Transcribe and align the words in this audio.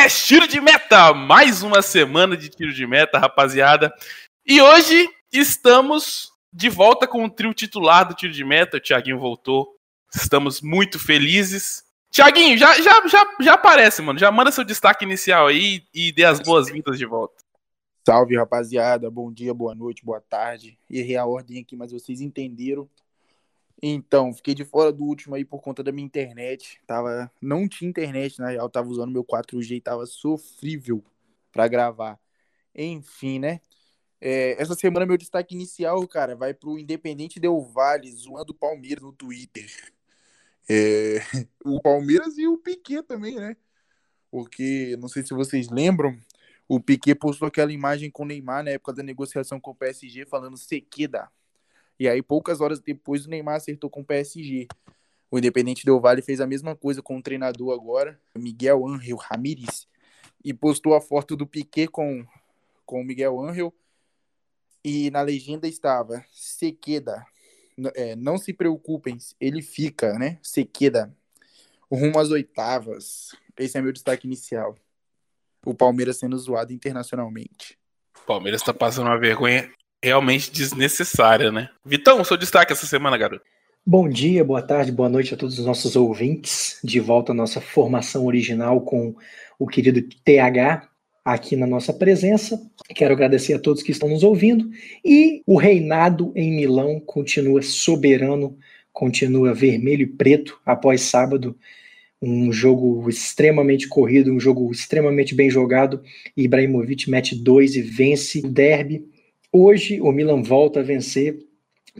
podcast 0.00 0.26
Tiro 0.26 0.48
de 0.48 0.60
Meta. 0.62 1.12
Mais 1.12 1.62
uma 1.62 1.82
semana 1.82 2.34
de 2.34 2.48
tiro 2.48 2.72
de 2.72 2.86
meta, 2.86 3.18
rapaziada. 3.18 3.92
E 4.46 4.58
hoje 4.60 5.06
estamos 5.30 6.32
de 6.50 6.70
volta 6.70 7.06
com 7.06 7.22
o 7.24 7.28
trio 7.28 7.52
titular 7.52 8.08
do 8.08 8.14
Tiro 8.14 8.32
de 8.32 8.42
Meta. 8.42 8.78
O 8.78 8.80
Thiaguinho 8.80 9.18
voltou. 9.18 9.76
Estamos 10.14 10.62
muito 10.62 10.98
felizes. 10.98 11.84
Thiaguinho, 12.10 12.56
já, 12.56 12.80
já, 12.80 13.06
já, 13.06 13.26
já 13.40 13.54
aparece, 13.54 14.00
mano. 14.00 14.18
Já 14.18 14.32
manda 14.32 14.50
seu 14.50 14.64
destaque 14.64 15.04
inicial 15.04 15.48
aí 15.48 15.82
e 15.92 16.10
dê 16.12 16.24
as 16.24 16.40
boas-vindas 16.40 16.98
de 16.98 17.04
volta. 17.04 17.34
Salve, 18.06 18.36
rapaziada. 18.36 19.10
Bom 19.10 19.30
dia, 19.30 19.52
boa 19.52 19.74
noite, 19.74 20.02
boa 20.02 20.20
tarde. 20.22 20.78
Errei 20.88 21.16
a 21.16 21.26
ordem 21.26 21.60
aqui, 21.60 21.76
mas 21.76 21.92
vocês 21.92 22.22
entenderam. 22.22 22.88
Então, 23.82 24.32
fiquei 24.34 24.54
de 24.54 24.64
fora 24.64 24.92
do 24.92 25.04
último 25.04 25.34
aí 25.34 25.44
por 25.44 25.60
conta 25.62 25.82
da 25.82 25.90
minha 25.90 26.04
internet. 26.04 26.80
Tava, 26.86 27.30
não 27.40 27.66
tinha 27.68 27.88
internet, 27.88 28.38
na 28.38 28.50
real, 28.50 28.68
tava 28.68 28.88
usando 28.88 29.10
meu 29.10 29.24
4G 29.24 29.76
e 29.76 29.80
tava 29.80 30.04
sofrível 30.06 31.02
para 31.50 31.66
gravar. 31.66 32.18
Enfim, 32.74 33.38
né? 33.38 33.60
É, 34.20 34.60
essa 34.60 34.74
semana 34.74 35.06
meu 35.06 35.16
destaque 35.16 35.54
inicial, 35.54 36.06
cara, 36.06 36.36
vai 36.36 36.52
pro 36.52 36.78
Independente 36.78 37.40
Del 37.40 37.60
Vale, 37.62 38.12
zoando 38.12 38.52
o 38.52 38.54
Palmeiras 38.54 39.02
no 39.02 39.12
Twitter. 39.12 39.70
É, 40.68 41.20
o 41.64 41.80
Palmeiras 41.80 42.36
e 42.36 42.46
o 42.46 42.58
Piquet 42.58 43.02
também, 43.02 43.36
né? 43.36 43.56
Porque, 44.30 44.96
não 45.00 45.08
sei 45.08 45.24
se 45.24 45.34
vocês 45.34 45.70
lembram, 45.70 46.16
o 46.68 46.78
Piquet 46.78 47.14
postou 47.14 47.48
aquela 47.48 47.72
imagem 47.72 48.10
com 48.10 48.22
o 48.24 48.26
Neymar 48.26 48.62
na 48.62 48.70
época 48.70 48.92
da 48.92 49.02
negociação 49.02 49.58
com 49.58 49.72
o 49.72 49.74
PSG, 49.74 50.26
falando 50.26 50.56
sequeda. 50.56 51.28
E 52.00 52.08
aí, 52.08 52.22
poucas 52.22 52.62
horas 52.62 52.80
depois, 52.80 53.26
o 53.26 53.28
Neymar 53.28 53.56
acertou 53.56 53.90
com 53.90 54.00
o 54.00 54.04
PSG. 54.04 54.66
O 55.30 55.36
Independente 55.36 55.84
Del 55.84 56.00
Vale 56.00 56.22
fez 56.22 56.40
a 56.40 56.46
mesma 56.46 56.74
coisa 56.74 57.02
com 57.02 57.18
o 57.18 57.22
treinador 57.22 57.74
agora, 57.74 58.18
Miguel 58.34 58.88
Ángel 58.88 59.18
Ramírez, 59.18 59.86
e 60.42 60.54
postou 60.54 60.94
a 60.94 61.00
foto 61.02 61.36
do 61.36 61.46
Piquet 61.46 61.88
com, 61.88 62.26
com 62.86 63.02
o 63.02 63.04
Miguel 63.04 63.38
Ángel. 63.38 63.70
E 64.82 65.10
na 65.10 65.20
legenda 65.20 65.68
estava 65.68 66.24
Sequeda. 66.32 67.22
É, 67.94 68.16
não 68.16 68.38
se 68.38 68.54
preocupem, 68.54 69.18
ele 69.38 69.60
fica, 69.60 70.18
né? 70.18 70.38
Sequeda. 70.42 71.14
Rumo 71.92 72.18
às 72.18 72.30
oitavas. 72.30 73.36
Esse 73.58 73.76
é 73.76 73.82
meu 73.82 73.92
destaque 73.92 74.26
inicial. 74.26 74.74
O 75.66 75.74
Palmeiras 75.74 76.16
sendo 76.16 76.38
zoado 76.38 76.72
internacionalmente. 76.72 77.78
O 78.22 78.26
Palmeiras 78.26 78.62
tá 78.62 78.72
passando 78.72 79.08
uma 79.08 79.18
vergonha 79.18 79.70
realmente 80.02 80.50
desnecessária, 80.50 81.52
né? 81.52 81.68
Vitão, 81.84 82.24
seu 82.24 82.36
destaque 82.36 82.72
essa 82.72 82.86
semana, 82.86 83.18
garoto. 83.18 83.44
Bom 83.84 84.08
dia, 84.08 84.44
boa 84.44 84.62
tarde, 84.62 84.92
boa 84.92 85.08
noite 85.08 85.34
a 85.34 85.36
todos 85.36 85.58
os 85.58 85.66
nossos 85.66 85.96
ouvintes. 85.96 86.78
De 86.82 87.00
volta 87.00 87.32
à 87.32 87.34
nossa 87.34 87.60
formação 87.60 88.26
original 88.26 88.80
com 88.80 89.14
o 89.58 89.66
querido 89.66 90.02
TH 90.24 90.88
aqui 91.24 91.56
na 91.56 91.66
nossa 91.66 91.92
presença. 91.92 92.60
Quero 92.94 93.14
agradecer 93.14 93.54
a 93.54 93.58
todos 93.58 93.82
que 93.82 93.92
estão 93.92 94.08
nos 94.08 94.22
ouvindo. 94.22 94.70
E 95.04 95.42
o 95.46 95.56
reinado 95.56 96.32
em 96.34 96.52
Milão 96.52 97.00
continua 97.00 97.62
soberano, 97.62 98.56
continua 98.92 99.54
vermelho 99.54 100.02
e 100.02 100.06
preto 100.06 100.60
após 100.64 101.02
sábado. 101.02 101.56
Um 102.22 102.52
jogo 102.52 103.08
extremamente 103.08 103.88
corrido, 103.88 104.32
um 104.32 104.40
jogo 104.40 104.70
extremamente 104.70 105.34
bem 105.34 105.48
jogado. 105.50 106.02
Ibrahimovic 106.36 107.08
mete 107.10 107.34
dois 107.34 107.74
e 107.76 107.82
vence 107.82 108.40
o 108.40 108.48
derby 108.48 109.04
Hoje 109.52 110.00
o 110.00 110.12
Milan 110.12 110.42
volta 110.42 110.78
a 110.78 110.82
vencer, 110.82 111.36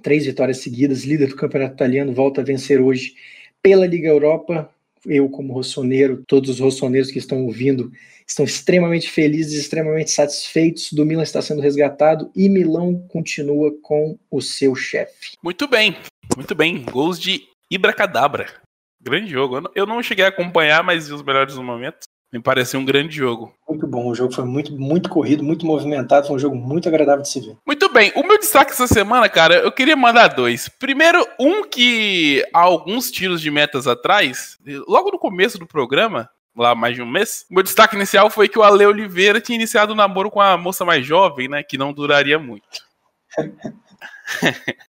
três 0.03 0.25
vitórias 0.25 0.59
seguidas, 0.59 1.05
líder 1.05 1.29
do 1.29 1.37
campeonato 1.37 1.75
italiano, 1.75 2.13
volta 2.13 2.41
a 2.41 2.45
vencer 2.45 2.81
hoje 2.81 3.15
pela 3.61 3.87
Liga 3.87 4.09
Europa. 4.09 4.73
Eu, 5.05 5.29
como 5.29 5.53
rossoneiro, 5.53 6.23
todos 6.29 6.49
os 6.51 6.61
rossoneiros 6.61 7.11
que 7.11 7.19
estão 7.19 7.45
ouvindo 7.45 7.91
estão 8.25 8.45
extremamente 8.45 9.11
felizes, 9.11 9.59
extremamente 9.59 10.13
satisfeitos. 10.13 10.93
Do 10.93 11.05
Milan 11.05 11.25
está 11.25 11.43
sendo 11.43 11.61
resgatado 11.61 12.31
e 12.37 12.49
Milão 12.49 13.05
continua 13.09 13.73
com 13.83 14.17
o 14.31 14.41
seu 14.41 14.77
chefe. 14.77 15.33
Muito 15.43 15.67
bem, 15.67 15.97
muito 16.37 16.55
bem. 16.55 16.85
Gols 16.85 17.19
de 17.19 17.43
Ibracadabra. 17.69 18.47
Grande 19.03 19.31
jogo. 19.31 19.69
Eu 19.75 19.87
não 19.87 20.03
cheguei 20.03 20.25
a 20.25 20.29
acompanhar, 20.29 20.85
mas 20.85 21.09
vi 21.09 21.15
os 21.15 21.23
melhores 21.23 21.57
momentos. 21.57 22.07
Me 22.33 22.41
pareceu 22.41 22.79
um 22.79 22.85
grande 22.85 23.17
jogo. 23.17 23.53
Muito 23.69 23.87
bom, 23.89 24.07
o 24.07 24.15
jogo 24.15 24.33
foi 24.33 24.45
muito, 24.45 24.73
muito 24.79 25.09
corrido, 25.09 25.43
muito 25.43 25.67
movimentado, 25.67 26.29
foi 26.29 26.37
um 26.37 26.39
jogo 26.39 26.55
muito 26.55 26.89
agradável 26.89 27.23
de 27.23 27.29
se 27.29 27.41
ver. 27.41 27.57
Muito 27.67 27.93
bem, 27.93 28.13
o 28.15 28.23
meu 28.23 28.39
destaque 28.39 28.71
essa 28.71 28.87
semana, 28.87 29.29
cara, 29.29 29.57
eu 29.57 29.73
queria 29.73 29.97
mandar 29.97 30.29
dois. 30.29 30.69
Primeiro, 30.69 31.27
um 31.41 31.69
que 31.69 32.45
há 32.55 32.61
alguns 32.61 33.11
tiros 33.11 33.41
de 33.41 33.51
metas 33.51 33.89
atrás, 33.89 34.57
logo 34.87 35.11
no 35.11 35.19
começo 35.19 35.59
do 35.59 35.67
programa, 35.67 36.31
lá 36.57 36.73
mais 36.73 36.95
de 36.95 37.03
um 37.03 37.07
mês, 37.07 37.47
o 37.51 37.55
meu 37.55 37.65
destaque 37.65 37.97
inicial 37.97 38.31
foi 38.31 38.49
que 38.49 38.59
o 38.59 38.63
Ale 38.63 38.87
Oliveira 38.87 39.41
tinha 39.41 39.57
iniciado 39.57 39.91
o 39.91 39.95
um 39.95 39.99
namoro 39.99 40.31
com 40.31 40.41
a 40.41 40.57
moça 40.57 40.85
mais 40.85 41.05
jovem, 41.05 41.49
né, 41.49 41.65
que 41.65 41.77
não 41.77 41.93
duraria 41.93 42.39
muito. 42.39 42.63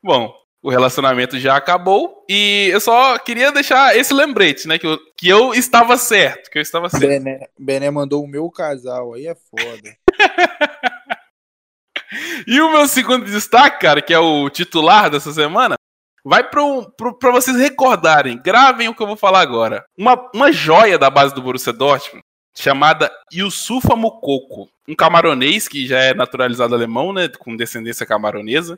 Bom, 0.00 0.32
o 0.66 0.68
relacionamento 0.68 1.38
já 1.38 1.54
acabou. 1.54 2.24
E 2.28 2.68
eu 2.72 2.80
só 2.80 3.16
queria 3.20 3.52
deixar 3.52 3.96
esse 3.96 4.12
lembrete, 4.12 4.66
né? 4.66 4.80
Que 4.80 4.86
eu, 4.88 4.98
que 5.16 5.28
eu 5.28 5.54
estava 5.54 5.96
certo. 5.96 6.50
Que 6.50 6.58
eu 6.58 6.62
estava 6.62 6.88
certo. 6.88 7.06
Bené, 7.06 7.46
Bené 7.56 7.88
mandou 7.88 8.24
o 8.24 8.26
meu 8.26 8.50
casal, 8.50 9.14
aí 9.14 9.28
é 9.28 9.36
foda. 9.36 9.96
e 12.48 12.60
o 12.60 12.72
meu 12.72 12.88
segundo 12.88 13.26
destaque, 13.26 13.78
cara, 13.78 14.02
que 14.02 14.12
é 14.12 14.18
o 14.18 14.50
titular 14.50 15.08
dessa 15.08 15.32
semana, 15.32 15.76
vai 16.24 16.42
para 16.42 17.30
vocês 17.30 17.56
recordarem. 17.56 18.42
Gravem 18.42 18.88
o 18.88 18.94
que 18.94 19.04
eu 19.04 19.06
vou 19.06 19.16
falar 19.16 19.42
agora. 19.42 19.86
Uma, 19.96 20.20
uma 20.34 20.50
joia 20.50 20.98
da 20.98 21.08
base 21.08 21.32
do 21.32 21.42
Borussia 21.42 21.72
Dortmund, 21.72 22.24
chamada 22.52 23.08
Yusufa 23.32 23.94
Mukoko. 23.94 24.68
Um 24.88 24.96
camaronês 24.96 25.68
que 25.68 25.86
já 25.86 26.00
é 26.00 26.12
naturalizado 26.12 26.74
alemão, 26.74 27.12
né? 27.12 27.28
Com 27.38 27.56
descendência 27.56 28.04
camaronesa 28.04 28.76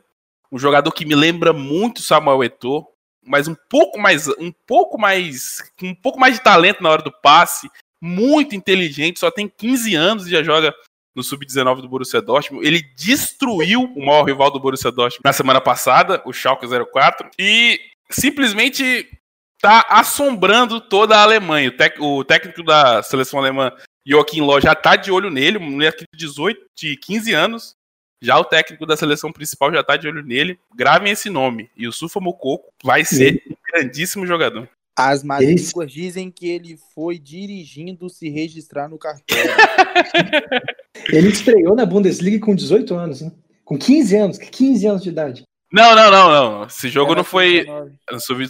um 0.51 0.57
jogador 0.57 0.91
que 0.91 1.05
me 1.05 1.15
lembra 1.15 1.53
muito 1.53 2.01
Samuel 2.01 2.43
Eto'o, 2.43 2.87
mas 3.23 3.47
um 3.47 3.55
pouco 3.69 3.99
mais, 3.99 4.27
um 4.27 4.51
pouco 4.65 4.99
mais, 4.99 5.57
um 5.81 5.93
pouco 5.93 6.19
mais 6.19 6.35
de 6.35 6.43
talento 6.43 6.81
na 6.81 6.89
hora 6.89 7.01
do 7.01 7.11
passe, 7.11 7.69
muito 8.01 8.55
inteligente, 8.55 9.19
só 9.19 9.29
tem 9.29 9.47
15 9.47 9.95
anos 9.95 10.27
e 10.27 10.31
já 10.31 10.41
joga 10.41 10.73
no 11.15 11.23
sub-19 11.23 11.81
do 11.81 11.89
Borussia 11.89 12.21
Dortmund. 12.21 12.65
Ele 12.65 12.81
destruiu 12.95 13.83
o 13.83 14.05
maior 14.05 14.23
rival 14.23 14.49
do 14.51 14.59
Borussia 14.59 14.91
Dortmund 14.91 15.21
na 15.23 15.33
semana 15.33 15.59
passada, 15.59 16.21
o 16.25 16.33
Schalke 16.33 16.65
04, 16.67 17.29
e 17.37 17.79
simplesmente 18.09 19.07
tá 19.61 19.85
assombrando 19.89 20.79
toda 20.79 21.17
a 21.17 21.23
Alemanha. 21.23 21.75
O, 21.99 22.19
o 22.19 22.23
técnico 22.23 22.63
da 22.63 23.03
seleção 23.03 23.39
alemã, 23.39 23.71
Joachim 24.05 24.41
Löw, 24.41 24.61
já 24.61 24.73
tá 24.73 24.95
de 24.95 25.11
olho 25.11 25.29
nele, 25.29 25.57
um 25.57 25.71
moleque 25.71 26.05
de 26.13 26.19
18, 26.25 26.61
de 26.75 26.95
15 26.97 27.33
anos, 27.33 27.75
já 28.21 28.37
o 28.37 28.43
técnico 28.43 28.85
da 28.85 28.97
seleção 28.97 29.31
principal 29.31 29.71
já 29.73 29.83
tá 29.83 29.95
de 29.95 30.07
olho 30.07 30.23
nele. 30.23 30.59
Gravem 30.75 31.11
esse 31.11 31.29
nome. 31.29 31.69
E 31.75 31.87
o 31.87 31.91
Sufa 31.91 32.19
Mococo 32.19 32.71
vai 32.83 33.05
ser 33.05 33.41
um 33.49 33.55
grandíssimo 33.73 34.25
jogador. 34.25 34.67
As 34.97 35.23
matrículas 35.23 35.91
dizem 35.91 36.29
que 36.29 36.49
ele 36.49 36.77
foi 36.93 37.17
dirigindo 37.17 38.09
se 38.09 38.29
registrar 38.29 38.89
no 38.89 38.97
cartório. 38.97 39.43
ele 41.07 41.29
estreou 41.29 41.73
na 41.73 41.85
Bundesliga 41.85 42.45
com 42.45 42.53
18 42.53 42.93
anos, 42.95 43.21
né? 43.21 43.31
Com 43.63 43.77
15 43.77 44.15
anos, 44.17 44.37
15 44.37 44.87
anos 44.87 45.03
de 45.03 45.09
idade. 45.09 45.43
Não, 45.71 45.95
não, 45.95 46.11
não, 46.11 46.29
não. 46.31 46.63
Esse 46.65 46.89
jogo 46.89 47.11
Era 47.11 47.19
não 47.19 47.23
foi. 47.23 47.65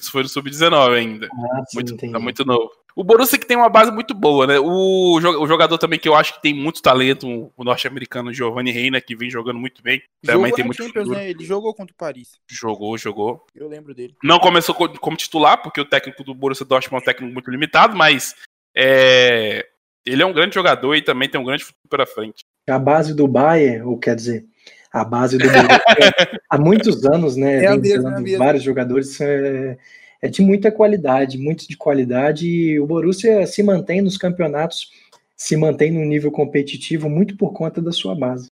Foi 0.09 0.23
no 0.23 0.29
Sub-19 0.29 0.97
ainda. 0.97 1.27
Ah, 1.27 1.63
sim, 1.67 1.75
muito, 1.75 2.11
tá 2.11 2.19
muito 2.19 2.45
novo. 2.45 2.71
O 2.99 3.03
Borussia 3.05 3.39
que 3.39 3.45
tem 3.45 3.55
uma 3.55 3.69
base 3.69 3.93
muito 3.93 4.13
boa, 4.13 4.45
né? 4.45 4.59
O, 4.59 5.17
jogador 5.21 5.77
também 5.77 5.97
que 5.97 6.09
eu 6.09 6.15
acho 6.15 6.33
que 6.33 6.41
tem 6.41 6.53
muito 6.53 6.81
talento, 6.81 7.49
o 7.55 7.63
norte-americano 7.63 8.33
Giovanni 8.33 8.71
Reina, 8.71 8.99
que 8.99 9.15
vem 9.15 9.29
jogando 9.29 9.57
muito 9.57 9.81
bem. 9.81 10.03
Jogou 10.21 10.41
também 10.41 10.53
tem 10.53 10.65
muito 10.65 10.83
Champions, 10.83 11.07
né? 11.07 11.29
Ele 11.29 11.45
jogou 11.45 11.73
contra 11.73 11.93
o 11.93 11.97
Paris. 11.97 12.31
Jogou, 12.51 12.97
jogou. 12.97 13.47
Eu 13.55 13.69
lembro 13.69 13.95
dele. 13.95 14.17
Não 14.21 14.37
começou 14.37 14.75
como 14.75 15.15
titular, 15.15 15.61
porque 15.61 15.79
o 15.79 15.85
técnico 15.85 16.25
do 16.25 16.35
Borussia 16.35 16.65
Dortmund 16.65 16.99
é 16.99 17.01
um 17.01 17.05
técnico 17.05 17.33
muito 17.33 17.49
limitado, 17.49 17.95
mas 17.95 18.35
é... 18.75 19.65
ele 20.05 20.21
é 20.21 20.25
um 20.25 20.33
grande 20.33 20.55
jogador 20.55 20.93
e 20.93 21.01
também 21.01 21.29
tem 21.29 21.39
um 21.39 21.45
grande 21.45 21.63
futuro 21.63 21.87
pela 21.89 22.05
frente. 22.05 22.43
A 22.69 22.77
base 22.77 23.15
do 23.15 23.29
Bayern, 23.29 23.83
ou 23.83 23.97
quer 23.97 24.17
dizer, 24.17 24.45
a 24.91 25.05
base 25.05 25.37
do 25.37 25.45
há 26.49 26.57
muitos 26.57 27.05
anos, 27.05 27.37
né? 27.37 27.63
É 27.63 27.77
mesma, 27.77 28.19
é 28.19 28.35
vários 28.35 28.61
jogadores 28.61 29.21
é, 29.21 29.77
é, 30.21 30.27
de 30.27 30.41
muita 30.41 30.71
qualidade, 30.71 31.37
muito 31.37 31.67
de 31.67 31.77
qualidade. 31.77 32.47
E 32.47 32.79
o 32.79 32.85
Borussia 32.85 33.45
se 33.47 33.63
mantém 33.63 34.01
nos 34.01 34.17
campeonatos, 34.17 34.91
se 35.35 35.55
mantém 35.55 35.91
num 35.91 36.05
nível 36.05 36.31
competitivo 36.31 37.09
muito 37.09 37.35
por 37.37 37.53
conta 37.53 37.81
da 37.81 37.91
sua 37.91 38.15
base. 38.15 38.47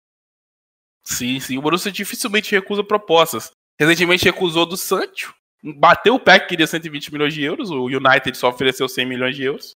Sim, 1.03 1.39
sim. 1.39 1.57
O 1.57 1.61
Borussia 1.61 1.91
dificilmente 1.91 2.51
recusa 2.51 2.83
propostas. 2.83 3.51
Recentemente 3.79 4.25
recusou 4.25 4.65
do 4.65 4.77
Sancho, 4.77 5.35
bateu 5.61 6.15
o 6.15 6.19
pé 6.19 6.39
que 6.39 6.47
queria 6.47 6.65
120 6.65 7.11
milhões 7.11 7.33
de 7.33 7.43
euros, 7.43 7.69
o 7.69 7.85
United 7.85 8.37
só 8.37 8.49
ofereceu 8.49 8.87
100 8.87 9.05
milhões 9.05 9.35
de 9.35 9.43
euros. 9.43 9.71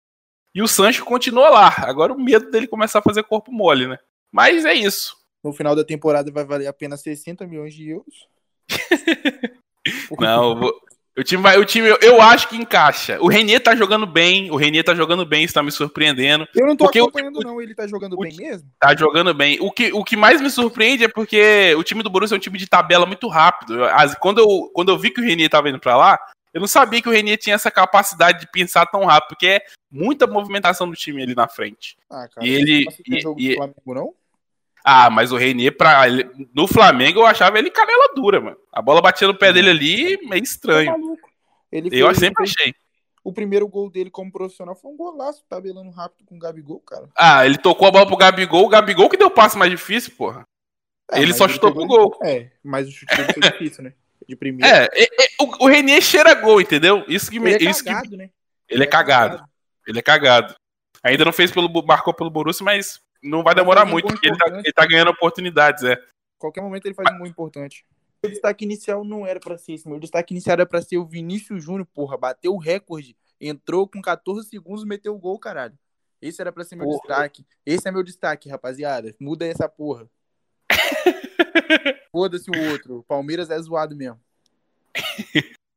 E 0.56 0.62
o 0.62 0.68
Sancho 0.68 1.04
continua 1.04 1.50
lá. 1.50 1.76
Agora 1.80 2.14
o 2.14 2.20
medo 2.20 2.50
dele 2.50 2.66
começar 2.66 3.00
a 3.00 3.04
fazer 3.04 3.24
corpo 3.24 3.52
mole, 3.52 3.88
né? 3.88 4.00
Mas 4.32 4.66
é 4.66 4.74
isso 4.74 5.20
no 5.44 5.54
final 5.54 5.76
da 5.76 5.84
temporada 5.84 6.32
vai 6.32 6.46
valer 6.46 6.68
apenas 6.68 7.02
60 7.02 7.46
milhões 7.48 7.74
de 7.74 7.90
euros. 7.90 8.28
Não, 10.20 10.52
eu 10.52 10.60
vou, 10.60 10.82
O 11.20 11.24
time 11.24 11.44
vai, 11.44 11.58
o 11.58 11.66
time, 11.66 11.90
eu, 11.90 11.98
eu 12.02 12.22
acho 12.22 12.48
que 12.48 12.56
encaixa. 12.56 13.18
O 13.22 13.28
Renier 13.28 13.60
tá 13.62 13.76
jogando 13.76 14.06
bem, 14.06 14.50
o 14.52 14.56
Renier 14.56 14.84
tá 14.86 14.96
jogando 14.96 15.26
bem, 15.26 15.44
isso 15.44 15.54
tá 15.54 15.62
me 15.62 15.72
surpreendendo. 15.72 16.48
Eu 16.56 16.66
não 16.66 16.78
tô 16.78 16.86
Porque 16.86 17.02
o- 17.02 17.04
acompanhando, 17.06 17.42
não. 17.42 17.62
Ele 17.62 17.76
tá 17.76 17.86
jogando 17.86 18.14
o- 18.14 18.22
bem 18.22 18.34
mesmo? 18.38 18.70
Tá 18.80 18.96
jogando 18.96 19.34
bem. 19.34 19.58
O 19.60 19.70
que, 19.72 19.92
o 19.92 20.04
que 20.04 20.16
mais 20.16 20.40
me 20.40 20.50
surpreende 20.50 21.04
é 21.04 21.08
porque 21.10 21.76
o 21.78 21.84
time 21.84 22.02
do 22.02 22.10
Borussia 22.10 22.36
é 22.36 22.38
um 22.38 22.40
time 22.40 22.58
de 22.58 22.68
tabela 22.68 23.06
muito 23.06 23.28
rápido. 23.28 23.84
As- 23.86 24.16
quando, 24.16 24.40
eu, 24.40 24.72
quando 24.74 24.90
eu 24.90 24.98
vi 24.98 25.12
que 25.12 25.20
o 25.20 25.24
Renier 25.24 25.50
tava 25.50 25.68
indo 25.70 25.80
pra 25.80 25.98
lá, 25.98 26.18
eu 26.54 26.62
não 26.62 26.68
sabia 26.68 27.02
que 27.02 27.10
o 27.10 27.12
Renier 27.12 27.38
tinha 27.38 27.56
essa 27.56 27.70
capacidade 27.70 28.40
de 28.40 28.48
pensar 28.52 28.86
tão 28.86 29.04
rápido, 29.04 29.30
porque 29.30 29.46
é 29.48 29.62
muita 29.92 30.26
movimentação 30.26 30.90
do 30.90 30.96
time 30.96 31.22
ali 31.22 31.36
na 31.36 31.48
frente. 31.48 31.98
Ah, 32.10 32.28
cara. 32.34 32.48
E 32.48 32.50
ele- 32.50 32.86
Não 33.08 33.18
e- 33.18 33.22
jogo 33.22 33.42
e- 33.42 33.56
Flamengo, 33.56 33.94
não? 33.94 34.14
Ah, 34.84 35.10
mas 35.10 35.32
o 35.32 35.38
Renier, 35.38 35.76
pra, 35.76 36.08
ele- 36.08 36.30
no 36.54 36.68
Flamengo, 36.68 37.20
eu 37.20 37.26
achava 37.26 37.60
ele 37.60 37.70
canela 37.70 38.14
dura, 38.16 38.40
mano. 38.40 38.58
A 38.72 38.82
bola 38.82 39.02
batia 39.02 39.28
no 39.28 39.36
pé 39.38 39.52
dele 39.52 39.70
ali, 39.70 40.18
meio 40.28 40.44
estranho. 40.44 40.94
Ele 41.72 41.90
Eu 41.92 42.08
fez- 42.08 42.18
sempre 42.20 42.44
achei. 42.44 42.74
O 43.24 43.34
primeiro 43.34 43.68
gol 43.68 43.90
dele 43.90 44.10
como 44.10 44.32
profissional 44.32 44.76
foi 44.76 44.90
um 44.92 44.96
golaço, 44.98 45.44
tabelando 45.50 45.90
rápido 45.92 46.26
com 46.26 46.36
o 46.36 46.40
Gabigol, 46.40 46.80
cara. 46.80 47.10
Ah, 47.16 47.46
ele 47.46 47.58
tocou 47.58 47.88
a 47.88 47.92
bola 47.92 48.08
pro 48.08 48.16
Gabigol, 48.18 48.66
o 48.66 48.70
Gabigol 48.70 49.10
que 49.10 49.18
deu 49.18 49.28
o 49.28 49.32
passe 49.32 49.58
mais 49.58 49.70
difícil, 49.70 50.14
porra. 50.18 50.48
É, 51.12 51.22
Ele 51.22 51.34
só 51.34 51.48
chutou 51.48 51.72
pegou- 51.72 51.88
pro 51.88 52.20
gol. 52.20 52.20
É, 52.24 52.50
mas 52.64 52.88
o 52.88 52.92
chute 52.92 53.14
foi 53.16 53.16
difícil, 53.70 53.84
né? 53.84 53.94
De 54.28 54.36
primeiro. 54.36 54.74
É, 54.74 54.88
é, 54.94 55.04
é, 55.04 55.28
o, 55.42 55.66
o 55.66 55.68
Renier 55.68 56.02
cheira 56.02 56.34
gol, 56.36 56.62
entendeu? 56.62 57.04
Isso 57.08 57.30
que 57.30 57.40
me. 57.40 57.52
ele 57.52 57.68
é 57.68 57.70
isso 57.72 57.84
que, 57.84 57.90
cagado, 57.90 58.16
né? 58.16 58.30
ele 58.70 58.84
é 58.84 58.88
cagado. 58.88 59.44
Ele 59.88 60.00
é 60.00 60.02
cagado. 60.02 60.56
Ainda 61.04 61.26
não 61.26 61.34
fez 61.34 61.52
pelo. 61.52 61.68
marcou 61.86 62.14
pelo 62.14 62.30
Borussia, 62.30 62.64
mas 62.64 63.02
não 63.24 63.44
vai 63.44 63.54
demorar 63.56 63.86
um 63.86 63.90
muito, 63.90 64.08
porque 64.08 64.28
ele 64.28 64.38
tá, 64.38 64.46
ele 64.48 64.74
tá 64.74 64.86
ganhando 64.86 65.12
oportunidades, 65.12 65.84
é. 65.84 65.98
Qualquer 66.38 66.62
momento 66.62 66.86
ele 66.86 66.96
faz 66.96 67.14
um 67.14 67.18
gol 67.18 67.28
importante. 67.28 67.86
O 68.24 68.28
destaque 68.28 68.66
inicial 68.66 69.04
não 69.04 69.26
era 69.26 69.40
pra 69.40 69.58
ser 69.58 69.74
esse, 69.74 69.88
meu 69.88 70.00
destaque 70.00 70.34
inicial 70.34 70.54
era 70.54 70.66
pra 70.66 70.82
ser 70.82 70.98
o 70.98 71.06
Vinícius 71.06 71.64
Júnior, 71.64 71.86
porra. 71.86 72.18
Bateu 72.18 72.54
o 72.54 72.58
recorde. 72.58 73.16
Entrou 73.40 73.88
com 73.88 74.02
14 74.02 74.48
segundos, 74.50 74.84
meteu 74.84 75.16
o 75.16 75.18
gol, 75.18 75.40
caralho. 75.40 75.78
Esse 76.22 76.42
era 76.42 76.52
pra 76.52 76.64
ser 76.64 76.76
meu 76.76 76.86
Porra. 76.86 77.00
destaque. 77.00 77.46
Esse 77.66 77.88
é 77.88 77.92
meu 77.92 78.04
destaque, 78.04 78.50
rapaziada. 78.50 79.16
Muda 79.20 79.46
essa 79.46 79.70
porra. 79.70 80.10
Foda-se 82.12 82.50
o 82.50 82.72
outro. 82.72 82.98
O 82.98 83.04
Palmeiras 83.04 83.50
é 83.50 83.58
zoado 83.60 83.96
mesmo. 83.96 84.20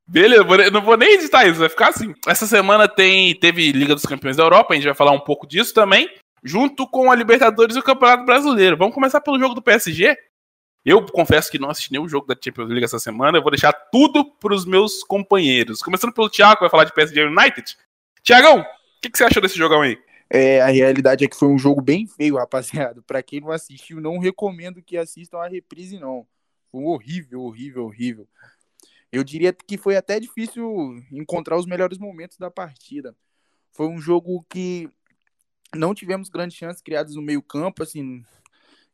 Beleza, 0.07 0.45
não 0.71 0.83
vou 0.83 0.97
nem 0.97 1.15
editar 1.15 1.47
isso, 1.47 1.61
vai 1.61 1.69
ficar 1.69 1.89
assim. 1.89 2.13
Essa 2.27 2.47
semana 2.47 2.89
tem, 2.89 3.39
teve 3.39 3.71
Liga 3.71 3.95
dos 3.95 4.05
Campeões 4.05 4.37
da 4.37 4.43
Europa, 4.43 4.73
a 4.73 4.77
gente 4.77 4.85
vai 4.85 4.95
falar 4.95 5.13
um 5.13 5.21
pouco 5.21 5.47
disso 5.47 5.73
também, 5.73 6.13
junto 6.43 6.87
com 6.87 7.11
a 7.11 7.15
Libertadores 7.15 7.77
e 7.77 7.79
o 7.79 7.83
Campeonato 7.83 8.25
Brasileiro. 8.25 8.77
Vamos 8.77 8.95
começar 8.95 9.21
pelo 9.21 9.39
jogo 9.39 9.55
do 9.55 9.63
PSG? 9.63 10.17
Eu 10.85 11.07
confesso 11.07 11.51
que 11.51 11.59
não 11.59 11.71
assisti 11.71 11.93
nenhum 11.93 12.09
jogo 12.09 12.27
da 12.27 12.35
Champions 12.35 12.69
League 12.69 12.85
essa 12.85 12.99
semana, 12.99 13.39
eu 13.39 13.43
vou 13.43 13.53
deixar 13.53 13.73
tudo 13.73 14.25
pros 14.25 14.65
meus 14.65 15.05
companheiros. 15.05 15.81
Começando 15.81 16.13
pelo 16.13 16.29
Thiago, 16.29 16.57
que 16.57 16.61
vai 16.63 16.71
falar 16.71 16.85
de 16.85 16.93
PSG 16.93 17.25
United. 17.25 17.77
Tiagão, 18.23 18.61
o 18.61 18.67
que, 19.01 19.11
que 19.11 19.17
você 19.17 19.25
achou 19.25 19.41
desse 19.41 19.57
jogão 19.57 19.83
aí? 19.83 19.97
É, 20.29 20.61
a 20.61 20.69
realidade 20.69 21.25
é 21.25 21.29
que 21.29 21.37
foi 21.37 21.49
um 21.49 21.59
jogo 21.59 21.81
bem 21.81 22.07
feio, 22.07 22.37
rapaziada. 22.39 23.01
Pra 23.03 23.23
quem 23.23 23.41
não 23.41 23.53
assistiu, 23.53 24.01
não 24.01 24.19
recomendo 24.19 24.83
que 24.83 24.97
assistam 24.97 25.39
a 25.39 25.49
reprise, 25.49 26.01
não. 26.01 26.27
Foi 26.71 26.83
horrível, 26.83 27.43
horrível, 27.43 27.85
horrível. 27.85 28.27
Eu 29.13 29.23
diria 29.23 29.53
que 29.53 29.77
foi 29.77 29.95
até 29.95 30.19
difícil 30.19 30.97
encontrar 31.13 31.59
os 31.59 31.67
melhores 31.67 31.99
momentos 31.99 32.39
da 32.39 32.51
partida. 32.51 33.15
Foi 33.71 33.87
um 33.87 34.01
jogo 34.01 34.45
que 34.49 34.89
não 35.75 35.95
tivemos 35.95 36.29
grandes 36.29 36.57
chances 36.57 36.83
criadas 36.83 37.15
no 37.15 37.23
meio-campo, 37.23 37.83
assim. 37.83 38.25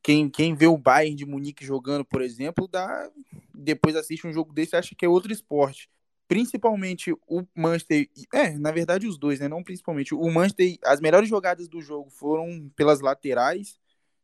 Quem, 0.03 0.31
quem 0.31 0.55
vê 0.55 0.67
o 0.67 0.79
Bayern 0.79 1.17
de 1.17 1.27
Munique 1.27 1.65
jogando, 1.65 2.05
por 2.05 2.23
exemplo, 2.23 2.69
dá, 2.69 3.11
depois 3.55 3.97
assiste 3.97 4.27
um 4.27 4.33
jogo 4.33 4.53
desse 4.53 4.75
e 4.75 4.79
acha 4.79 4.95
que 4.95 5.05
é 5.05 5.09
outro 5.09 5.33
esporte 5.33 5.91
principalmente 6.29 7.11
o 7.27 7.43
Manchester, 7.57 8.09
é, 8.33 8.51
na 8.51 8.71
verdade 8.71 9.07
os 9.07 9.19
dois, 9.19 9.41
né, 9.41 9.49
não 9.49 9.65
principalmente, 9.65 10.15
o 10.15 10.31
Manchester, 10.31 10.77
as 10.85 11.01
melhores 11.01 11.29
jogadas 11.29 11.67
do 11.67 11.81
jogo 11.81 12.11
foram 12.11 12.71
pelas 12.77 13.01
laterais, 13.01 13.81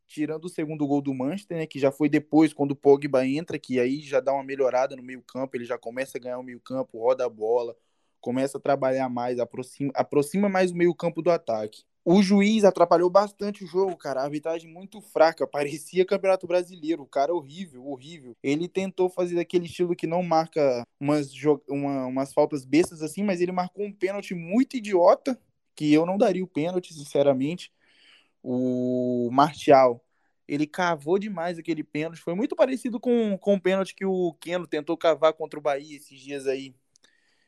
tirando 0.07 0.45
o 0.45 0.49
segundo 0.51 0.87
gol 0.87 1.01
do 1.01 1.15
Manchester, 1.15 1.57
né, 1.57 1.67
que 1.67 1.79
já 1.79 1.91
foi 1.91 2.11
depois, 2.11 2.53
quando 2.53 2.73
o 2.73 2.77
Pogba 2.77 3.27
entra, 3.27 3.59
que 3.59 3.81
aí 3.81 4.01
já 4.01 4.21
dá 4.21 4.35
uma 4.35 4.45
melhorada 4.45 4.95
no 4.95 5.03
meio 5.03 5.23
campo, 5.23 5.57
ele 5.57 5.65
já 5.65 5.79
começa 5.79 6.19
a 6.19 6.21
ganhar 6.21 6.39
o 6.39 6.43
meio 6.43 6.61
campo, 6.61 6.99
roda 6.99 7.25
a 7.25 7.29
bola, 7.29 7.75
começa 8.21 8.59
a 8.59 8.61
trabalhar 8.61 9.09
mais, 9.09 9.39
aproxima, 9.39 9.91
aproxima 9.95 10.49
mais 10.49 10.73
o 10.73 10.77
meio 10.77 10.95
campo 10.95 11.23
do 11.23 11.31
ataque. 11.31 11.85
O 12.05 12.23
juiz 12.23 12.65
atrapalhou 12.65 13.09
bastante 13.09 13.65
o 13.65 13.67
jogo, 13.67 13.97
cara. 13.97 14.21
A 14.21 14.25
arbitragem 14.25 14.71
muito 14.71 15.01
fraca. 15.01 15.47
Parecia 15.47 16.05
Campeonato 16.05 16.47
Brasileiro. 16.47 17.03
O 17.03 17.07
cara 17.07 17.31
é 17.31 17.35
horrível, 17.35 17.87
horrível. 17.87 18.37
Ele 18.43 18.69
tentou 18.69 19.09
fazer 19.09 19.37
daquele 19.37 19.65
estilo 19.65 19.97
que 19.97 20.07
não 20.07 20.23
marca 20.23 20.87
umas, 21.01 21.33
uma, 21.67 22.07
umas 22.07 22.35
faltas 22.35 22.67
bestas 22.67 23.01
assim, 23.01 23.23
mas 23.23 23.41
ele 23.41 23.53
marcou 23.53 23.87
um 23.87 23.93
pênalti 23.93 24.35
muito 24.35 24.77
idiota, 24.77 25.39
que 25.75 25.91
eu 25.95 26.05
não 26.05 26.19
daria 26.19 26.45
o 26.45 26.49
pênalti, 26.49 26.93
sinceramente. 26.93 27.73
O 28.43 29.31
Martial, 29.33 30.05
ele 30.47 30.67
cavou 30.67 31.19
demais 31.19 31.59
aquele 31.59 31.83
pênalti. 31.83 32.21
Foi 32.21 32.35
muito 32.35 32.55
parecido 32.55 33.01
com, 33.01 33.39
com 33.39 33.55
o 33.55 33.61
pênalti 33.61 33.95
que 33.95 34.05
o 34.05 34.35
Keno 34.35 34.67
tentou 34.67 34.95
cavar 34.99 35.33
contra 35.33 35.59
o 35.59 35.63
Bahia 35.63 35.97
esses 35.97 36.21
dias 36.21 36.47
aí. 36.47 36.75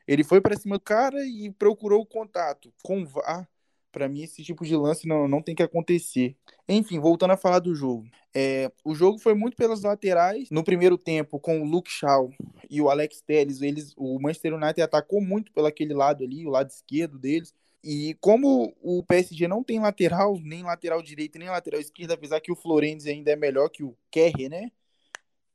Ele 0.09 0.25
foi 0.25 0.41
para 0.41 0.57
cima 0.57 0.77
do 0.77 0.81
cara 0.81 1.27
e 1.27 1.51
procurou 1.51 2.01
o 2.01 2.07
contato. 2.07 2.73
Com 2.83 3.03
o 3.03 3.07
VAR, 3.07 3.47
para 3.97 4.11
mim, 4.11 4.25
esse 4.25 4.45
tipo 4.45 4.63
de 4.63 4.77
lance 4.77 5.09
não, 5.09 5.27
não 5.27 5.41
tem 5.41 5.55
que 5.55 5.63
acontecer. 5.63 6.37
Enfim, 6.69 7.01
voltando 7.01 7.31
a 7.31 7.37
falar 7.37 7.61
do 7.61 7.75
jogo. 7.75 8.07
É, 8.35 8.71
o 8.85 8.95
jogo 8.95 9.19
foi 9.19 9.33
muito 9.33 9.57
pelas 9.57 9.81
laterais. 9.81 10.51
No 10.51 10.63
primeiro 10.63 10.99
tempo, 10.99 11.41
com 11.41 11.63
o 11.63 11.65
Luke 11.65 11.91
Shaw 11.91 12.31
e 12.69 12.79
o 12.83 12.91
Alex 12.91 13.23
Telles, 13.23 13.63
eles, 13.63 13.95
o 13.97 14.21
Manchester 14.21 14.53
United 14.53 14.83
atacou 14.83 15.23
muito 15.23 15.51
pelo 15.51 15.67
aquele 15.67 15.95
lado 15.95 16.23
ali, 16.23 16.47
o 16.47 16.51
lado 16.51 16.69
esquerdo 16.69 17.19
deles. 17.19 17.55
E 17.83 18.15
como 18.21 18.77
o 18.83 19.03
PSG 19.03 19.49
não 19.49 19.65
tem 19.65 19.81
lateral, 19.81 20.39
nem 20.43 20.63
lateral 20.63 21.01
direito, 21.01 21.39
nem 21.39 21.49
lateral 21.49 21.81
esquerdo, 21.81 22.11
apesar 22.11 22.39
que 22.43 22.53
o 22.53 22.57
Florenzi 22.57 23.09
ainda 23.09 23.31
é 23.31 23.37
melhor 23.37 23.71
que 23.71 23.83
o 23.83 23.97
Kerr, 24.11 24.51
né? 24.51 24.71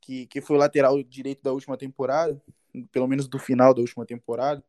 Que, 0.00 0.26
que 0.26 0.40
foi 0.40 0.56
o 0.56 0.58
lateral 0.58 1.00
direito 1.00 1.44
da 1.44 1.52
última 1.52 1.76
temporada, 1.76 2.42
pelo 2.90 3.06
menos 3.06 3.28
do 3.28 3.38
final 3.38 3.72
da 3.72 3.82
última 3.82 4.04
temporada. 4.04 4.64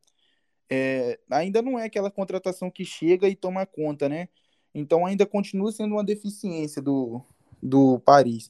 É, 0.76 1.20
ainda 1.30 1.62
não 1.62 1.78
é 1.78 1.86
aquela 1.86 2.10
contratação 2.10 2.72
que 2.72 2.84
chega 2.84 3.30
e 3.30 3.36
toma 3.36 3.64
conta, 3.64 4.10
né? 4.10 4.28
Então 4.74 5.06
ainda 5.06 5.24
continua 5.24 5.72
sendo 5.72 5.94
uma 5.94 6.04
deficiência 6.04 6.82
do, 6.82 7.22
do 7.62 8.00
Paris. 8.00 8.50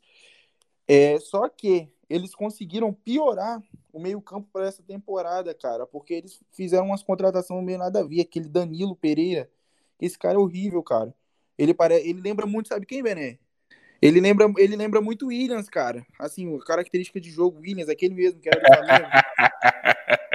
É, 0.87 1.19
só 1.19 1.49
que 1.49 1.89
eles 2.09 2.33
conseguiram 2.33 2.93
piorar 2.93 3.61
o 3.91 3.99
meio-campo 3.99 4.47
para 4.53 4.67
essa 4.67 4.81
temporada, 4.81 5.53
cara, 5.53 5.85
porque 5.85 6.13
eles 6.13 6.41
fizeram 6.53 6.85
umas 6.85 7.03
contratações 7.03 7.61
meio 7.61 7.77
nada 7.77 7.99
a 7.99 8.03
ver. 8.03 8.21
Aquele 8.21 8.47
Danilo 8.47 8.95
Pereira, 8.95 9.49
esse 9.99 10.17
cara 10.17 10.35
é 10.35 10.37
horrível, 10.37 10.81
cara. 10.81 11.13
Ele, 11.57 11.73
pare... 11.73 11.95
ele 11.95 12.21
lembra 12.21 12.45
muito, 12.45 12.69
sabe 12.69 12.85
quem, 12.85 13.03
Bené? 13.03 13.37
Ele 14.01 14.21
lembra, 14.21 14.51
ele 14.57 14.77
lembra 14.77 15.01
muito 15.01 15.27
Williams, 15.27 15.69
cara. 15.69 16.05
Assim, 16.17 16.55
a 16.55 16.63
característica 16.63 17.19
de 17.19 17.29
jogo 17.29 17.59
Williams, 17.59 17.89
aquele 17.89 18.13
mesmo 18.13 18.39
que 18.39 18.47
era 18.47 18.61
do 18.61 18.65
Flamengo. 18.65 19.09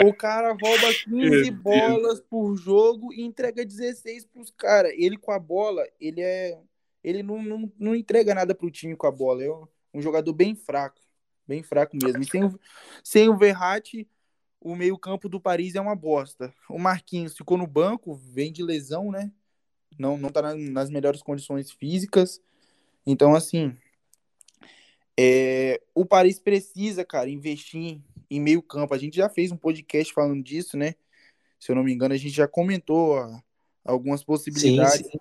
o 0.05 0.15
cara 0.15 0.53
rouba 0.53 0.95
15 1.05 1.51
bolas 1.51 2.21
por 2.21 2.57
jogo 2.57 3.13
e 3.13 3.23
entrega 3.23 3.65
16 3.65 4.25
pros 4.27 4.51
caras. 4.51 4.93
Ele 4.97 5.17
com 5.17 5.33
a 5.33 5.39
bola, 5.39 5.87
ele 6.01 6.21
é. 6.21 6.59
Ele 7.03 7.23
não, 7.23 7.43
não, 7.43 7.73
não 7.79 7.95
entrega 7.95 8.35
nada 8.35 8.55
pro 8.55 8.71
time 8.71 8.97
com 8.97 9.07
a 9.07 9.11
bola. 9.11 9.43
É 9.43 9.51
um 9.95 10.03
jogador 10.03 10.33
bem 10.33 10.55
fraco. 10.55 11.01
Bem 11.47 11.63
fraco 11.63 11.97
mesmo. 11.97 12.23
E 12.23 12.27
sem 12.27 12.45
o, 12.45 12.61
sem 13.03 13.29
o 13.29 13.37
Verratti, 13.37 14.07
o 14.61 14.75
meio-campo 14.75 15.29
do 15.29 15.41
Paris 15.41 15.75
é 15.75 15.81
uma 15.81 15.97
bosta. 15.97 16.53
O 16.69 16.79
Marquinhos 16.79 17.37
ficou 17.37 17.57
no 17.57 17.67
banco, 17.67 18.15
vem 18.15 18.53
de 18.53 18.63
lesão, 18.63 19.11
né? 19.11 19.33
Não, 19.99 20.19
não 20.19 20.31
tá 20.31 20.55
nas 20.55 20.91
melhores 20.91 21.23
condições 21.23 21.71
físicas. 21.71 22.41
Então, 23.07 23.35
assim, 23.35 23.75
é, 25.19 25.81
o 25.95 26.05
Paris 26.05 26.39
precisa, 26.39 27.05
cara, 27.05 27.29
investir 27.29 28.01
em 28.31 28.41
meio 28.41 28.63
campo. 28.63 28.95
A 28.95 28.99
gente 28.99 29.17
já 29.17 29.29
fez 29.29 29.51
um 29.51 29.57
podcast 29.57 30.13
falando 30.13 30.43
disso, 30.43 30.77
né? 30.77 30.95
Se 31.59 31.71
eu 31.73 31.77
não 31.77 31.83
me 31.83 31.93
engano, 31.93 32.15
a 32.15 32.17
gente 32.17 32.35
já 32.35 32.47
comentou 32.47 33.17
ó, 33.17 33.41
algumas 33.85 34.23
possibilidades. 34.23 35.07
Sim, 35.07 35.11
sim. 35.11 35.19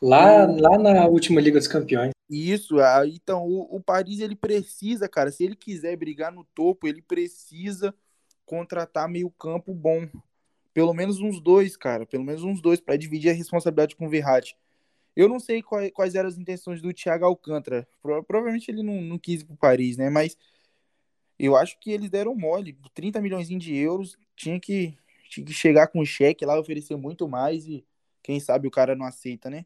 Lá, 0.00 0.44
lá 0.46 0.78
na 0.78 1.06
última 1.06 1.40
Liga 1.40 1.58
dos 1.58 1.68
Campeões. 1.68 2.12
Isso, 2.28 2.76
então 3.06 3.46
o, 3.46 3.76
o 3.76 3.80
Paris 3.80 4.20
ele 4.20 4.36
precisa, 4.36 5.08
cara, 5.08 5.30
se 5.30 5.44
ele 5.44 5.56
quiser 5.56 5.96
brigar 5.96 6.32
no 6.32 6.44
topo, 6.44 6.86
ele 6.86 7.00
precisa 7.00 7.94
contratar 8.44 9.08
meio 9.08 9.30
campo 9.30 9.72
bom. 9.72 10.08
Pelo 10.74 10.92
menos 10.92 11.20
uns 11.20 11.40
dois, 11.40 11.76
cara, 11.76 12.04
pelo 12.04 12.24
menos 12.24 12.42
uns 12.42 12.60
dois, 12.60 12.80
para 12.80 12.96
dividir 12.96 13.30
a 13.30 13.34
responsabilidade 13.34 13.96
com 13.96 14.06
o 14.06 14.10
Verratti. 14.10 14.56
Eu 15.14 15.28
não 15.28 15.40
sei 15.40 15.62
quais, 15.62 15.90
quais, 15.92 16.14
eram 16.14 16.28
as 16.28 16.36
intenções 16.36 16.82
do 16.82 16.92
Thiago 16.92 17.24
Alcântara. 17.24 17.88
Pro, 18.02 18.22
provavelmente 18.22 18.70
ele 18.70 18.82
não, 18.82 19.00
não 19.00 19.18
quis 19.18 19.40
ir 19.40 19.44
pro 19.46 19.56
Paris, 19.56 19.96
né? 19.96 20.10
Mas 20.10 20.36
eu 21.38 21.56
acho 21.56 21.78
que 21.78 21.90
eles 21.90 22.10
deram 22.10 22.34
mole. 22.34 22.78
30 22.94 23.20
milhões 23.20 23.48
de 23.48 23.76
euros, 23.76 24.16
tinha 24.34 24.58
que, 24.58 24.96
tinha 25.28 25.44
que 25.44 25.52
chegar 25.52 25.88
com 25.88 26.00
um 26.00 26.04
cheque 26.04 26.44
lá, 26.44 26.58
oferecer 26.58 26.96
muito 26.96 27.28
mais 27.28 27.66
e 27.66 27.84
quem 28.22 28.40
sabe 28.40 28.66
o 28.66 28.70
cara 28.70 28.96
não 28.96 29.06
aceita, 29.06 29.48
né? 29.48 29.64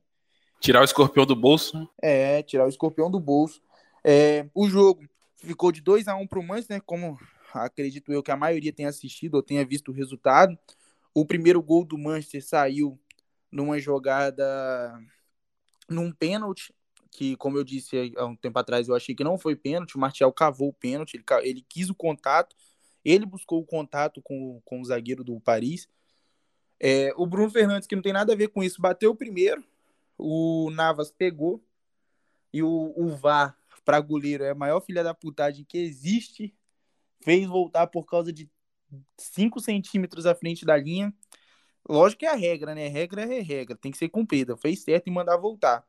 Tirar 0.61 0.83
o 0.83 0.85
escorpião 0.85 1.25
do 1.25 1.35
bolso. 1.35 1.89
É, 2.03 2.43
tirar 2.43 2.67
o 2.67 2.69
escorpião 2.69 3.11
do 3.11 3.19
bolso. 3.19 3.63
É, 4.05 4.47
o 4.55 4.69
jogo 4.69 5.09
ficou 5.37 5.73
de 5.73 5.81
2 5.81 6.09
a 6.09 6.15
1 6.15 6.21
um 6.21 6.27
pro 6.27 6.43
Manchester, 6.43 6.77
né? 6.77 6.83
Como 6.85 7.19
acredito 7.55 8.13
eu 8.13 8.23
que 8.23 8.31
a 8.31 8.37
maioria 8.37 8.73
tenha 8.73 8.89
assistido 8.89 9.37
ou 9.37 9.43
tenha 9.43 9.65
visto 9.65 9.91
o 9.91 9.95
resultado. 9.95 10.59
O 11.15 11.25
primeiro 11.25 11.63
gol 11.63 11.85
do 11.85 11.97
Manchester 11.97 12.45
saiu 12.45 13.01
numa 13.51 13.81
jogada 13.81 15.01
num 15.89 16.13
pênalti, 16.13 16.73
que, 17.11 17.37
como 17.37 17.59
eu 17.59 17.65
disse 17.65 18.13
há 18.17 18.25
um 18.25 18.37
tempo 18.37 18.59
atrás, 18.59 18.89
eu 18.89 18.95
achei 18.95 19.15
que 19.15 19.25
não 19.25 19.39
foi 19.39 19.57
pênalti. 19.57 19.97
O 19.97 20.01
Martial 20.01 20.33
cavou 20.33 20.69
o 20.69 20.73
pênalti, 20.73 21.15
ele, 21.15 21.25
ele 21.43 21.65
quis 21.69 21.91
o 21.91 21.95
contato, 21.95 22.55
ele 23.05 23.27
buscou 23.27 23.61
o 23.61 23.67
contato 23.67 24.23
com, 24.23 24.61
com 24.65 24.81
o 24.81 24.85
zagueiro 24.85 25.25
do 25.25 25.39
Paris. 25.41 25.89
É, 26.79 27.13
o 27.17 27.27
Bruno 27.27 27.51
Fernandes, 27.51 27.87
que 27.87 27.95
não 27.95 28.03
tem 28.03 28.13
nada 28.13 28.33
a 28.33 28.37
ver 28.37 28.49
com 28.49 28.63
isso, 28.63 28.81
bateu 28.81 29.11
o 29.11 29.17
primeiro. 29.17 29.63
O 30.17 30.71
Navas 30.71 31.11
pegou. 31.11 31.63
E 32.53 32.63
o, 32.63 32.93
o 32.97 33.09
VAR, 33.17 33.57
para 33.85 34.01
goleiro, 34.01 34.43
é 34.43 34.51
a 34.51 34.55
maior 34.55 34.81
filha 34.81 35.05
da 35.05 35.15
putagem 35.15 35.65
que 35.65 35.79
existe. 35.79 36.55
Fez 37.23 37.47
voltar 37.47 37.87
por 37.87 38.07
causa 38.07 38.33
de 38.33 38.51
5 39.19 39.61
centímetros 39.61 40.27
à 40.27 40.35
frente 40.35 40.65
da 40.65 40.77
linha. 40.77 41.15
Lógico 41.89 42.21
que 42.21 42.27
é 42.27 42.31
a 42.31 42.37
regra, 42.37 42.75
né? 42.75 42.89
Regra 42.89 43.23
é 43.23 43.41
regra, 43.41 43.77
tem 43.77 43.93
que 43.93 43.99
ser 43.99 44.09
cumprida. 44.09 44.57
Fez 44.57 44.83
certo 44.83 45.09
em 45.09 45.13
mandar 45.13 45.37
voltar. 45.37 45.85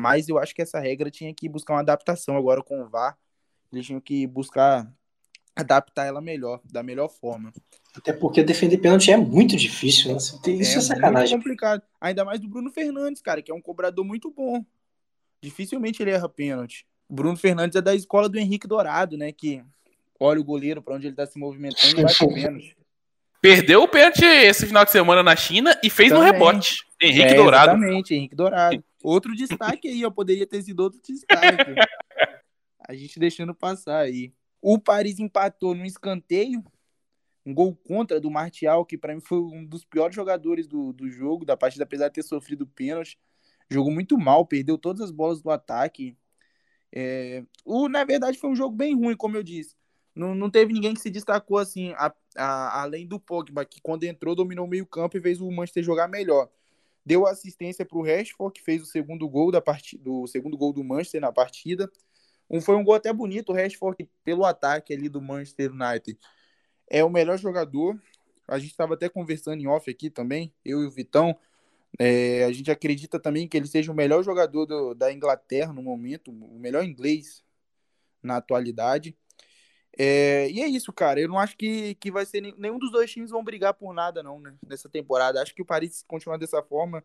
Mas 0.00 0.28
eu 0.28 0.38
acho 0.38 0.54
que 0.54 0.62
essa 0.62 0.80
regra 0.80 1.10
tinha 1.10 1.32
que 1.34 1.48
buscar 1.48 1.74
uma 1.74 1.80
adaptação 1.80 2.36
agora 2.36 2.62
com 2.62 2.82
o 2.82 2.88
VAR. 2.88 3.18
Eles 3.70 3.86
tinham 3.86 4.00
que 4.00 4.26
buscar 4.26 4.90
adaptar 5.54 6.06
ela 6.06 6.22
melhor, 6.22 6.60
da 6.64 6.82
melhor 6.82 7.08
forma. 7.08 7.52
Até 7.94 8.12
porque 8.12 8.42
defender 8.42 8.78
pênalti 8.78 9.10
é 9.10 9.16
muito 9.16 9.56
difícil, 9.56 10.12
né? 10.12 10.16
Isso 10.16 10.40
é, 10.46 10.78
é 10.78 10.80
sacanagem. 10.80 11.36
Muito 11.36 11.44
complicado. 11.44 11.82
Ainda 12.00 12.24
mais 12.24 12.40
do 12.40 12.48
Bruno 12.48 12.70
Fernandes, 12.70 13.20
cara, 13.20 13.42
que 13.42 13.50
é 13.50 13.54
um 13.54 13.60
cobrador 13.60 14.04
muito 14.04 14.30
bom. 14.30 14.64
Dificilmente 15.42 16.02
ele 16.02 16.12
erra 16.12 16.28
pênalti. 16.28 16.86
O 17.08 17.14
Bruno 17.14 17.36
Fernandes 17.36 17.76
é 17.76 17.82
da 17.82 17.94
escola 17.94 18.28
do 18.28 18.38
Henrique 18.38 18.66
Dourado, 18.66 19.18
né? 19.18 19.32
Que 19.32 19.62
olha 20.18 20.40
o 20.40 20.44
goleiro 20.44 20.82
para 20.82 20.94
onde 20.94 21.08
ele 21.08 21.16
tá 21.16 21.26
se 21.26 21.38
movimentando 21.38 22.00
e 22.00 22.02
bate 22.02 22.26
pênalti. 22.32 22.76
Perdeu 23.42 23.82
o 23.82 23.88
pênalti 23.88 24.24
esse 24.24 24.66
final 24.66 24.84
de 24.84 24.92
semana 24.92 25.22
na 25.22 25.36
China 25.36 25.78
e 25.82 25.90
fez 25.90 26.10
Também. 26.10 26.26
no 26.26 26.32
rebote. 26.32 26.84
Henrique 27.00 27.32
é, 27.32 27.34
Dourado. 27.34 27.72
Exatamente, 27.72 28.14
Henrique 28.14 28.36
Dourado. 28.36 28.84
Outro 29.02 29.34
destaque 29.34 29.88
aí, 29.88 30.04
ó. 30.04 30.10
Poderia 30.10 30.46
ter 30.46 30.62
sido 30.62 30.80
outro 30.80 31.00
destaque. 31.02 31.74
A 32.86 32.94
gente 32.94 33.18
deixando 33.18 33.54
passar 33.54 34.00
aí. 34.00 34.32
O 34.60 34.78
Paris 34.78 35.18
empatou 35.18 35.74
no 35.74 35.84
escanteio. 35.84 36.62
Um 37.44 37.54
gol 37.54 37.74
contra 37.74 38.20
do 38.20 38.30
Martial, 38.30 38.84
que 38.84 38.98
para 38.98 39.14
mim 39.14 39.20
foi 39.20 39.38
um 39.38 39.64
dos 39.64 39.84
piores 39.84 40.14
jogadores 40.14 40.66
do, 40.66 40.92
do 40.92 41.10
jogo, 41.10 41.44
da 41.44 41.56
partida, 41.56 41.84
apesar 41.84 42.08
de 42.08 42.14
ter 42.14 42.22
sofrido 42.22 42.66
pênalti. 42.66 43.18
Jogou 43.70 43.90
muito 43.90 44.18
mal, 44.18 44.44
perdeu 44.44 44.76
todas 44.76 45.00
as 45.00 45.10
bolas 45.10 45.40
do 45.40 45.50
ataque. 45.50 46.16
É... 46.92 47.44
O, 47.64 47.88
na 47.88 48.04
verdade, 48.04 48.38
foi 48.38 48.50
um 48.50 48.56
jogo 48.56 48.76
bem 48.76 48.94
ruim, 48.94 49.16
como 49.16 49.36
eu 49.36 49.42
disse. 49.42 49.74
Não, 50.14 50.34
não 50.34 50.50
teve 50.50 50.72
ninguém 50.72 50.92
que 50.92 51.00
se 51.00 51.08
destacou 51.08 51.56
assim, 51.56 51.92
a, 51.96 52.12
a, 52.36 52.82
além 52.82 53.06
do 53.06 53.18
Pogba, 53.18 53.64
que 53.64 53.80
quando 53.80 54.04
entrou 54.04 54.34
dominou 54.34 54.66
o 54.66 54.68
meio-campo 54.68 55.16
e 55.16 55.20
fez 55.20 55.40
o 55.40 55.50
Manchester 55.50 55.82
jogar 55.82 56.08
melhor. 56.08 56.50
Deu 57.04 57.26
assistência 57.26 57.84
para 57.84 57.98
o 57.98 58.04
Rashford, 58.04 58.52
que 58.52 58.64
fez 58.64 58.82
o 58.82 58.86
segundo 58.86 59.28
gol 59.28 59.50
da 59.50 59.60
partida, 59.60 60.02
do 60.02 60.26
segundo 60.26 60.56
gol 60.56 60.72
do 60.72 60.84
Manchester 60.84 61.20
na 61.20 61.32
partida. 61.32 61.90
Um, 62.48 62.60
foi 62.60 62.76
um 62.76 62.84
gol 62.84 62.94
até 62.94 63.12
bonito, 63.12 63.50
o 63.50 63.54
Rashford, 63.54 64.08
pelo 64.24 64.44
ataque 64.44 64.92
ali 64.92 65.08
do 65.08 65.20
Manchester 65.20 65.72
United, 65.72 66.18
é 66.88 67.04
o 67.04 67.10
melhor 67.10 67.38
jogador. 67.38 67.98
A 68.46 68.58
gente 68.58 68.72
estava 68.72 68.94
até 68.94 69.08
conversando 69.08 69.60
em 69.60 69.68
off 69.68 69.88
aqui 69.88 70.10
também, 70.10 70.52
eu 70.64 70.82
e 70.82 70.86
o 70.86 70.90
Vitão. 70.90 71.38
É, 71.98 72.44
a 72.44 72.52
gente 72.52 72.70
acredita 72.70 73.18
também 73.18 73.46
que 73.48 73.56
ele 73.56 73.66
seja 73.66 73.92
o 73.92 73.94
melhor 73.94 74.22
jogador 74.22 74.66
do, 74.66 74.94
da 74.94 75.12
Inglaterra 75.12 75.72
no 75.72 75.82
momento, 75.82 76.30
o 76.30 76.58
melhor 76.58 76.84
inglês 76.84 77.44
na 78.22 78.36
atualidade. 78.36 79.16
É, 80.02 80.48
e 80.50 80.62
é 80.62 80.66
isso, 80.66 80.90
cara. 80.94 81.20
Eu 81.20 81.28
não 81.28 81.38
acho 81.38 81.54
que, 81.58 81.94
que 81.96 82.10
vai 82.10 82.24
ser. 82.24 82.40
Nenhum 82.56 82.78
dos 82.78 82.90
dois 82.90 83.10
times 83.10 83.30
vão 83.30 83.44
brigar 83.44 83.74
por 83.74 83.92
nada, 83.92 84.22
não, 84.22 84.40
né? 84.40 84.54
Nessa 84.66 84.88
temporada. 84.88 85.42
Acho 85.42 85.54
que 85.54 85.60
o 85.60 85.66
Paris, 85.66 85.96
se 85.96 86.04
continuar 86.06 86.38
dessa 86.38 86.62
forma, 86.62 87.04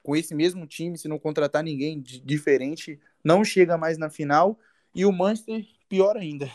com 0.00 0.14
esse 0.14 0.32
mesmo 0.32 0.64
time, 0.64 0.96
se 0.96 1.08
não 1.08 1.18
contratar 1.18 1.64
ninguém 1.64 2.00
diferente, 2.00 3.00
não 3.24 3.42
chega 3.44 3.76
mais 3.76 3.98
na 3.98 4.08
final. 4.08 4.56
E 4.94 5.04
o 5.04 5.10
Manchester, 5.10 5.66
pior 5.88 6.16
ainda. 6.16 6.48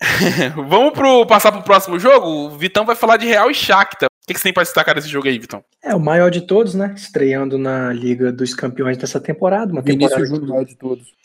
Vamos 0.68 0.94
pro, 0.94 1.24
passar 1.26 1.52
pro 1.52 1.62
próximo 1.62 1.96
jogo? 1.96 2.26
O 2.26 2.50
Vitão 2.50 2.84
vai 2.84 2.96
falar 2.96 3.18
de 3.18 3.26
Real 3.26 3.48
e 3.52 3.54
Shakhtar. 3.54 4.08
O 4.10 4.26
que, 4.26 4.34
que 4.34 4.40
você 4.40 4.44
tem 4.44 4.52
para 4.52 4.64
destacar 4.64 4.96
desse 4.96 5.06
jogo 5.06 5.28
aí, 5.28 5.38
Vitão? 5.38 5.64
É 5.80 5.94
o 5.94 6.00
maior 6.00 6.28
de 6.28 6.40
todos, 6.40 6.74
né? 6.74 6.92
Estreando 6.96 7.56
na 7.56 7.92
Liga 7.92 8.32
dos 8.32 8.52
Campeões 8.52 8.96
dessa 8.96 9.20
temporada. 9.20 9.72
Uma 9.72 9.80
Vinícius 9.80 10.10
temporada 10.10 10.26
Júnior 10.26 10.48
maior 10.48 10.64
de 10.64 10.74
todos. 10.74 11.21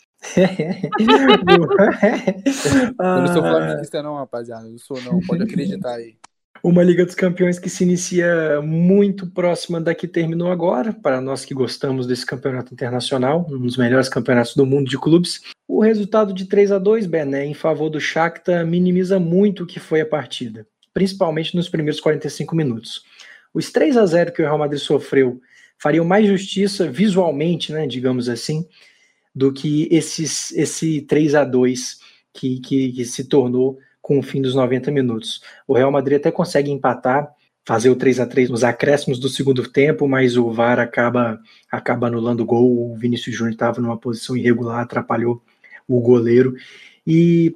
Eu 2.98 3.20
não 3.20 3.26
sou 3.28 3.42
flamenguista 3.42 4.02
não, 4.02 4.16
rapaziada. 4.16 4.68
Eu 4.68 4.78
sou 4.78 5.00
não, 5.02 5.20
pode 5.20 5.44
acreditar 5.44 5.94
aí. 5.94 6.16
Uma 6.62 6.82
Liga 6.82 7.06
dos 7.06 7.14
Campeões 7.14 7.56
que 7.58 7.70
se 7.70 7.84
inicia 7.84 8.60
muito 8.60 9.30
próxima 9.30 9.80
da 9.80 9.94
que 9.94 10.08
terminou 10.08 10.50
agora, 10.50 10.92
para 10.92 11.20
nós 11.20 11.44
que 11.44 11.54
gostamos 11.54 12.04
desse 12.04 12.26
campeonato 12.26 12.74
internacional, 12.74 13.46
um 13.48 13.60
dos 13.60 13.76
melhores 13.76 14.08
campeonatos 14.08 14.56
do 14.56 14.66
mundo 14.66 14.90
de 14.90 14.98
clubes. 14.98 15.40
O 15.68 15.80
resultado 15.80 16.32
de 16.32 16.46
3 16.46 16.72
a 16.72 16.78
2 16.78 17.06
Bené, 17.06 17.44
em 17.44 17.54
favor 17.54 17.88
do 17.88 18.00
Shakhtar, 18.00 18.66
minimiza 18.66 19.20
muito 19.20 19.62
o 19.62 19.66
que 19.66 19.78
foi 19.78 20.00
a 20.00 20.06
partida, 20.06 20.66
principalmente 20.92 21.54
nos 21.54 21.68
primeiros 21.68 22.00
45 22.00 22.56
minutos. 22.56 23.04
Os 23.54 23.70
3 23.70 23.96
a 23.96 24.04
0 24.04 24.32
que 24.32 24.42
o 24.42 24.44
Real 24.44 24.58
Madrid 24.58 24.80
sofreu 24.80 25.40
fariam 25.80 26.04
mais 26.04 26.26
justiça 26.26 26.90
visualmente, 26.90 27.72
né, 27.72 27.86
digamos 27.86 28.28
assim, 28.28 28.66
do 29.38 29.52
que 29.52 29.86
esses, 29.88 30.50
esse 30.50 31.00
3 31.02 31.36
a 31.36 31.44
2 31.44 32.00
que, 32.34 32.58
que, 32.58 32.92
que 32.92 33.04
se 33.04 33.22
tornou 33.22 33.78
com 34.02 34.18
o 34.18 34.22
fim 34.22 34.42
dos 34.42 34.52
90 34.52 34.90
minutos. 34.90 35.40
O 35.64 35.74
Real 35.74 35.92
Madrid 35.92 36.18
até 36.18 36.32
consegue 36.32 36.72
empatar, 36.72 37.30
fazer 37.64 37.88
o 37.88 37.94
3 37.94 38.18
a 38.18 38.26
3 38.26 38.50
nos 38.50 38.64
acréscimos 38.64 39.20
do 39.20 39.28
segundo 39.28 39.62
tempo, 39.70 40.08
mas 40.08 40.36
o 40.36 40.50
VAR 40.50 40.80
acaba, 40.80 41.38
acaba 41.70 42.08
anulando 42.08 42.40
o 42.40 42.44
gol. 42.44 42.90
O 42.90 42.96
Vinícius 42.96 43.36
Júnior 43.36 43.52
estava 43.52 43.80
numa 43.80 43.96
posição 43.96 44.36
irregular, 44.36 44.80
atrapalhou 44.80 45.40
o 45.86 46.00
goleiro. 46.00 46.56
E 47.06 47.54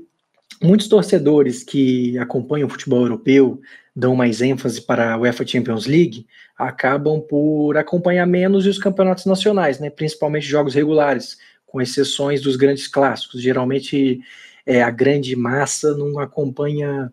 muitos 0.63 0.87
torcedores 0.87 1.65
que 1.65 2.17
acompanham 2.17 2.69
o 2.69 2.71
futebol 2.71 3.01
europeu, 3.01 3.61
dão 3.95 4.15
mais 4.15 4.41
ênfase 4.41 4.81
para 4.81 5.15
a 5.15 5.19
UEFA 5.19 5.45
Champions 5.45 5.87
League, 5.87 6.27
acabam 6.57 7.21
por 7.21 7.77
acompanhar 7.77 8.27
menos 8.27 8.67
os 8.67 8.79
campeonatos 8.79 9.27
nacionais, 9.27 9.81
né, 9.81 9.91
principalmente 9.91 10.47
jogos 10.47 10.75
regulares, 10.75 11.39
com 11.73 11.81
exceções 11.81 12.43
dos 12.43 12.55
grandes 12.55 12.87
clássicos. 12.87 13.41
Geralmente 13.41 14.21
é, 14.67 14.83
a 14.83 14.91
grande 14.91 15.35
massa 15.35 15.97
não 15.97 16.19
acompanha 16.19 17.11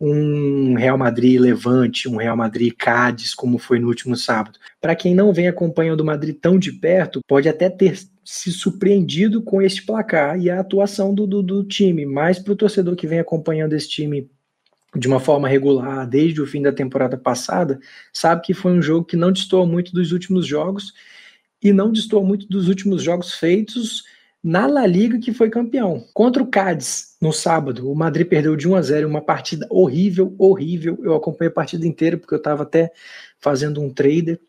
um 0.00 0.74
Real 0.74 0.96
Madrid 0.96 1.40
Levante, 1.40 2.08
um 2.08 2.16
Real 2.16 2.36
Madrid 2.36 2.72
Cádiz, 2.78 3.34
como 3.34 3.58
foi 3.58 3.80
no 3.80 3.88
último 3.88 4.14
sábado. 4.14 4.56
Para 4.80 4.94
quem 4.94 5.16
não 5.16 5.32
vem 5.32 5.48
acompanhando 5.48 6.02
o 6.02 6.04
Madrid 6.04 6.36
tão 6.40 6.56
de 6.56 6.70
perto, 6.70 7.20
pode 7.26 7.48
até 7.48 7.68
ter 7.68 7.98
se 8.24 8.52
surpreendido 8.52 9.42
com 9.42 9.60
este 9.60 9.84
placar 9.84 10.38
e 10.38 10.48
a 10.48 10.60
atuação 10.60 11.12
do, 11.12 11.26
do, 11.26 11.42
do 11.42 11.64
time, 11.64 12.06
mas 12.06 12.38
para 12.38 12.52
o 12.52 12.56
torcedor 12.56 12.94
que 12.94 13.08
vem 13.08 13.18
acompanhando 13.18 13.72
esse 13.72 13.88
time 13.88 14.30
de 14.94 15.08
uma 15.08 15.18
forma 15.18 15.48
regular 15.48 16.06
desde 16.08 16.40
o 16.40 16.46
fim 16.46 16.62
da 16.62 16.72
temporada 16.72 17.16
passada, 17.18 17.80
sabe 18.12 18.42
que 18.42 18.54
foi 18.54 18.72
um 18.72 18.80
jogo 18.80 19.04
que 19.04 19.16
não 19.16 19.32
destoou 19.32 19.66
muito 19.66 19.92
dos 19.92 20.12
últimos 20.12 20.46
jogos 20.46 20.92
e 21.62 21.72
não 21.72 21.92
destoou 21.92 22.24
muito 22.24 22.48
dos 22.48 22.68
últimos 22.68 23.02
jogos 23.02 23.34
feitos 23.34 24.04
na 24.42 24.66
La 24.66 24.86
Liga 24.86 25.18
que 25.18 25.32
foi 25.32 25.50
campeão. 25.50 26.04
Contra 26.14 26.42
o 26.42 26.46
Cádiz, 26.46 27.16
no 27.20 27.32
sábado, 27.32 27.90
o 27.90 27.94
Madrid 27.94 28.26
perdeu 28.26 28.56
de 28.56 28.68
1 28.68 28.76
a 28.76 28.82
0, 28.82 29.08
uma 29.08 29.20
partida 29.20 29.66
horrível, 29.68 30.34
horrível. 30.38 30.98
Eu 31.02 31.14
acompanhei 31.14 31.50
a 31.50 31.54
partida 31.54 31.86
inteira 31.86 32.16
porque 32.16 32.34
eu 32.34 32.38
estava 32.38 32.62
até 32.62 32.92
fazendo 33.40 33.82
um 33.82 33.90
trader 33.90 34.40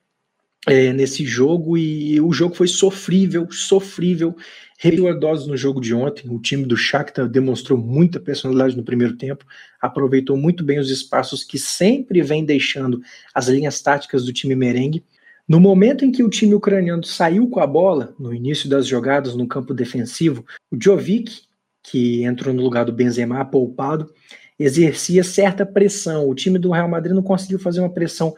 é, 0.68 0.94
nesse 0.94 1.26
jogo 1.26 1.78
e 1.78 2.20
o 2.22 2.32
jogo 2.32 2.56
foi 2.56 2.68
sofrível, 2.68 3.48
sofrível. 3.52 4.36
Repetiu 4.78 5.08
a 5.10 5.14
dose 5.14 5.48
no 5.48 5.58
jogo 5.58 5.82
de 5.82 5.94
ontem. 5.94 6.30
O 6.30 6.40
time 6.40 6.66
do 6.66 6.78
Shakhtar 6.78 7.28
demonstrou 7.28 7.78
muita 7.78 8.20
personalidade 8.20 8.78
no 8.78 8.84
primeiro 8.84 9.18
tempo, 9.18 9.46
aproveitou 9.82 10.38
muito 10.38 10.64
bem 10.64 10.80
os 10.80 10.90
espaços 10.90 11.44
que 11.44 11.58
sempre 11.58 12.22
vem 12.22 12.46
deixando 12.46 13.02
as 13.34 13.48
linhas 13.48 13.82
táticas 13.82 14.24
do 14.24 14.32
time 14.32 14.56
merengue. 14.56 15.04
No 15.50 15.60
momento 15.60 16.06
em 16.06 16.12
que 16.12 16.22
o 16.22 16.30
time 16.30 16.54
ucraniano 16.54 17.04
saiu 17.04 17.50
com 17.50 17.60
a 17.60 17.66
bola, 17.66 18.14
no 18.20 18.32
início 18.32 18.70
das 18.70 18.86
jogadas 18.86 19.36
no 19.36 19.48
campo 19.48 19.74
defensivo, 19.74 20.46
o 20.70 20.78
Jovic, 20.80 21.42
que 21.82 22.24
entrou 22.24 22.54
no 22.54 22.62
lugar 22.62 22.86
do 22.86 22.94
Benzema 22.94 23.44
poupado, 23.44 24.14
exercia 24.60 25.24
certa 25.24 25.66
pressão. 25.66 26.30
O 26.30 26.36
time 26.36 26.60
do 26.60 26.70
Real 26.70 26.88
Madrid 26.88 27.16
não 27.16 27.24
conseguiu 27.24 27.58
fazer 27.58 27.80
uma 27.80 27.90
pressão, 27.90 28.36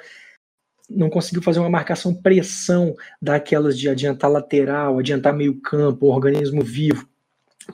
não 0.90 1.10
conseguiu 1.10 1.42
fazer 1.42 1.60
uma 1.60 1.70
marcação 1.70 2.16
pressão 2.16 2.96
daquelas 3.22 3.78
de 3.78 3.90
adiantar 3.90 4.32
lateral, 4.32 4.98
adiantar 4.98 5.34
meio 5.34 5.60
campo, 5.60 6.08
um 6.08 6.12
organismo 6.12 6.62
vivo. 6.62 7.06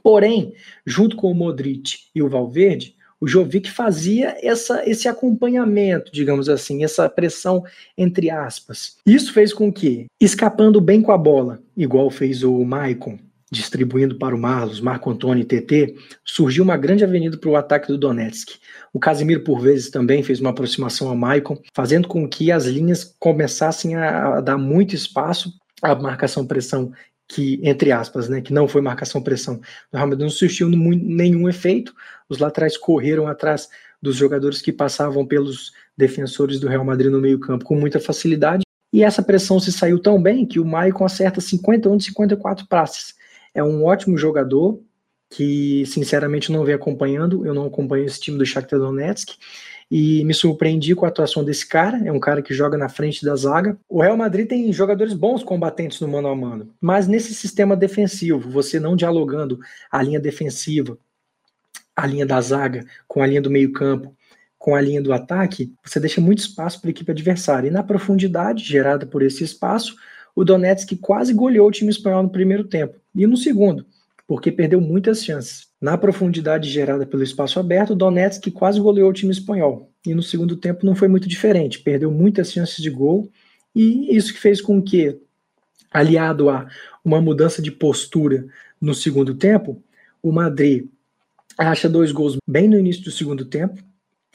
Porém, 0.01 0.55
junto 0.83 1.15
com 1.15 1.31
o 1.31 1.35
Modric 1.35 2.07
e 2.15 2.23
o 2.23 2.29
Valverde, 2.29 2.96
o 3.19 3.27
Jovic 3.27 3.69
fazia 3.71 4.37
essa, 4.41 4.87
esse 4.87 5.07
acompanhamento, 5.07 6.11
digamos 6.11 6.49
assim, 6.49 6.83
essa 6.83 7.09
pressão 7.09 7.63
entre 7.97 8.29
aspas. 8.29 8.97
Isso 9.05 9.33
fez 9.33 9.53
com 9.53 9.71
que, 9.71 10.05
escapando 10.19 10.79
bem 10.79 11.01
com 11.01 11.11
a 11.11 11.17
bola, 11.17 11.59
igual 11.75 12.09
fez 12.09 12.43
o 12.43 12.63
Maicon, 12.63 13.17
distribuindo 13.51 14.17
para 14.17 14.35
o 14.35 14.39
Marlos, 14.39 14.81
Marco 14.81 15.09
Antônio 15.09 15.41
e 15.41 15.45
TT, 15.45 15.95
surgiu 16.23 16.63
uma 16.63 16.77
grande 16.77 17.03
avenida 17.03 17.37
para 17.37 17.49
o 17.49 17.55
ataque 17.55 17.87
do 17.87 17.97
Donetsk. 17.97 18.55
O 18.93 18.99
Casimiro, 18.99 19.41
por 19.43 19.61
vezes, 19.61 19.89
também 19.89 20.21
fez 20.21 20.39
uma 20.39 20.49
aproximação 20.49 21.07
ao 21.07 21.15
Maicon, 21.15 21.57
fazendo 21.73 22.07
com 22.07 22.27
que 22.27 22.51
as 22.51 22.65
linhas 22.65 23.15
começassem 23.19 23.95
a 23.95 24.41
dar 24.41 24.57
muito 24.57 24.95
espaço 24.95 25.53
à 25.81 25.95
marcação-pressão 25.95 26.91
que, 27.27 27.59
entre 27.63 27.91
aspas, 27.91 28.29
né, 28.29 28.41
que 28.41 28.53
não 28.53 28.67
foi 28.67 28.81
marcação-pressão. 28.81 29.59
Real 29.91 30.07
Madrid 30.07 30.23
não 30.23 30.29
surgiu 30.29 30.69
nenhum 30.69 31.49
efeito, 31.49 31.93
os 32.29 32.37
laterais 32.37 32.77
correram 32.77 33.27
atrás 33.27 33.67
dos 34.01 34.15
jogadores 34.15 34.61
que 34.61 34.71
passavam 34.71 35.25
pelos 35.25 35.71
defensores 35.97 36.59
do 36.59 36.67
Real 36.67 36.85
Madrid 36.85 37.11
no 37.11 37.19
meio 37.19 37.39
campo 37.39 37.65
com 37.65 37.75
muita 37.75 37.99
facilidade, 37.99 38.63
e 38.93 39.03
essa 39.03 39.21
pressão 39.21 39.59
se 39.59 39.71
saiu 39.71 39.99
tão 39.99 40.21
bem 40.21 40.45
que 40.45 40.59
o 40.59 40.65
Maicon 40.65 41.05
acerta 41.05 41.41
51 41.41 41.97
de 41.97 42.05
54 42.05 42.67
passes. 42.67 43.15
É 43.53 43.61
um 43.61 43.83
ótimo 43.83 44.17
jogador 44.17 44.81
que, 45.29 45.85
sinceramente, 45.85 46.51
não 46.51 46.63
vem 46.63 46.75
acompanhando. 46.75 47.45
Eu 47.45 47.53
não 47.53 47.65
acompanho 47.65 48.05
esse 48.05 48.19
time 48.19 48.37
do 48.37 48.45
Shakhtar 48.45 48.79
Donetsk 48.79 49.35
e 49.89 50.23
me 50.25 50.33
surpreendi 50.33 50.93
com 50.93 51.05
a 51.05 51.09
atuação 51.09 51.43
desse 51.43 51.65
cara. 51.65 51.97
É 52.05 52.11
um 52.11 52.19
cara 52.19 52.41
que 52.41 52.53
joga 52.53 52.77
na 52.77 52.89
frente 52.89 53.23
da 53.25 53.35
zaga. 53.35 53.77
O 53.87 54.01
Real 54.01 54.17
Madrid 54.17 54.47
tem 54.47 54.71
jogadores 54.71 55.13
bons 55.13 55.43
combatentes 55.43 55.99
no 56.01 56.07
mano 56.07 56.27
a 56.27 56.35
mano, 56.35 56.73
mas 56.79 57.07
nesse 57.07 57.33
sistema 57.33 57.75
defensivo, 57.75 58.49
você 58.49 58.79
não 58.79 58.95
dialogando 58.95 59.59
a 59.91 60.01
linha 60.01 60.19
defensiva, 60.19 60.97
a 61.95 62.05
linha 62.05 62.25
da 62.25 62.39
zaga 62.41 62.85
com 63.07 63.21
a 63.21 63.27
linha 63.27 63.41
do 63.41 63.49
meio-campo, 63.49 64.15
com 64.57 64.75
a 64.75 64.81
linha 64.81 65.01
do 65.01 65.13
ataque, 65.13 65.73
você 65.83 65.99
deixa 65.99 66.19
muito 66.19 66.39
espaço 66.39 66.81
para 66.81 66.89
a 66.89 66.91
equipe 66.91 67.11
adversária. 67.11 67.67
E 67.67 67.71
na 67.71 67.83
profundidade 67.83 68.63
gerada 68.63 69.05
por 69.05 69.21
esse 69.21 69.43
espaço, 69.43 69.95
o 70.35 70.43
Donetsk 70.43 70.95
quase 70.97 71.33
goleou 71.33 71.67
o 71.67 71.71
time 71.71 71.89
espanhol 71.89 72.23
no 72.23 72.29
primeiro 72.29 72.63
tempo 72.63 72.99
e 73.15 73.25
no 73.25 73.37
segundo, 73.37 73.85
porque 74.27 74.51
perdeu 74.51 74.81
muitas 74.81 75.23
chances. 75.23 75.67
Na 75.81 75.97
profundidade 75.97 76.69
gerada 76.69 77.05
pelo 77.05 77.23
espaço 77.23 77.59
aberto, 77.59 77.95
Donetsk 77.95 78.51
quase 78.51 78.79
goleou 78.79 79.09
o 79.09 79.13
time 79.13 79.31
espanhol. 79.31 79.89
E 80.05 80.13
no 80.13 80.21
segundo 80.21 80.57
tempo 80.57 80.85
não 80.85 80.95
foi 80.95 81.07
muito 81.07 81.27
diferente, 81.27 81.79
perdeu 81.79 82.11
muitas 82.11 82.51
chances 82.51 82.77
de 82.77 82.89
gol 82.89 83.29
e 83.73 84.15
isso 84.15 84.33
que 84.33 84.39
fez 84.39 84.59
com 84.59 84.81
que, 84.81 85.17
aliado 85.91 86.49
a 86.49 86.67
uma 87.05 87.21
mudança 87.21 87.61
de 87.61 87.71
postura 87.71 88.45
no 88.81 88.93
segundo 88.93 89.35
tempo, 89.35 89.81
o 90.21 90.31
Madrid 90.31 90.87
acha 91.57 91.87
dois 91.87 92.11
gols 92.11 92.37
bem 92.47 92.67
no 92.67 92.77
início 92.77 93.03
do 93.03 93.11
segundo 93.11 93.45
tempo, 93.45 93.81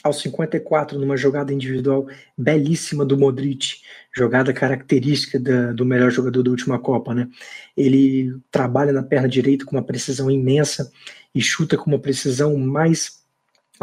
aos 0.02 0.20
54 0.20 0.98
numa 0.98 1.16
jogada 1.16 1.52
individual 1.52 2.06
belíssima 2.36 3.04
do 3.04 3.16
Modric, 3.16 3.80
jogada 4.14 4.52
característica 4.52 5.38
da, 5.38 5.72
do 5.72 5.84
melhor 5.84 6.10
jogador 6.10 6.42
da 6.42 6.50
última 6.50 6.78
Copa, 6.78 7.14
né? 7.14 7.28
Ele 7.76 8.34
trabalha 8.50 8.92
na 8.92 9.02
perna 9.02 9.28
direita 9.28 9.64
com 9.64 9.76
uma 9.76 9.84
precisão 9.84 10.30
imensa 10.30 10.90
e 11.34 11.40
chuta 11.40 11.76
com 11.76 11.90
uma 11.90 11.98
precisão 11.98 12.56
mais 12.56 13.22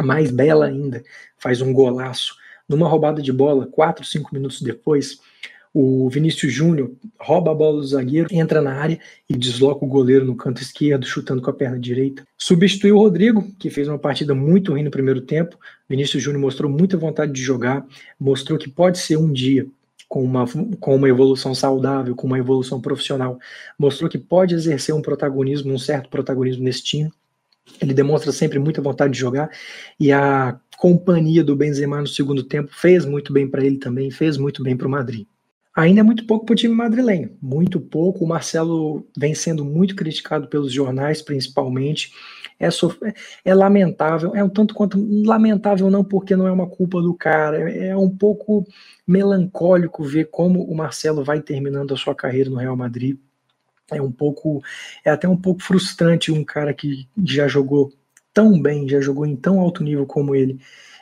mais 0.02 0.30
bela 0.30 0.66
ainda, 0.66 1.02
faz 1.36 1.60
um 1.60 1.72
golaço. 1.72 2.34
Numa 2.68 2.88
roubada 2.88 3.20
de 3.20 3.32
bola, 3.32 3.66
4, 3.66 4.04
5 4.04 4.30
minutos 4.32 4.62
depois, 4.62 5.20
o 5.72 6.08
Vinícius 6.10 6.52
Júnior 6.52 6.90
rouba 7.18 7.52
a 7.52 7.54
bola 7.54 7.80
do 7.80 7.86
zagueiro, 7.86 8.28
entra 8.30 8.60
na 8.60 8.74
área 8.74 8.98
e 9.28 9.36
desloca 9.36 9.84
o 9.84 9.88
goleiro 9.88 10.24
no 10.24 10.34
canto 10.34 10.60
esquerdo, 10.60 11.06
chutando 11.06 11.40
com 11.40 11.50
a 11.50 11.54
perna 11.54 11.78
direita. 11.78 12.26
Substituiu 12.36 12.96
o 12.96 12.98
Rodrigo, 12.98 13.46
que 13.58 13.70
fez 13.70 13.86
uma 13.86 13.98
partida 13.98 14.34
muito 14.34 14.72
ruim 14.72 14.82
no 14.82 14.90
primeiro 14.90 15.20
tempo. 15.20 15.56
Vinícius 15.88 16.22
Júnior 16.22 16.40
mostrou 16.40 16.70
muita 16.70 16.96
vontade 16.96 17.32
de 17.32 17.40
jogar, 17.40 17.86
mostrou 18.18 18.58
que 18.58 18.68
pode 18.68 18.98
ser 18.98 19.16
um 19.16 19.32
dia 19.32 19.66
com 20.08 20.24
uma, 20.24 20.44
com 20.80 20.96
uma 20.96 21.08
evolução 21.08 21.54
saudável, 21.54 22.16
com 22.16 22.26
uma 22.26 22.38
evolução 22.38 22.80
profissional, 22.80 23.38
mostrou 23.78 24.10
que 24.10 24.18
pode 24.18 24.56
exercer 24.56 24.92
um 24.92 25.00
protagonismo, 25.00 25.72
um 25.72 25.78
certo 25.78 26.08
protagonismo 26.08 26.64
nesse 26.64 26.82
time. 26.82 27.12
Ele 27.80 27.94
demonstra 27.94 28.32
sempre 28.32 28.58
muita 28.58 28.82
vontade 28.82 29.12
de 29.12 29.20
jogar 29.20 29.48
e 30.00 30.10
a 30.10 30.58
companhia 30.76 31.44
do 31.44 31.54
Benzema 31.54 32.00
no 32.00 32.08
segundo 32.08 32.42
tempo 32.42 32.72
fez 32.72 33.04
muito 33.04 33.32
bem 33.32 33.46
para 33.46 33.64
ele 33.64 33.78
também, 33.78 34.10
fez 34.10 34.36
muito 34.36 34.64
bem 34.64 34.76
para 34.76 34.88
o 34.88 34.90
Madrid. 34.90 35.26
Ainda 35.80 36.00
é 36.00 36.02
muito 36.02 36.26
pouco 36.26 36.44
para 36.44 36.52
o 36.52 36.56
time 36.56 36.74
madrilenho, 36.74 37.34
muito 37.40 37.80
pouco. 37.80 38.22
O 38.22 38.28
Marcelo 38.28 39.06
vem 39.16 39.34
sendo 39.34 39.64
muito 39.64 39.96
criticado 39.96 40.46
pelos 40.46 40.70
jornais, 40.70 41.22
principalmente. 41.22 42.12
É, 42.58 42.68
é 43.46 43.54
lamentável, 43.54 44.36
é 44.36 44.44
um 44.44 44.48
tanto 44.50 44.74
quanto 44.74 44.98
lamentável, 45.24 45.90
não 45.90 46.04
porque 46.04 46.36
não 46.36 46.46
é 46.46 46.52
uma 46.52 46.66
culpa 46.66 47.00
do 47.00 47.14
cara, 47.14 47.70
é, 47.70 47.88
é 47.88 47.96
um 47.96 48.10
pouco 48.10 48.66
melancólico 49.06 50.04
ver 50.04 50.26
como 50.26 50.62
o 50.64 50.76
Marcelo 50.76 51.24
vai 51.24 51.40
terminando 51.40 51.94
a 51.94 51.96
sua 51.96 52.14
carreira 52.14 52.50
no 52.50 52.56
Real 52.56 52.76
Madrid. 52.76 53.16
É 53.90 54.02
um 54.02 54.12
pouco, 54.12 54.62
é 55.02 55.10
até 55.10 55.26
um 55.26 55.36
pouco 55.36 55.62
frustrante 55.62 56.30
um 56.30 56.44
cara 56.44 56.74
que 56.74 57.08
já 57.24 57.48
jogou 57.48 57.90
tão 58.34 58.60
bem, 58.60 58.86
já 58.86 59.00
jogou 59.00 59.24
em 59.24 59.34
tão 59.34 59.58
alto 59.58 59.82
nível 59.82 60.04
como 60.04 60.34
ele, 60.34 60.60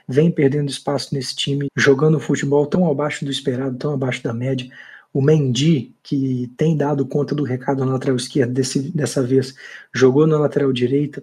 vem 0.09 0.31
perdendo 0.31 0.71
espaço 0.71 1.15
nesse 1.15 1.37
time, 1.37 1.69
jogando 1.77 2.19
futebol 2.19 2.67
tão 2.67 2.91
abaixo 2.91 3.25
do 3.25 3.31
esperado, 3.31 3.77
tão 3.77 3.93
abaixo 3.93 4.23
da 4.23 4.33
média. 4.33 4.69
O 5.13 5.21
Mendy, 5.21 5.95
que 6.03 6.51
tem 6.57 6.77
dado 6.77 7.07
conta 7.07 7.35
do 7.35 7.43
recado 7.43 7.85
na 7.85 7.93
lateral 7.93 8.17
esquerda, 8.17 8.53
desse, 8.53 8.91
dessa 8.91 9.23
vez 9.23 9.55
jogou 9.95 10.27
na 10.27 10.39
lateral 10.39 10.73
direita, 10.73 11.23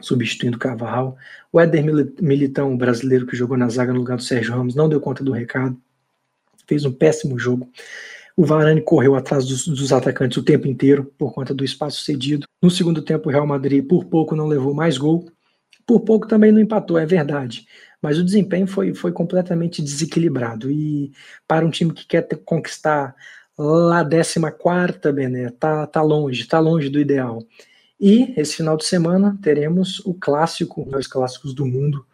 substituindo 0.00 0.56
o 0.56 0.60
Carvajal. 0.60 1.16
O 1.50 1.58
Éder 1.58 1.84
Militão, 2.20 2.76
brasileiro 2.76 3.26
que 3.26 3.36
jogou 3.36 3.56
na 3.56 3.68
zaga 3.68 3.92
no 3.92 3.98
lugar 3.98 4.16
do 4.16 4.22
Sérgio 4.22 4.54
Ramos, 4.54 4.74
não 4.74 4.88
deu 4.88 5.00
conta 5.00 5.24
do 5.24 5.32
recado, 5.32 5.76
fez 6.66 6.84
um 6.84 6.92
péssimo 6.92 7.38
jogo. 7.38 7.68
O 8.36 8.44
Varane 8.44 8.80
correu 8.80 9.14
atrás 9.16 9.46
dos, 9.46 9.66
dos, 9.66 9.92
atacantes 9.92 10.38
o 10.38 10.42
tempo 10.42 10.66
inteiro 10.66 11.12
por 11.18 11.32
conta 11.34 11.52
do 11.52 11.64
espaço 11.64 12.04
cedido. 12.04 12.46
No 12.62 12.70
segundo 12.70 13.02
tempo, 13.02 13.28
o 13.28 13.32
Real 13.32 13.46
Madrid 13.46 13.86
por 13.86 14.04
pouco 14.04 14.34
não 14.34 14.46
levou 14.46 14.72
mais 14.72 14.96
gol, 14.96 15.26
por 15.90 16.00
pouco 16.02 16.28
também 16.28 16.52
não 16.52 16.60
empatou, 16.60 16.96
é 16.96 17.04
verdade 17.04 17.66
mas 18.02 18.18
o 18.18 18.24
desempenho 18.24 18.66
foi, 18.66 18.94
foi 18.94 19.12
completamente 19.12 19.82
desequilibrado. 19.82 20.70
E 20.70 21.12
para 21.46 21.66
um 21.66 21.70
time 21.70 21.92
que 21.92 22.06
quer 22.06 22.22
ter, 22.22 22.36
conquistar 22.36 23.14
lá 23.58 24.02
14, 24.02 25.12
Bené, 25.12 25.50
tá, 25.50 25.86
tá 25.86 26.02
longe, 26.02 26.46
tá 26.46 26.58
longe 26.58 26.88
do 26.88 27.00
ideal. 27.00 27.44
E 28.00 28.32
esse 28.38 28.56
final 28.56 28.76
de 28.76 28.84
semana 28.86 29.38
teremos 29.42 30.00
o 30.06 30.14
clássico, 30.14 30.86
dois 30.90 31.06
clássicos 31.06 31.52
do 31.52 31.66
mundo. 31.66 32.06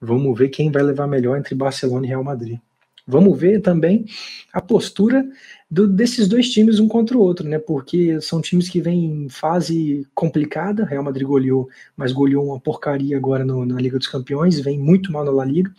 Vamos 0.00 0.36
ver 0.36 0.48
quem 0.48 0.70
vai 0.72 0.82
levar 0.82 1.06
melhor 1.06 1.38
entre 1.38 1.54
Barcelona 1.54 2.06
e 2.06 2.08
Real 2.08 2.24
Madrid. 2.24 2.58
Vamos 3.06 3.38
ver 3.38 3.60
também 3.60 4.04
a 4.52 4.60
postura 4.60 5.24
do, 5.70 5.86
desses 5.86 6.26
dois 6.28 6.50
times 6.50 6.78
um 6.78 6.88
contra 6.88 7.16
o 7.16 7.20
outro, 7.20 7.46
né? 7.46 7.58
Porque 7.58 8.20
são 8.20 8.40
times 8.40 8.68
que 8.68 8.80
vêm 8.80 9.04
em 9.04 9.28
fase 9.28 10.06
complicada. 10.14 10.84
Real 10.84 11.02
Madrid 11.02 11.26
goleou, 11.26 11.68
mas 11.96 12.12
goleou 12.12 12.46
uma 12.46 12.60
porcaria 12.60 13.16
agora 13.16 13.44
no, 13.44 13.66
na 13.66 13.80
Liga 13.80 13.98
dos 13.98 14.08
Campeões, 14.08 14.60
vem 14.60 14.78
muito 14.78 15.12
mal 15.12 15.24
na 15.24 15.30
La 15.30 15.44
Liga 15.44 15.72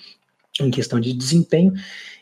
em 0.60 0.71
questão 0.71 0.99
de 0.99 1.13
desempenho. 1.13 1.73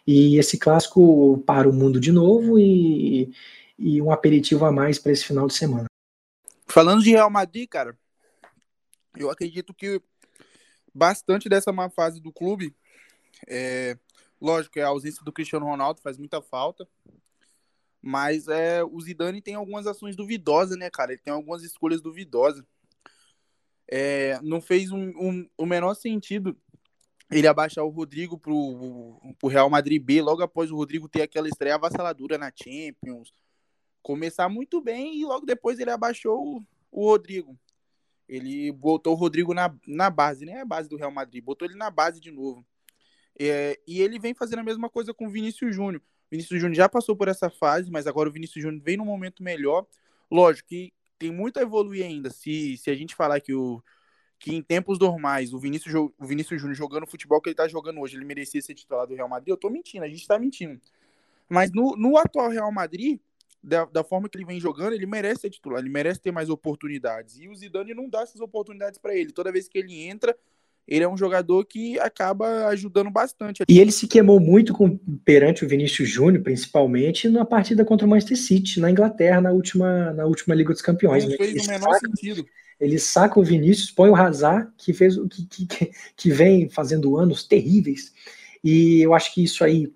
E 0.06 0.38
esse 0.38 0.58
clássico 0.58 1.44
para 1.46 1.70
o 1.70 1.74
mundo 1.74 2.00
de 2.00 2.12
novo 2.12 2.58
e, 2.58 3.34
e 3.78 4.02
um 4.02 4.12
aperitivo 4.12 4.66
a 4.66 4.72
mais 4.72 4.98
para 4.98 5.12
esse 5.12 5.26
final 5.26 5.48
de 5.48 5.54
semana. 5.54 5.88
Falando 6.66 7.04
de 7.04 7.12
Real 7.12 7.30
Madrid, 7.30 7.68
cara, 7.68 7.98
eu 9.18 9.30
acredito 9.30 9.74
que 9.74 10.02
bastante 10.94 11.50
dessa 11.50 11.72
má 11.72 11.90
fase 11.90 12.22
do 12.22 12.32
clube 12.32 12.74
é, 13.48 13.98
lógico, 14.42 14.80
é 14.80 14.84
a 14.84 14.88
ausência 14.88 15.24
do 15.24 15.32
Cristiano 15.32 15.66
Ronaldo 15.66 16.00
faz 16.02 16.18
muita 16.18 16.42
falta. 16.42 16.88
Mas 18.08 18.48
é, 18.48 18.82
o 18.86 19.02
Zidane 19.02 19.42
tem 19.42 19.56
algumas 19.56 19.86
ações 19.86 20.16
duvidosas, 20.16 20.78
né, 20.78 20.90
cara? 20.90 21.12
Ele 21.12 21.22
tem 21.22 21.34
algumas 21.34 21.62
escolhas 21.62 22.02
duvidosas. 22.02 22.64
É, 23.86 24.40
não 24.42 24.62
fez 24.62 24.92
um, 24.92 25.10
um, 25.10 25.50
o 25.58 25.66
menor 25.66 25.94
sentido 25.94 26.58
ele 27.30 27.48
abaixar 27.48 27.84
o 27.84 27.90
Rodrigo 27.90 28.38
pro, 28.38 29.20
pro 29.38 29.50
Real 29.50 29.70
Madrid 29.70 30.02
B 30.02 30.22
logo 30.22 30.42
após 30.42 30.72
o 30.72 30.78
Rodrigo 30.78 31.10
ter 31.10 31.22
aquela 31.22 31.50
estreia 31.50 31.76
avassaladora 31.76 32.38
na 32.38 32.50
Champions. 32.50 33.34
Começar 34.02 34.48
muito 34.48 34.80
bem 34.80 35.20
e 35.20 35.26
logo 35.26 35.46
depois 35.46 35.78
ele 35.78 35.92
abaixou 35.92 36.40
o, 36.42 36.66
o 36.90 37.06
Rodrigo. 37.08 37.60
Ele 38.26 38.72
botou 38.72 39.12
o 39.12 39.18
Rodrigo 39.18 39.54
na, 39.54 39.76
na 39.86 40.10
base, 40.10 40.46
né? 40.46 40.62
A 40.62 40.66
base 40.66 40.88
do 40.88 40.96
Real 40.96 41.12
Madrid. 41.12 41.44
Botou 41.44 41.68
ele 41.68 41.76
na 41.76 41.92
base 41.92 42.22
de 42.22 42.32
novo. 42.32 42.66
É, 43.38 43.78
e 43.86 44.00
ele 44.00 44.18
vem 44.18 44.34
fazendo 44.34 44.60
a 44.60 44.64
mesma 44.64 44.90
coisa 44.90 45.14
com 45.14 45.28
o 45.28 45.30
Vinícius 45.30 45.76
Júnior. 45.76 46.02
Vinícius 46.30 46.60
Júnior 46.60 46.76
já 46.76 46.90
passou 46.90 47.16
por 47.16 47.28
essa 47.28 47.50
fase, 47.50 47.90
mas 47.90 48.08
agora 48.08 48.30
o 48.30 48.32
Vinícius 48.32 48.64
Júnior 48.64 48.82
vem 48.84 48.98
num 48.98 49.06
momento 49.06 49.42
melhor. 49.42 49.86
Lógico 50.30 50.70
que 50.70 50.94
tem 51.18 51.32
muito 51.32 51.58
a 51.58 51.62
evoluir 51.62 52.06
ainda. 52.06 52.30
Se, 52.30 52.78
se 52.78 52.90
a 52.90 52.96
gente 52.96 53.16
falar 53.16 53.40
que, 53.40 53.54
o, 53.54 53.82
que 54.38 54.54
em 54.54 54.62
tempos 54.62 55.00
normais 55.00 55.54
o 55.54 55.60
Vinícius, 55.60 55.94
o 55.96 56.26
Vinícius 56.26 56.60
Júnior 56.62 56.76
jogando 56.76 57.04
o 57.04 57.08
futebol 57.08 57.42
que 57.42 57.50
ele 57.50 57.56
tá 57.56 57.68
jogando 57.68 58.00
hoje, 58.02 58.18
ele 58.18 58.26
merecia 58.26 58.62
ser 58.62 58.74
titular 58.74 59.08
do 59.08 59.16
Real 59.16 59.30
Madrid, 59.30 59.50
eu 59.50 59.58
tô 59.58 59.70
mentindo, 59.70 60.04
a 60.04 60.10
gente 60.10 60.28
tá 60.28 60.38
mentindo. 60.38 60.80
Mas 61.50 61.72
no, 61.72 61.96
no 61.96 62.18
atual 62.18 62.50
Real 62.50 62.72
Madrid, 62.72 63.20
da, 63.64 63.86
da 63.86 64.04
forma 64.04 64.30
que 64.30 64.38
ele 64.38 64.46
vem 64.46 64.60
jogando, 64.60 64.94
ele 64.94 65.06
merece 65.06 65.42
ser 65.42 65.50
titular, 65.50 65.80
ele 65.80 65.90
merece 65.90 66.20
ter 66.20 66.32
mais 66.32 66.50
oportunidades. 66.50 67.38
E 67.38 67.48
o 67.48 67.56
Zidane 67.56 67.94
não 67.94 68.10
dá 68.10 68.22
essas 68.22 68.42
oportunidades 68.42 69.00
para 69.00 69.16
ele. 69.16 69.32
Toda 69.32 69.52
vez 69.52 69.68
que 69.68 69.78
ele 69.78 70.04
entra, 70.04 70.38
ele 70.88 71.04
é 71.04 71.10
um 71.10 71.18
jogador 71.18 71.66
que 71.66 72.00
acaba 72.00 72.68
ajudando 72.68 73.12
bastante. 73.12 73.64
E 73.68 73.80
ele 73.80 73.92
se 73.92 74.08
queimou 74.08 74.40
muito 74.40 74.74
com, 74.74 74.98
perante 75.26 75.66
o 75.66 75.68
Vinícius 75.68 76.08
Júnior, 76.08 76.44
principalmente 76.44 77.28
na 77.28 77.44
partida 77.44 77.84
contra 77.84 78.08
o 78.08 78.10
Manchester 78.10 78.38
City, 78.38 78.80
na 78.80 78.90
Inglaterra, 78.90 79.42
na 79.42 79.52
última, 79.52 80.14
na 80.14 80.26
última 80.26 80.56
Liga 80.56 80.72
dos 80.72 80.82
Campeões. 80.82 81.24
Não 81.24 81.32
né? 81.32 81.38
fez 81.38 81.66
o 81.66 81.68
menor 81.68 81.94
saca, 81.94 82.08
sentido. 82.08 82.46
Ele 82.80 82.98
saca 83.00 83.40
o 83.40 83.44
Vinícius, 83.44 83.92
põe 83.92 84.10
o 84.10 84.16
Hazard, 84.16 84.72
que, 84.78 84.94
fez, 84.94 85.16
que, 85.30 85.66
que, 85.66 85.92
que 86.16 86.32
vem 86.32 86.70
fazendo 86.70 87.18
anos 87.18 87.44
terríveis. 87.44 88.14
E 88.64 89.02
eu 89.02 89.14
acho 89.14 89.34
que 89.34 89.44
isso 89.44 89.64
aí 89.64 89.92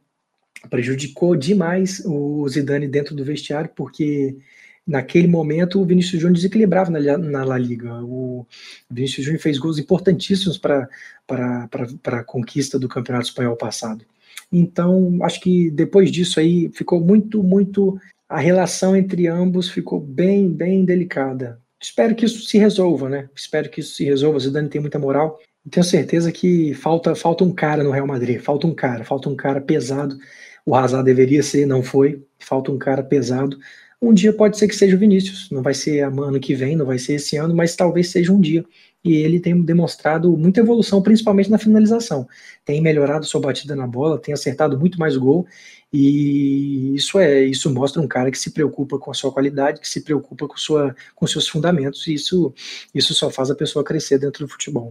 prejudicou 0.69 1.35
demais 1.35 2.01
o 2.05 2.47
Zidane 2.49 2.87
dentro 2.87 3.15
do 3.15 3.23
vestiário, 3.23 3.71
porque 3.75 4.37
naquele 4.85 5.27
momento 5.27 5.79
o 5.79 5.85
Vinícius 5.85 6.21
Júnior 6.21 6.35
desequilibrava 6.35 6.89
na, 6.89 7.17
na 7.17 7.43
La 7.43 7.57
Liga. 7.57 7.93
O 8.03 8.45
Vinícius 8.89 9.25
Júnior 9.25 9.41
fez 9.41 9.57
gols 9.57 9.79
importantíssimos 9.79 10.57
para 10.57 10.89
a 11.27 12.23
conquista 12.23 12.79
do 12.79 12.89
Campeonato 12.89 13.27
Espanhol 13.27 13.55
passado. 13.55 14.05
Então, 14.51 15.19
acho 15.21 15.39
que 15.39 15.71
depois 15.71 16.11
disso 16.11 16.39
aí 16.39 16.69
ficou 16.73 16.99
muito, 16.99 17.41
muito. 17.41 17.97
A 18.27 18.39
relação 18.39 18.95
entre 18.95 19.27
ambos 19.27 19.69
ficou 19.69 19.99
bem, 19.99 20.49
bem 20.49 20.83
delicada. 20.83 21.59
Espero 21.81 22.15
que 22.15 22.25
isso 22.25 22.45
se 22.45 22.57
resolva, 22.57 23.09
né? 23.09 23.29
Espero 23.35 23.69
que 23.69 23.79
isso 23.79 23.95
se 23.95 24.03
resolva. 24.03 24.37
O 24.37 24.39
Zidane 24.39 24.69
tem 24.69 24.81
muita 24.81 24.99
moral. 24.99 25.39
Tenho 25.69 25.83
certeza 25.83 26.31
que 26.31 26.73
falta, 26.73 27.15
falta 27.15 27.43
um 27.43 27.53
cara 27.53 27.83
no 27.83 27.91
Real 27.91 28.07
Madrid. 28.07 28.39
Falta 28.39 28.67
um 28.67 28.73
cara, 28.73 29.03
falta 29.03 29.29
um 29.29 29.35
cara 29.35 29.61
pesado. 29.61 30.17
O 30.65 30.75
Hazard 30.75 31.05
deveria 31.05 31.41
ser, 31.41 31.65
não 31.65 31.81
foi. 31.81 32.23
Falta 32.39 32.71
um 32.71 32.77
cara 32.77 33.03
pesado 33.03 33.57
um 34.01 34.13
dia 34.13 34.33
pode 34.33 34.57
ser 34.57 34.67
que 34.67 34.75
seja 34.75 34.95
o 34.95 34.99
Vinícius, 34.99 35.49
não 35.51 35.61
vai 35.61 35.75
ser 35.75 36.01
ano 36.03 36.39
que 36.39 36.55
vem, 36.55 36.75
não 36.75 36.85
vai 36.85 36.97
ser 36.97 37.13
esse 37.13 37.37
ano, 37.37 37.55
mas 37.55 37.75
talvez 37.75 38.09
seja 38.09 38.33
um 38.33 38.41
dia. 38.41 38.65
E 39.03 39.15
ele 39.15 39.39
tem 39.39 39.59
demonstrado 39.61 40.35
muita 40.35 40.59
evolução, 40.59 41.01
principalmente 41.01 41.49
na 41.51 41.57
finalização. 41.57 42.27
Tem 42.65 42.81
melhorado 42.81 43.25
sua 43.25 43.41
batida 43.41 43.75
na 43.75 43.85
bola, 43.85 44.19
tem 44.19 44.33
acertado 44.33 44.79
muito 44.79 44.99
mais 44.99 45.15
gol, 45.15 45.45
e 45.93 46.95
isso 46.95 47.19
é, 47.19 47.43
isso 47.43 47.71
mostra 47.73 48.01
um 48.01 48.07
cara 48.07 48.31
que 48.31 48.39
se 48.39 48.51
preocupa 48.51 48.97
com 48.97 49.11
a 49.11 49.13
sua 49.13 49.31
qualidade, 49.31 49.79
que 49.79 49.89
se 49.89 50.01
preocupa 50.01 50.47
com, 50.47 50.57
sua, 50.57 50.95
com 51.15 51.27
seus 51.27 51.47
fundamentos, 51.47 52.07
e 52.07 52.13
isso, 52.13 52.53
isso 52.93 53.13
só 53.13 53.29
faz 53.29 53.51
a 53.51 53.55
pessoa 53.55 53.83
crescer 53.83 54.17
dentro 54.17 54.45
do 54.45 54.51
futebol. 54.51 54.89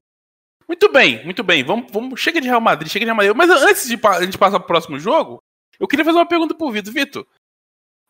Muito 0.68 0.92
bem, 0.92 1.25
muito 1.25 1.42
bem. 1.42 1.64
Vamos, 1.64 1.90
vamos, 1.92 2.20
chega 2.20 2.40
de 2.40 2.46
Real 2.46 2.61
Madrid, 2.61 2.88
chega 2.88 3.05
de 3.05 3.07
Real 3.07 3.16
Madrid. 3.16 3.37
Mas 3.37 3.51
antes 3.51 3.88
de 3.88 3.99
a 4.07 4.23
gente 4.23 4.38
passar 4.38 4.61
para 4.61 4.64
o 4.64 4.68
próximo 4.68 5.01
jogo, 5.01 5.42
eu 5.81 5.88
queria 5.88 6.05
fazer 6.05 6.18
uma 6.18 6.29
pergunta 6.29 6.55
pro 6.55 6.70
Vitor. 6.70 6.92
Vitor, 6.92 7.27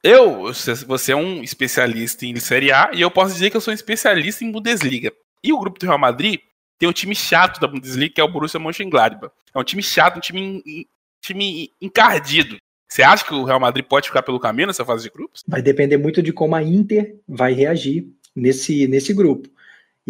eu, 0.02 0.52
você 0.86 1.12
é 1.12 1.16
um 1.16 1.42
especialista 1.42 2.24
em 2.24 2.36
Série 2.36 2.72
A 2.72 2.90
e 2.92 3.00
eu 3.00 3.10
posso 3.10 3.34
dizer 3.34 3.50
que 3.50 3.56
eu 3.56 3.60
sou 3.60 3.72
um 3.72 3.74
especialista 3.74 4.44
em 4.44 4.50
Bundesliga. 4.50 5.12
E 5.42 5.52
o 5.52 5.58
grupo 5.58 5.78
do 5.78 5.86
Real 5.86 5.98
Madrid 5.98 6.40
tem 6.78 6.88
um 6.88 6.92
time 6.92 7.14
chato 7.14 7.60
da 7.60 7.68
Bundesliga, 7.68 8.14
que 8.14 8.20
é 8.20 8.24
o 8.24 8.28
Borussia 8.28 8.58
Mönchengladbach. 8.58 9.32
É 9.54 9.58
um 9.58 9.64
time 9.64 9.82
chato, 9.82 10.16
um 10.16 10.20
time, 10.20 10.86
time 11.20 11.70
encardido. 11.80 12.56
Você 12.88 13.02
acha 13.02 13.24
que 13.24 13.34
o 13.34 13.44
Real 13.44 13.60
Madrid 13.60 13.84
pode 13.84 14.08
ficar 14.08 14.22
pelo 14.22 14.40
caminho 14.40 14.66
nessa 14.66 14.84
fase 14.84 15.04
de 15.04 15.10
grupos? 15.10 15.44
Vai 15.46 15.62
depender 15.62 15.96
muito 15.96 16.22
de 16.22 16.32
como 16.32 16.56
a 16.56 16.62
Inter 16.62 17.16
vai 17.28 17.52
reagir 17.52 18.08
nesse, 18.34 18.86
nesse 18.88 19.12
grupo 19.12 19.48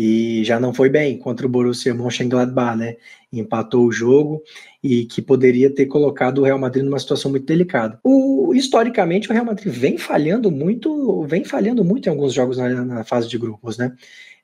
e 0.02 0.42
já 0.44 0.58
não 0.58 0.72
foi 0.72 0.88
bem 0.88 1.18
contra 1.18 1.46
o 1.46 1.50
Borussia 1.50 1.92
Mönchengladbach, 1.92 2.74
né? 2.74 2.96
Empatou 3.30 3.84
o 3.84 3.92
jogo 3.92 4.42
e 4.82 5.04
que 5.04 5.20
poderia 5.20 5.68
ter 5.68 5.84
colocado 5.84 6.38
o 6.38 6.44
Real 6.44 6.58
Madrid 6.58 6.82
numa 6.82 6.98
situação 6.98 7.30
muito 7.30 7.44
delicada. 7.44 8.00
O, 8.02 8.54
historicamente, 8.54 9.28
o 9.28 9.32
Real 9.34 9.44
Madrid 9.44 9.70
vem 9.70 9.98
falhando 9.98 10.50
muito, 10.50 11.22
vem 11.24 11.44
falhando 11.44 11.84
muito 11.84 12.06
em 12.06 12.08
alguns 12.08 12.32
jogos 12.32 12.56
na, 12.56 12.82
na 12.82 13.04
fase 13.04 13.28
de 13.28 13.36
grupos, 13.36 13.76
né? 13.76 13.94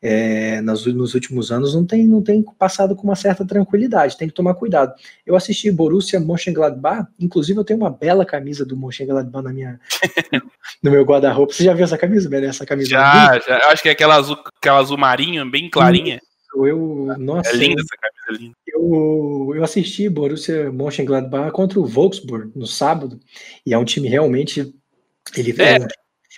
É, 0.06 0.60
nos, 0.60 0.86
nos, 0.86 1.14
últimos 1.14 1.50
anos 1.50 1.74
não 1.74 1.84
tem, 1.84 2.06
não 2.06 2.22
tem 2.22 2.44
passado 2.56 2.94
com 2.94 3.02
uma 3.02 3.16
certa 3.16 3.44
tranquilidade, 3.44 4.16
tem 4.16 4.28
que 4.28 4.34
tomar 4.34 4.54
cuidado. 4.54 4.94
Eu 5.26 5.34
assisti 5.34 5.70
Borussia 5.70 6.20
Mönchengladbach, 6.20 7.08
inclusive 7.18 7.58
eu 7.58 7.64
tenho 7.64 7.80
uma 7.80 7.90
bela 7.90 8.24
camisa 8.24 8.64
do 8.64 8.76
Mönchengladbach 8.76 9.44
na 9.44 9.52
minha, 9.52 9.80
no 10.80 10.90
meu 10.92 11.04
guarda-roupa. 11.04 11.52
Você 11.52 11.64
já 11.64 11.74
viu 11.74 11.84
essa 11.84 11.98
camisa, 11.98 12.28
Bené? 12.28 12.46
Essa 12.46 12.64
camisa? 12.64 12.88
Já, 12.88 13.38
já, 13.40 13.58
eu 13.58 13.68
acho 13.70 13.82
que 13.82 13.88
é 13.88 13.92
aquela 13.92 14.14
azul, 14.14 14.38
aquela 14.60 14.78
azul 14.78 14.96
marinho, 14.96 15.50
bem 15.50 15.68
clarinha. 15.68 16.20
Eu, 16.54 17.14
nossa, 17.18 17.50
é 17.50 17.56
linda 17.56 17.82
essa 17.82 17.96
camisa, 18.00 18.26
é 18.30 18.44
linda. 18.44 18.54
Eu, 18.64 19.52
eu 19.56 19.64
assisti 19.64 20.08
Borussia 20.08 20.70
Mönchengladbach 20.70 21.50
contra 21.50 21.80
o 21.80 21.84
Wolfsburg 21.84 22.52
no 22.54 22.66
sábado, 22.66 23.18
e 23.66 23.74
é 23.74 23.78
um 23.78 23.84
time 23.84 24.08
realmente 24.08 24.72
ele 25.36 25.50
é. 25.60 25.78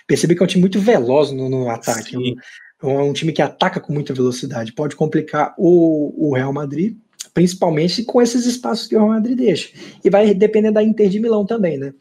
percebi 0.07 0.35
que 0.35 0.41
é 0.41 0.45
um 0.45 0.47
time 0.47 0.61
muito 0.61 0.79
veloz 0.79 1.31
no, 1.31 1.47
no 1.47 1.69
ataque. 1.69 2.17
Sim. 2.17 2.35
É 2.81 2.87
um 2.87 3.13
time 3.13 3.33
que 3.33 3.41
ataca 3.41 3.79
com 3.79 3.91
muita 3.91 4.13
velocidade. 4.13 4.73
Pode 4.73 4.95
complicar 4.95 5.53
o, 5.57 6.29
o 6.29 6.33
Real 6.33 6.53
Madrid, 6.53 6.95
principalmente 7.33 8.03
com 8.03 8.21
esses 8.21 8.45
espaços 8.45 8.87
que 8.87 8.95
o 8.95 8.99
Real 8.99 9.09
Madrid 9.09 9.37
deixa. 9.37 9.69
E 10.03 10.09
vai 10.09 10.33
depender 10.33 10.71
da 10.71 10.81
Inter 10.81 11.09
de 11.09 11.19
Milão 11.19 11.45
também, 11.45 11.77
né? 11.77 11.93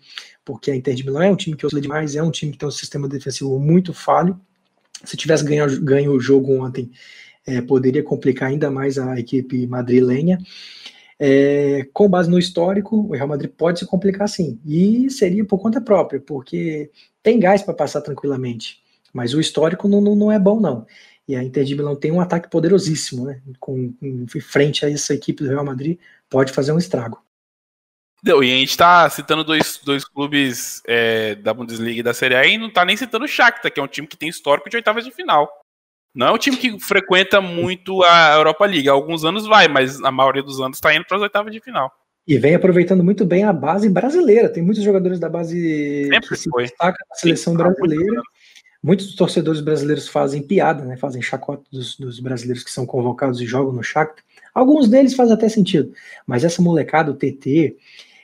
Porque 0.44 0.70
a 0.70 0.76
Inter 0.76 0.94
de 0.94 1.04
Milão 1.04 1.22
é 1.22 1.30
um 1.30 1.36
time 1.36 1.56
que 1.56 1.66
oscila 1.66 1.82
demais, 1.82 2.14
é 2.14 2.22
um 2.22 2.30
time 2.30 2.52
que 2.52 2.58
tem 2.58 2.68
um 2.68 2.72
sistema 2.72 3.08
defensivo 3.08 3.58
muito 3.58 3.92
falho. 3.92 4.40
Se 5.04 5.16
tivesse 5.16 5.44
ganho, 5.44 5.80
ganho 5.82 6.12
o 6.12 6.20
jogo 6.20 6.64
ontem, 6.64 6.90
é, 7.46 7.60
poderia 7.60 8.02
complicar 8.02 8.48
ainda 8.48 8.70
mais 8.70 8.98
a 8.98 9.18
equipe 9.18 9.66
madrilenha. 9.66 10.38
É, 11.18 11.88
com 11.92 12.08
base 12.08 12.30
no 12.30 12.38
histórico, 12.38 12.96
o 12.96 13.12
Real 13.12 13.26
Madrid 13.26 13.50
pode 13.50 13.80
se 13.80 13.86
complicar 13.86 14.28
sim. 14.28 14.60
E 14.64 15.10
seria 15.10 15.44
por 15.44 15.58
conta 15.58 15.80
própria, 15.80 16.20
porque 16.20 16.90
tem 17.22 17.40
gás 17.40 17.62
para 17.62 17.74
passar 17.74 18.00
tranquilamente. 18.00 18.80
Mas 19.18 19.34
o 19.34 19.40
histórico 19.40 19.88
não, 19.88 20.00
não, 20.00 20.14
não 20.14 20.30
é 20.30 20.38
bom, 20.38 20.60
não. 20.60 20.86
E 21.26 21.34
a 21.34 21.42
Inter 21.42 21.64
de 21.64 21.74
Milão 21.74 21.96
tem 21.96 22.12
um 22.12 22.20
ataque 22.20 22.48
poderosíssimo, 22.48 23.26
né? 23.26 23.42
Com, 23.58 23.92
com 23.92 24.26
frente 24.40 24.86
a 24.86 24.90
essa 24.90 25.12
equipe 25.12 25.42
do 25.42 25.50
Real 25.50 25.64
Madrid, 25.64 25.98
pode 26.30 26.52
fazer 26.52 26.70
um 26.70 26.78
estrago. 26.78 27.20
Não, 28.22 28.44
e 28.44 28.52
a 28.52 28.54
gente 28.54 28.70
está 28.70 29.10
citando 29.10 29.42
dois, 29.42 29.80
dois 29.84 30.04
clubes 30.04 30.80
é, 30.86 31.34
da 31.34 31.52
Bundesliga 31.52 31.98
e 31.98 32.02
da 32.02 32.14
Série 32.14 32.36
A 32.36 32.46
e 32.46 32.56
não 32.56 32.68
está 32.68 32.84
nem 32.84 32.96
citando 32.96 33.24
o 33.24 33.28
Shakhtar, 33.28 33.72
que 33.72 33.80
é 33.80 33.82
um 33.82 33.88
time 33.88 34.06
que 34.06 34.16
tem 34.16 34.28
histórico 34.28 34.70
de 34.70 34.76
oitavas 34.76 35.04
de 35.04 35.10
final. 35.10 35.50
Não 36.14 36.28
é 36.28 36.32
um 36.32 36.38
time 36.38 36.56
que 36.56 36.78
frequenta 36.78 37.40
muito 37.40 38.04
a 38.04 38.34
Europa 38.34 38.66
League. 38.66 38.88
Há 38.88 38.92
alguns 38.92 39.24
anos 39.24 39.48
vai, 39.48 39.66
mas 39.66 40.00
a 40.00 40.12
maioria 40.12 40.44
dos 40.44 40.60
anos 40.60 40.76
está 40.76 40.94
indo 40.94 41.04
para 41.04 41.16
as 41.16 41.22
oitavas 41.24 41.52
de 41.52 41.60
final. 41.60 41.92
E 42.28 42.36
vem 42.36 42.54
aproveitando 42.54 43.02
muito 43.02 43.24
bem 43.24 43.44
a 43.44 43.52
base 43.54 43.88
brasileira. 43.88 44.50
Tem 44.50 44.62
muitos 44.62 44.84
jogadores 44.84 45.18
da 45.18 45.30
base 45.30 46.08
Sempre 46.12 46.28
que 46.28 46.36
se 46.36 46.50
foi. 46.50 46.64
destacam 46.64 47.06
na 47.08 47.16
seleção 47.16 47.54
Sim, 47.54 47.56
brasileira. 47.56 48.22
Muitos 48.82 49.14
torcedores 49.16 49.60
brasileiros 49.60 50.06
fazem 50.06 50.40
piada, 50.40 50.84
né, 50.84 50.96
fazem 50.96 51.20
chacota 51.20 51.64
dos, 51.70 51.96
dos, 51.96 52.20
brasileiros 52.20 52.62
que 52.62 52.70
são 52.70 52.86
convocados 52.86 53.40
e 53.40 53.46
jogam 53.46 53.72
no 53.72 53.82
Shakhtar. 53.82 54.24
Alguns 54.54 54.88
deles 54.88 55.14
fazem 55.14 55.34
até 55.34 55.48
sentido, 55.48 55.92
mas 56.26 56.44
essa 56.44 56.62
molecada, 56.62 57.10
o 57.10 57.14
TT, 57.14 57.76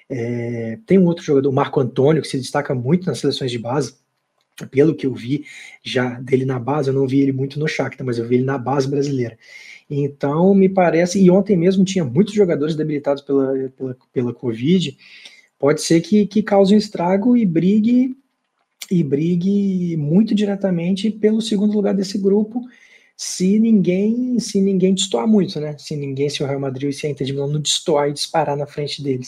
é, 0.08 0.78
tem 0.86 0.98
um 0.98 1.06
outro 1.06 1.24
jogador, 1.24 1.48
o 1.48 1.52
Marco 1.52 1.80
Antônio, 1.80 2.22
que 2.22 2.28
se 2.28 2.38
destaca 2.38 2.74
muito 2.74 3.06
nas 3.06 3.18
seleções 3.18 3.50
de 3.50 3.58
base. 3.58 3.96
Pelo 4.70 4.94
que 4.94 5.06
eu 5.06 5.12
vi 5.12 5.44
já 5.82 6.20
dele 6.20 6.44
na 6.44 6.60
base, 6.60 6.88
eu 6.88 6.94
não 6.94 7.08
vi 7.08 7.20
ele 7.20 7.32
muito 7.32 7.58
no 7.58 7.66
Shakhtar, 7.66 8.06
mas 8.06 8.18
eu 8.18 8.28
vi 8.28 8.36
ele 8.36 8.44
na 8.44 8.56
base 8.56 8.88
brasileira. 8.88 9.36
Então, 9.90 10.54
me 10.54 10.68
parece, 10.68 11.20
e 11.20 11.28
ontem 11.28 11.56
mesmo 11.56 11.84
tinha 11.84 12.04
muitos 12.04 12.32
jogadores 12.32 12.76
debilitados 12.76 13.22
pela, 13.22 13.52
pela, 13.76 13.96
pela 14.12 14.32
Covid, 14.32 14.96
pode 15.58 15.82
ser 15.82 16.00
que, 16.00 16.26
que 16.26 16.42
cause 16.42 16.72
um 16.72 16.78
estrago 16.78 17.36
e 17.36 17.44
brigue 17.44 18.16
e 18.90 19.02
brigue 19.02 19.96
muito 19.96 20.34
diretamente 20.34 21.10
pelo 21.10 21.40
segundo 21.40 21.74
lugar 21.74 21.94
desse 21.94 22.18
grupo, 22.18 22.60
se 23.16 23.58
ninguém 23.58 24.38
se 24.38 24.60
ninguém 24.60 24.94
destoar 24.94 25.26
muito, 25.26 25.60
né? 25.60 25.76
Se 25.78 25.96
ninguém, 25.96 26.28
se 26.28 26.42
o 26.42 26.46
Real 26.46 26.60
Madrid 26.60 26.90
e 26.90 26.92
se 26.92 27.06
a 27.06 27.10
Inter 27.10 27.26
de 27.26 27.32
Milão 27.32 27.48
não 27.48 27.60
destoar 27.60 28.08
e 28.08 28.12
disparar 28.12 28.56
na 28.56 28.66
frente 28.66 29.02
deles. 29.02 29.26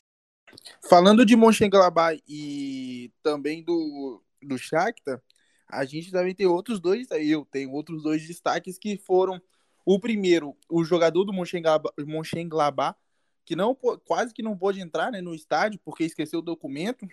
Falando 0.89 1.25
de 1.25 1.37
Mönchengladbach 1.37 2.21
e 2.29 3.13
também 3.23 3.63
do, 3.63 4.23
do 4.43 4.59
Shakhtar, 4.59 5.21
a 5.69 5.85
gente 5.85 6.11
também 6.11 6.35
tem 6.35 6.47
outros 6.47 6.81
dois, 6.81 7.09
eu 7.11 7.45
tenho 7.45 7.73
outros 7.73 8.03
dois 8.03 8.27
destaques 8.27 8.79
que 8.79 8.97
foram 8.97 9.41
o 9.85 9.99
primeiro, 10.01 10.57
o 10.69 10.85
jogador 10.85 11.25
do 11.25 11.33
Mönchengladbach, 11.33 12.97
que 13.45 13.55
não 13.55 13.75
quase 13.75 14.35
que 14.35 14.43
não 14.43 14.57
pôde 14.57 14.81
entrar 14.81 15.13
né, 15.13 15.21
no 15.21 15.35
estádio 15.35 15.81
porque 15.85 16.05
esqueceu 16.05 16.41
o 16.41 16.43
documento, 16.43 17.07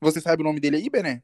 você 0.00 0.20
sabe 0.20 0.42
o 0.42 0.44
nome 0.44 0.60
dele 0.60 0.76
aí, 0.76 0.90
Bené? 0.90 1.22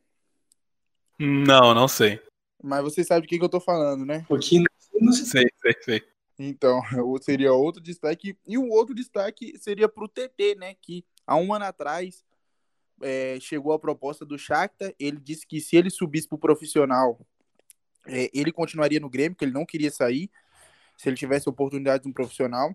Não, 1.18 1.74
não 1.74 1.86
sei. 1.86 2.20
Mas 2.62 2.82
você 2.82 3.04
sabe 3.04 3.22
de 3.22 3.28
quem 3.28 3.38
que 3.38 3.44
eu 3.44 3.48
tô 3.48 3.60
falando, 3.60 4.04
né? 4.04 4.24
Porque 4.28 4.62
não 5.00 5.12
sei, 5.12 5.48
sei, 5.60 5.74
sei. 5.82 6.02
Então, 6.38 6.80
seria 7.20 7.52
outro 7.52 7.80
destaque. 7.80 8.36
E 8.46 8.58
o 8.58 8.68
outro 8.68 8.94
destaque 8.94 9.58
seria 9.58 9.88
pro 9.88 10.08
TT, 10.08 10.54
né? 10.56 10.74
Que 10.80 11.04
há 11.26 11.36
um 11.36 11.52
ano 11.52 11.64
atrás 11.64 12.24
é, 13.02 13.38
chegou 13.40 13.72
a 13.72 13.78
proposta 13.78 14.24
do 14.24 14.38
Shakhtar. 14.38 14.94
Ele 14.98 15.18
disse 15.18 15.46
que 15.46 15.60
se 15.60 15.76
ele 15.76 15.90
subisse 15.90 16.28
pro 16.28 16.38
profissional, 16.38 17.18
é, 18.06 18.30
ele 18.32 18.52
continuaria 18.52 19.00
no 19.00 19.10
Grêmio, 19.10 19.36
que 19.36 19.44
ele 19.44 19.52
não 19.52 19.66
queria 19.66 19.90
sair. 19.90 20.30
Se 20.96 21.08
ele 21.08 21.16
tivesse 21.16 21.48
oportunidade 21.48 22.06
no 22.06 22.14
profissional. 22.14 22.74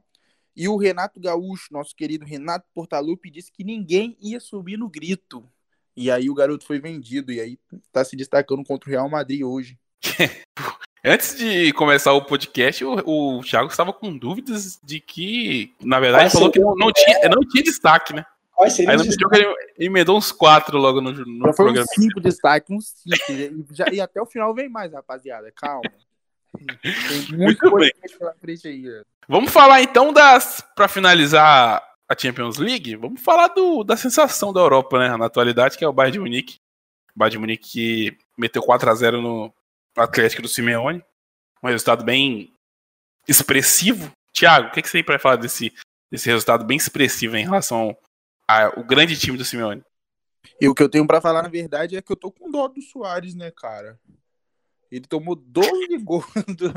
E 0.55 0.67
o 0.69 0.77
Renato 0.77 1.19
Gaúcho, 1.19 1.67
nosso 1.71 1.95
querido 1.95 2.23
Renato 2.23 2.65
Portaluppi, 2.73 3.29
disse 3.29 3.51
que 3.51 3.63
ninguém 3.63 4.15
ia 4.21 4.39
subir 4.39 4.77
no 4.77 4.89
grito. 4.89 5.47
E 5.95 6.12
aí 6.12 6.29
o 6.29 6.34
garoto 6.34 6.65
foi 6.65 6.79
vendido 6.79 7.31
e 7.31 7.39
aí 7.39 7.60
tá 7.91 8.03
se 8.03 8.15
destacando 8.15 8.63
contra 8.63 8.89
o 8.89 8.91
Real 8.91 9.10
Madrid 9.10 9.43
hoje. 9.43 9.77
Antes 11.08 11.38
de 11.38 11.71
começar 11.73 12.13
o 12.13 12.25
podcast, 12.25 12.84
o, 12.84 13.38
o 13.38 13.43
Thiago 13.43 13.69
estava 13.69 13.93
com 13.93 14.17
dúvidas 14.17 14.79
de 14.84 14.99
que, 14.99 15.71
na 15.79 15.99
verdade, 15.99 16.34
falou 16.34 16.51
que 16.51 16.60
não, 16.60 16.75
não, 16.75 16.91
tinha, 16.91 17.29
não 17.29 17.47
tinha 17.47 17.63
destaque, 17.63 18.12
né? 18.12 18.25
Quais 18.55 18.73
seriam 18.73 18.91
Aí 18.91 18.97
no 18.97 19.03
jogo 19.03 19.36
ele 19.36 19.55
emendou 19.77 20.17
uns 20.17 20.31
quatro 20.31 20.79
logo 20.79 21.01
no, 21.01 21.12
no 21.12 21.53
foi 21.53 21.65
programa. 21.65 21.86
Uns 21.88 22.03
cinco 22.03 22.19
destaques, 22.19 22.71
uns 22.71 22.88
cinco. 22.88 23.31
e, 23.31 23.65
já, 23.71 23.86
e 23.91 24.01
até 24.01 24.19
o 24.19 24.25
final 24.25 24.53
vem 24.55 24.67
mais, 24.67 24.93
rapaziada. 24.93 25.51
Calma. 25.51 25.81
Tem 26.81 27.38
muito 27.38 27.75
bem. 27.75 27.91
pela 28.17 28.34
frente 28.34 28.67
aí. 28.67 28.86
Vamos 29.27 29.51
falar 29.51 29.81
então 29.81 30.12
das. 30.12 30.63
para 30.75 30.88
finalizar 30.88 31.84
a 32.07 32.17
Champions 32.17 32.57
League, 32.57 32.95
vamos 32.95 33.21
falar 33.21 33.47
do, 33.49 33.83
da 33.83 33.97
sensação 33.97 34.53
da 34.53 34.61
Europa, 34.61 34.99
né? 34.99 35.15
Na 35.17 35.25
atualidade, 35.25 35.77
que 35.77 35.83
é 35.83 35.87
o 35.87 35.93
Bayern 35.93 36.13
de 36.13 36.19
Munique. 36.19 36.59
O 37.15 37.19
Bayern 37.19 37.31
de 37.31 37.39
Munique 37.39 37.69
que 37.69 38.17
meteu 38.37 38.61
4 38.61 38.89
a 38.89 38.95
0 38.95 39.21
no 39.21 39.53
Atlético 39.95 40.41
do 40.41 40.47
Simeone. 40.47 41.03
Um 41.63 41.67
resultado 41.67 42.03
bem 42.03 42.53
expressivo. 43.27 44.11
Thiago, 44.31 44.67
o 44.67 44.71
que, 44.71 44.81
que 44.81 44.87
você 44.87 44.97
tem 44.97 45.03
para 45.03 45.17
falar 45.17 45.37
desse, 45.37 45.73
desse 46.11 46.29
resultado 46.29 46.65
bem 46.65 46.77
expressivo 46.77 47.37
em 47.37 47.43
relação 47.43 47.97
o 48.77 48.83
grande 48.83 49.17
time 49.17 49.37
do 49.37 49.45
Simeone. 49.45 49.83
E 50.61 50.67
o 50.67 50.75
que 50.75 50.83
eu 50.83 50.89
tenho 50.89 51.07
para 51.07 51.21
falar, 51.21 51.41
na 51.41 51.49
verdade, 51.49 51.97
é 51.97 52.01
que 52.01 52.11
eu 52.11 52.15
tô 52.15 52.31
com 52.31 52.51
dó 52.51 52.67
do 52.67 52.81
Soares, 52.81 53.33
né, 53.33 53.51
cara? 53.51 53.99
Ele 54.95 55.05
tomou 55.08 55.36
12 55.36 55.97
gols. 55.97 56.25
Do, 56.47 56.71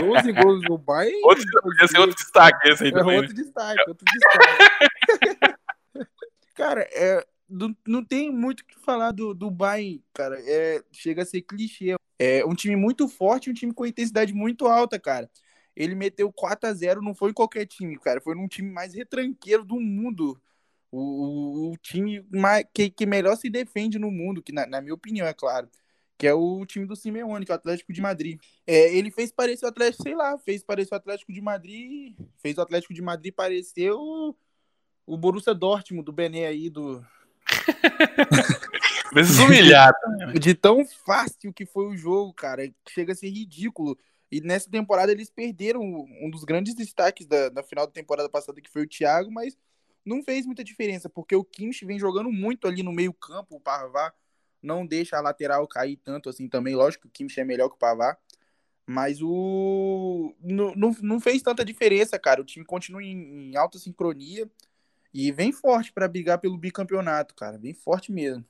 12 0.00 0.32
gols 0.32 0.62
do 0.64 0.76
Bayern. 0.76 1.20
Outro, 1.22 1.44
podia 1.62 1.86
ser 1.86 1.98
outro 1.98 2.16
destaque 2.16 2.68
esse 2.68 2.84
aí 2.84 2.90
é, 2.90 2.96
Outro 2.96 3.32
destaque, 3.34 3.80
outro 3.88 4.04
destaque. 4.12 5.58
cara, 6.54 6.88
é, 6.92 7.24
não, 7.48 7.76
não 7.86 8.04
tem 8.04 8.32
muito 8.32 8.60
o 8.60 8.64
que 8.64 8.78
falar 8.80 9.12
do, 9.12 9.32
do 9.32 9.50
Bayern, 9.50 10.02
cara. 10.12 10.36
É, 10.44 10.82
chega 10.90 11.22
a 11.22 11.26
ser 11.26 11.42
clichê. 11.42 11.94
É 12.18 12.44
um 12.44 12.54
time 12.54 12.74
muito 12.74 13.06
forte, 13.06 13.50
um 13.50 13.54
time 13.54 13.72
com 13.72 13.86
intensidade 13.86 14.32
muito 14.34 14.66
alta, 14.66 14.98
cara. 14.98 15.30
Ele 15.76 15.94
meteu 15.94 16.32
4 16.32 16.68
a 16.68 16.72
0 16.72 17.00
não 17.00 17.14
foi 17.14 17.30
em 17.30 17.34
qualquer 17.34 17.66
time, 17.66 17.96
cara. 17.98 18.20
Foi 18.20 18.34
num 18.34 18.48
time 18.48 18.68
mais 18.68 18.94
retranqueiro 18.94 19.64
do 19.64 19.78
mundo 19.78 20.36
o, 20.90 21.70
o 21.70 21.76
time 21.76 22.26
mais, 22.32 22.66
que, 22.74 22.90
que 22.90 23.06
melhor 23.06 23.36
se 23.36 23.48
defende 23.48 23.96
no 23.96 24.10
mundo, 24.10 24.42
que 24.42 24.52
na, 24.52 24.66
na, 24.66 24.80
minha 24.80 24.94
opinião, 24.94 25.26
é 25.26 25.32
claro, 25.32 25.68
que 26.18 26.26
é 26.26 26.34
o 26.34 26.66
time 26.66 26.84
do 26.84 26.96
Simeone, 26.96 27.46
que 27.46 27.52
é 27.52 27.54
o 27.54 27.56
Atlético 27.56 27.92
de 27.92 28.00
Madrid. 28.00 28.40
É, 28.66 28.92
ele 28.92 29.08
fez 29.08 29.30
parecer 29.30 29.64
o 29.64 29.68
Atlético, 29.68 30.02
sei 30.02 30.16
lá, 30.16 30.36
fez 30.36 30.64
parecer 30.64 30.92
o 30.92 30.96
Atlético 30.96 31.32
de 31.32 31.40
Madrid, 31.40 32.16
fez 32.38 32.58
o 32.58 32.60
Atlético 32.60 32.92
de 32.92 33.00
Madrid 33.00 33.32
parecer 33.32 33.92
o, 33.92 34.36
o 35.06 35.16
Borussia 35.16 35.54
Dortmund, 35.54 36.04
do 36.04 36.12
Bené 36.12 36.46
aí, 36.46 36.68
do... 36.68 37.06
Precisa 39.12 39.44
humilhar. 39.44 39.94
De 40.38 40.54
tão 40.54 40.84
fácil 40.84 41.52
que 41.52 41.64
foi 41.64 41.86
o 41.86 41.96
jogo, 41.96 42.34
cara, 42.34 42.68
chega 42.88 43.12
a 43.12 43.16
ser 43.16 43.30
ridículo. 43.30 43.96
E 44.30 44.40
nessa 44.40 44.68
temporada 44.68 45.12
eles 45.12 45.30
perderam 45.30 45.80
um 45.80 46.28
dos 46.28 46.44
grandes 46.44 46.74
destaques 46.74 47.26
da, 47.26 47.48
da 47.48 47.62
final 47.62 47.86
da 47.86 47.92
temporada 47.92 48.28
passada, 48.28 48.60
que 48.60 48.68
foi 48.68 48.82
o 48.82 48.88
Thiago, 48.88 49.30
mas 49.30 49.56
não 50.04 50.22
fez 50.22 50.44
muita 50.44 50.64
diferença, 50.64 51.08
porque 51.08 51.34
o 51.34 51.44
Kimmich 51.44 51.84
vem 51.84 51.98
jogando 51.98 52.30
muito 52.30 52.66
ali 52.66 52.82
no 52.82 52.92
meio 52.92 53.12
campo, 53.14 53.56
o 53.56 53.60
Pavar 53.60 54.12
não 54.62 54.86
deixa 54.86 55.16
a 55.16 55.20
lateral 55.20 55.66
cair 55.66 55.96
tanto 55.96 56.28
assim 56.28 56.48
também, 56.48 56.74
lógico 56.74 57.02
que 57.02 57.08
o 57.08 57.10
Kimmich 57.10 57.40
é 57.40 57.44
melhor 57.44 57.68
que 57.68 57.76
o 57.76 57.78
Pavar, 57.78 58.18
mas 58.86 59.20
o 59.22 60.34
não, 60.40 60.74
não, 60.74 60.96
não 61.02 61.20
fez 61.20 61.42
tanta 61.42 61.64
diferença, 61.64 62.18
cara, 62.18 62.40
o 62.40 62.44
time 62.44 62.64
continua 62.64 63.02
em, 63.02 63.50
em 63.50 63.56
alta 63.56 63.78
sincronia 63.78 64.48
e 65.12 65.30
vem 65.32 65.52
forte 65.52 65.92
para 65.92 66.08
brigar 66.08 66.38
pelo 66.38 66.56
bicampeonato, 66.56 67.34
cara, 67.34 67.58
bem 67.58 67.74
forte 67.74 68.12
mesmo. 68.12 68.44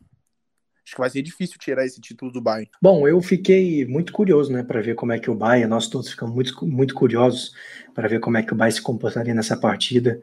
Acho 0.85 0.95
que 0.95 1.01
vai 1.01 1.11
ser 1.11 1.21
difícil 1.21 1.59
tirar 1.59 1.85
esse 1.85 2.01
título 2.01 2.33
do 2.33 2.41
Bayern. 2.41 2.71
Bom, 2.81 3.07
eu 3.07 3.21
fiquei 3.21 3.85
muito 3.85 4.11
curioso, 4.11 4.51
né, 4.51 4.63
para 4.63 4.81
ver 4.81 4.95
como 4.95 5.13
é 5.13 5.19
que 5.19 5.31
o 5.31 5.35
Bayern, 5.35 5.69
nós 5.69 5.87
todos 5.87 6.09
ficamos 6.09 6.35
muito, 6.35 6.67
muito 6.67 6.95
curiosos 6.95 7.55
para 7.95 8.09
ver 8.09 8.21
como 8.21 8.39
é 8.39 8.43
que 8.43 8.55
o 8.55 8.57
Bayern 8.57 8.77
se 8.77 8.83
comportaria 8.83 9.35
nessa 9.35 9.57
partida 9.57 10.23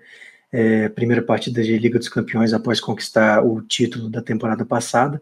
é, 0.52 0.88
primeira 0.88 1.22
partida 1.22 1.62
de 1.62 1.78
Liga 1.78 2.00
dos 2.00 2.08
Campeões 2.08 2.54
após 2.54 2.80
conquistar 2.80 3.44
o 3.46 3.62
título 3.62 4.10
da 4.10 4.22
temporada 4.22 4.66
passada. 4.66 5.22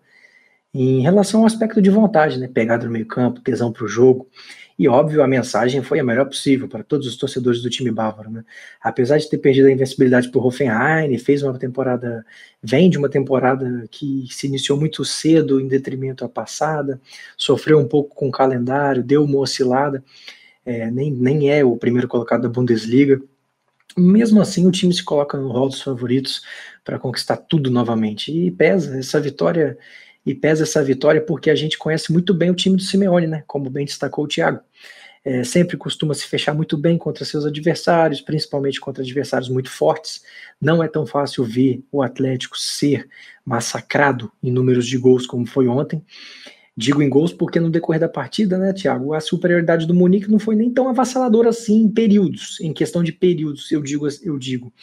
Em 0.73 1.01
relação 1.01 1.41
ao 1.41 1.45
aspecto 1.45 1.81
de 1.81 1.89
vontade, 1.89 2.39
né, 2.39 2.47
pegada 2.47 2.85
no 2.85 2.91
meio 2.91 3.05
campo, 3.05 3.41
tesão 3.41 3.71
para 3.71 3.85
o 3.85 3.87
jogo, 3.87 4.27
e 4.77 4.87
óbvio 4.87 5.21
a 5.21 5.27
mensagem 5.27 5.83
foi 5.83 5.99
a 5.99 6.03
melhor 6.03 6.25
possível 6.25 6.67
para 6.67 6.83
todos 6.83 7.05
os 7.05 7.15
torcedores 7.15 7.61
do 7.61 7.69
time 7.69 7.91
bávaro. 7.91 8.31
Né? 8.31 8.43
Apesar 8.81 9.19
de 9.19 9.29
ter 9.29 9.37
perdido 9.37 9.67
a 9.67 9.71
invencibilidade 9.71 10.31
o 10.33 10.39
Hoffenheim, 10.39 11.15
fez 11.19 11.43
uma 11.43 11.57
temporada, 11.59 12.25
vem 12.61 12.89
de 12.89 12.97
uma 12.97 13.07
temporada 13.07 13.85
que 13.91 14.25
se 14.31 14.47
iniciou 14.47 14.79
muito 14.79 15.05
cedo 15.05 15.61
em 15.61 15.67
detrimento 15.67 16.25
à 16.25 16.29
passada, 16.29 16.99
sofreu 17.37 17.77
um 17.79 17.87
pouco 17.87 18.15
com 18.15 18.29
o 18.29 18.31
calendário, 18.31 19.03
deu 19.03 19.23
uma 19.23 19.37
oscilada, 19.37 20.03
é, 20.65 20.89
nem, 20.89 21.11
nem 21.11 21.51
é 21.51 21.63
o 21.63 21.77
primeiro 21.77 22.07
colocado 22.07 22.41
da 22.41 22.49
Bundesliga, 22.49 23.21
mesmo 23.97 24.41
assim, 24.41 24.65
o 24.67 24.71
time 24.71 24.93
se 24.93 25.03
coloca 25.03 25.37
no 25.37 25.51
rol 25.51 25.69
dos 25.69 25.81
favoritos 25.81 26.41
para 26.83 26.97
conquistar 26.97 27.37
tudo 27.37 27.69
novamente. 27.69 28.31
E 28.31 28.49
pesa 28.49 28.97
essa 28.97 29.19
vitória, 29.19 29.77
e 30.25 30.33
pesa 30.33 30.63
essa 30.63 30.83
vitória 30.83 31.21
porque 31.21 31.49
a 31.49 31.55
gente 31.55 31.77
conhece 31.77 32.11
muito 32.11 32.33
bem 32.33 32.49
o 32.49 32.55
time 32.55 32.75
do 32.75 32.81
Simeone, 32.81 33.27
né? 33.27 33.43
Como 33.45 33.69
bem 33.69 33.85
destacou 33.85 34.25
o 34.25 34.27
Thiago. 34.27 34.61
É, 35.25 35.41
sempre 35.43 35.77
costuma 35.77 36.13
se 36.13 36.25
fechar 36.25 36.53
muito 36.53 36.77
bem 36.77 36.97
contra 36.97 37.23
seus 37.23 37.45
adversários, 37.45 38.19
principalmente 38.19 38.79
contra 38.79 39.01
adversários 39.01 39.49
muito 39.49 39.69
fortes. 39.69 40.21
Não 40.59 40.83
é 40.83 40.87
tão 40.87 41.05
fácil 41.05 41.45
ver 41.45 41.81
o 41.91 42.01
Atlético 42.01 42.57
ser 42.57 43.07
massacrado 43.45 44.31
em 44.41 44.51
números 44.51 44.85
de 44.85 44.97
gols 44.97 45.25
como 45.25 45.45
foi 45.45 45.67
ontem. 45.67 46.03
Digo 46.75 47.03
em 47.03 47.09
gols 47.09 47.31
porque 47.31 47.59
no 47.59 47.69
decorrer 47.69 48.01
da 48.01 48.09
partida, 48.09 48.57
né, 48.57 48.73
Thiago, 48.73 49.13
a 49.13 49.21
superioridade 49.21 49.85
do 49.85 49.93
Munique 49.93 50.29
não 50.29 50.39
foi 50.39 50.55
nem 50.55 50.71
tão 50.71 50.89
avassaladora 50.89 51.49
assim 51.49 51.83
em 51.83 51.89
períodos, 51.89 52.59
em 52.59 52.73
questão 52.73 53.03
de 53.03 53.11
períodos, 53.11 53.71
eu 53.71 53.81
digo, 53.81 54.07
eu 54.23 54.39
digo. 54.39 54.73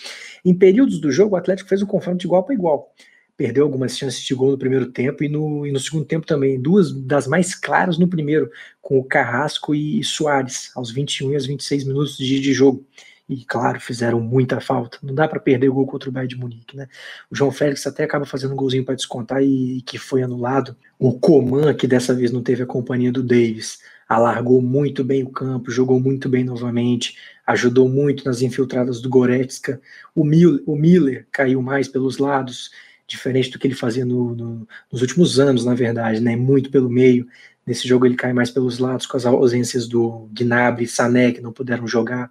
Em 0.45 0.55
períodos 0.55 1.01
do 1.01 1.11
jogo, 1.11 1.35
o 1.35 1.37
Atlético 1.37 1.69
fez 1.69 1.83
um 1.83 1.87
confronto 1.87 2.19
de 2.19 2.27
igual 2.27 2.45
para 2.45 2.55
igual. 2.55 2.95
Perdeu 3.41 3.65
algumas 3.65 3.97
chances 3.97 4.21
de 4.21 4.35
gol 4.35 4.51
no 4.51 4.59
primeiro 4.59 4.93
tempo 4.93 5.25
e 5.25 5.29
no, 5.31 5.67
e 5.67 5.73
no 5.73 5.81
segundo 5.81 6.05
tempo 6.05 6.27
também. 6.27 6.61
Duas 6.61 6.93
das 6.93 7.27
mais 7.27 7.55
claras 7.55 7.97
no 7.97 8.07
primeiro, 8.07 8.51
com 8.83 8.99
o 8.99 9.03
Carrasco 9.03 9.75
e 9.75 10.05
Soares, 10.05 10.71
aos 10.77 10.91
21 10.91 11.33
e 11.33 11.35
aos 11.37 11.47
26 11.47 11.85
minutos 11.85 12.19
de, 12.19 12.39
de 12.39 12.53
jogo 12.53 12.85
e 13.27 13.43
claro, 13.43 13.81
fizeram 13.81 14.21
muita 14.21 14.61
falta. 14.61 14.99
Não 15.03 15.15
dá 15.15 15.27
para 15.27 15.41
perder 15.41 15.71
o 15.71 15.73
gol 15.73 15.87
contra 15.87 16.11
o 16.11 16.13
Bayern 16.13 16.35
de 16.35 16.39
Munique, 16.39 16.77
né? 16.77 16.87
O 17.31 17.35
João 17.35 17.51
Félix 17.51 17.87
até 17.87 18.05
acaba 18.05 18.27
fazendo 18.27 18.53
um 18.53 18.57
golzinho 18.57 18.85
para 18.85 18.95
descontar 18.95 19.43
e, 19.43 19.79
e, 19.79 19.81
que 19.81 19.97
foi 19.97 20.23
anulado. 20.23 20.77
O 20.99 21.19
Coman, 21.19 21.73
que 21.73 21.87
dessa 21.87 22.13
vez 22.13 22.31
não 22.31 22.43
teve 22.43 22.63
a 22.63 22.67
companhia 22.67 23.11
do 23.11 23.23
Davis, 23.23 23.79
alargou 24.07 24.61
muito 24.61 25.03
bem 25.03 25.23
o 25.23 25.31
campo, 25.31 25.71
jogou 25.71 25.99
muito 25.99 26.29
bem 26.29 26.45
novamente, 26.45 27.17
ajudou 27.47 27.89
muito 27.89 28.23
nas 28.27 28.43
infiltradas 28.43 29.01
do 29.01 29.09
Goretzka. 29.09 29.81
O, 30.15 30.27
Mil, 30.27 30.63
o 30.67 30.77
Miller 30.77 31.27
caiu 31.33 31.63
mais 31.63 31.89
pelos 31.89 32.19
lados, 32.19 32.71
diferente 33.11 33.51
do 33.51 33.59
que 33.59 33.67
ele 33.67 33.75
fazia 33.75 34.05
no, 34.05 34.35
no, 34.35 34.69
nos 34.91 35.03
últimos 35.03 35.41
anos, 35.41 35.65
na 35.65 35.75
verdade, 35.75 36.21
né? 36.21 36.37
Muito 36.37 36.71
pelo 36.71 36.89
meio. 36.89 37.27
Nesse 37.67 37.87
jogo 37.87 38.07
ele 38.07 38.15
cai 38.15 38.33
mais 38.33 38.51
pelos 38.51 38.79
lados, 38.79 39.05
com 39.05 39.17
as 39.17 39.27
ausências 39.27 39.87
do 39.87 40.29
Gnabry 40.33 40.85
e 40.85 40.89
Sané, 40.89 41.33
que 41.33 41.41
não 41.41 41.53
puderam 41.53 41.87
jogar. 41.87 42.31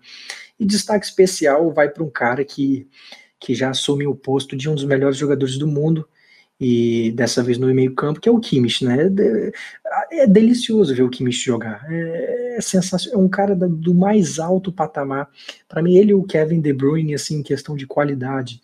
E 0.59 0.65
destaque 0.65 1.05
especial 1.05 1.71
vai 1.71 1.89
para 1.89 2.03
um 2.03 2.09
cara 2.09 2.43
que, 2.43 2.87
que 3.39 3.53
já 3.53 3.69
assume 3.69 4.07
o 4.07 4.15
posto 4.15 4.55
de 4.55 4.69
um 4.69 4.75
dos 4.75 4.85
melhores 4.85 5.17
jogadores 5.17 5.57
do 5.57 5.67
mundo, 5.67 6.07
e 6.59 7.11
dessa 7.11 7.41
vez 7.41 7.57
no 7.57 7.73
meio 7.73 7.95
campo, 7.95 8.19
que 8.19 8.27
é 8.27 8.31
o 8.31 8.39
Kimmich, 8.39 8.83
né? 8.83 9.09
É, 10.11 10.27
delicioso 10.27 10.93
ver 10.93 11.03
o 11.03 11.09
Kimmich 11.09 11.39
jogar. 11.39 11.85
É, 11.89 12.57
é 12.57 12.61
sensacional, 12.61 13.21
é 13.21 13.23
um 13.23 13.29
cara 13.29 13.55
do 13.55 13.93
mais 13.93 14.39
alto 14.39 14.71
patamar. 14.71 15.29
Para 15.69 15.81
mim, 15.81 15.95
ele 15.95 16.11
e 16.11 16.15
o 16.15 16.23
Kevin 16.23 16.59
De 16.59 16.73
Bruyne, 16.73 17.13
assim, 17.13 17.37
em 17.37 17.43
questão 17.43 17.77
de 17.77 17.87
qualidade, 17.87 18.61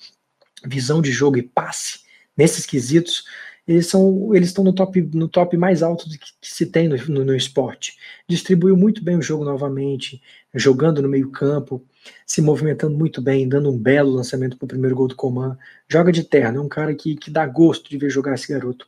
visão 0.65 1.01
de 1.01 1.11
jogo 1.11 1.37
e 1.37 1.43
passe, 1.43 2.04
nesses 2.37 2.65
quesitos, 2.65 3.23
eles 3.67 3.87
são 3.87 4.35
eles 4.35 4.49
estão 4.49 4.63
no 4.63 4.73
top 4.73 5.01
no 5.13 5.27
top 5.27 5.57
mais 5.57 5.81
alto 5.81 6.07
que, 6.07 6.17
que 6.19 6.53
se 6.53 6.67
tem 6.67 6.87
no, 6.87 6.95
no, 7.07 7.25
no, 7.25 7.35
esporte. 7.35 7.97
Distribuiu 8.27 8.77
muito 8.77 9.03
bem 9.03 9.17
o 9.17 9.21
jogo 9.21 9.43
novamente, 9.43 10.21
jogando 10.53 11.01
no 11.01 11.09
meio 11.09 11.31
campo, 11.31 11.83
se 12.25 12.41
movimentando 12.41 12.95
muito 12.95 13.21
bem, 13.21 13.49
dando 13.49 13.71
um 13.71 13.77
belo 13.77 14.11
lançamento 14.11 14.57
para 14.57 14.65
o 14.65 14.67
primeiro 14.67 14.95
gol 14.95 15.07
do 15.07 15.15
Coman. 15.15 15.57
Joga 15.87 16.11
de 16.11 16.23
terno, 16.23 16.59
é 16.59 16.61
um 16.61 16.69
cara 16.69 16.93
que, 16.93 17.15
que 17.15 17.31
dá 17.31 17.45
gosto 17.47 17.89
de 17.89 17.97
ver 17.97 18.09
jogar 18.09 18.35
esse 18.35 18.51
garoto 18.51 18.87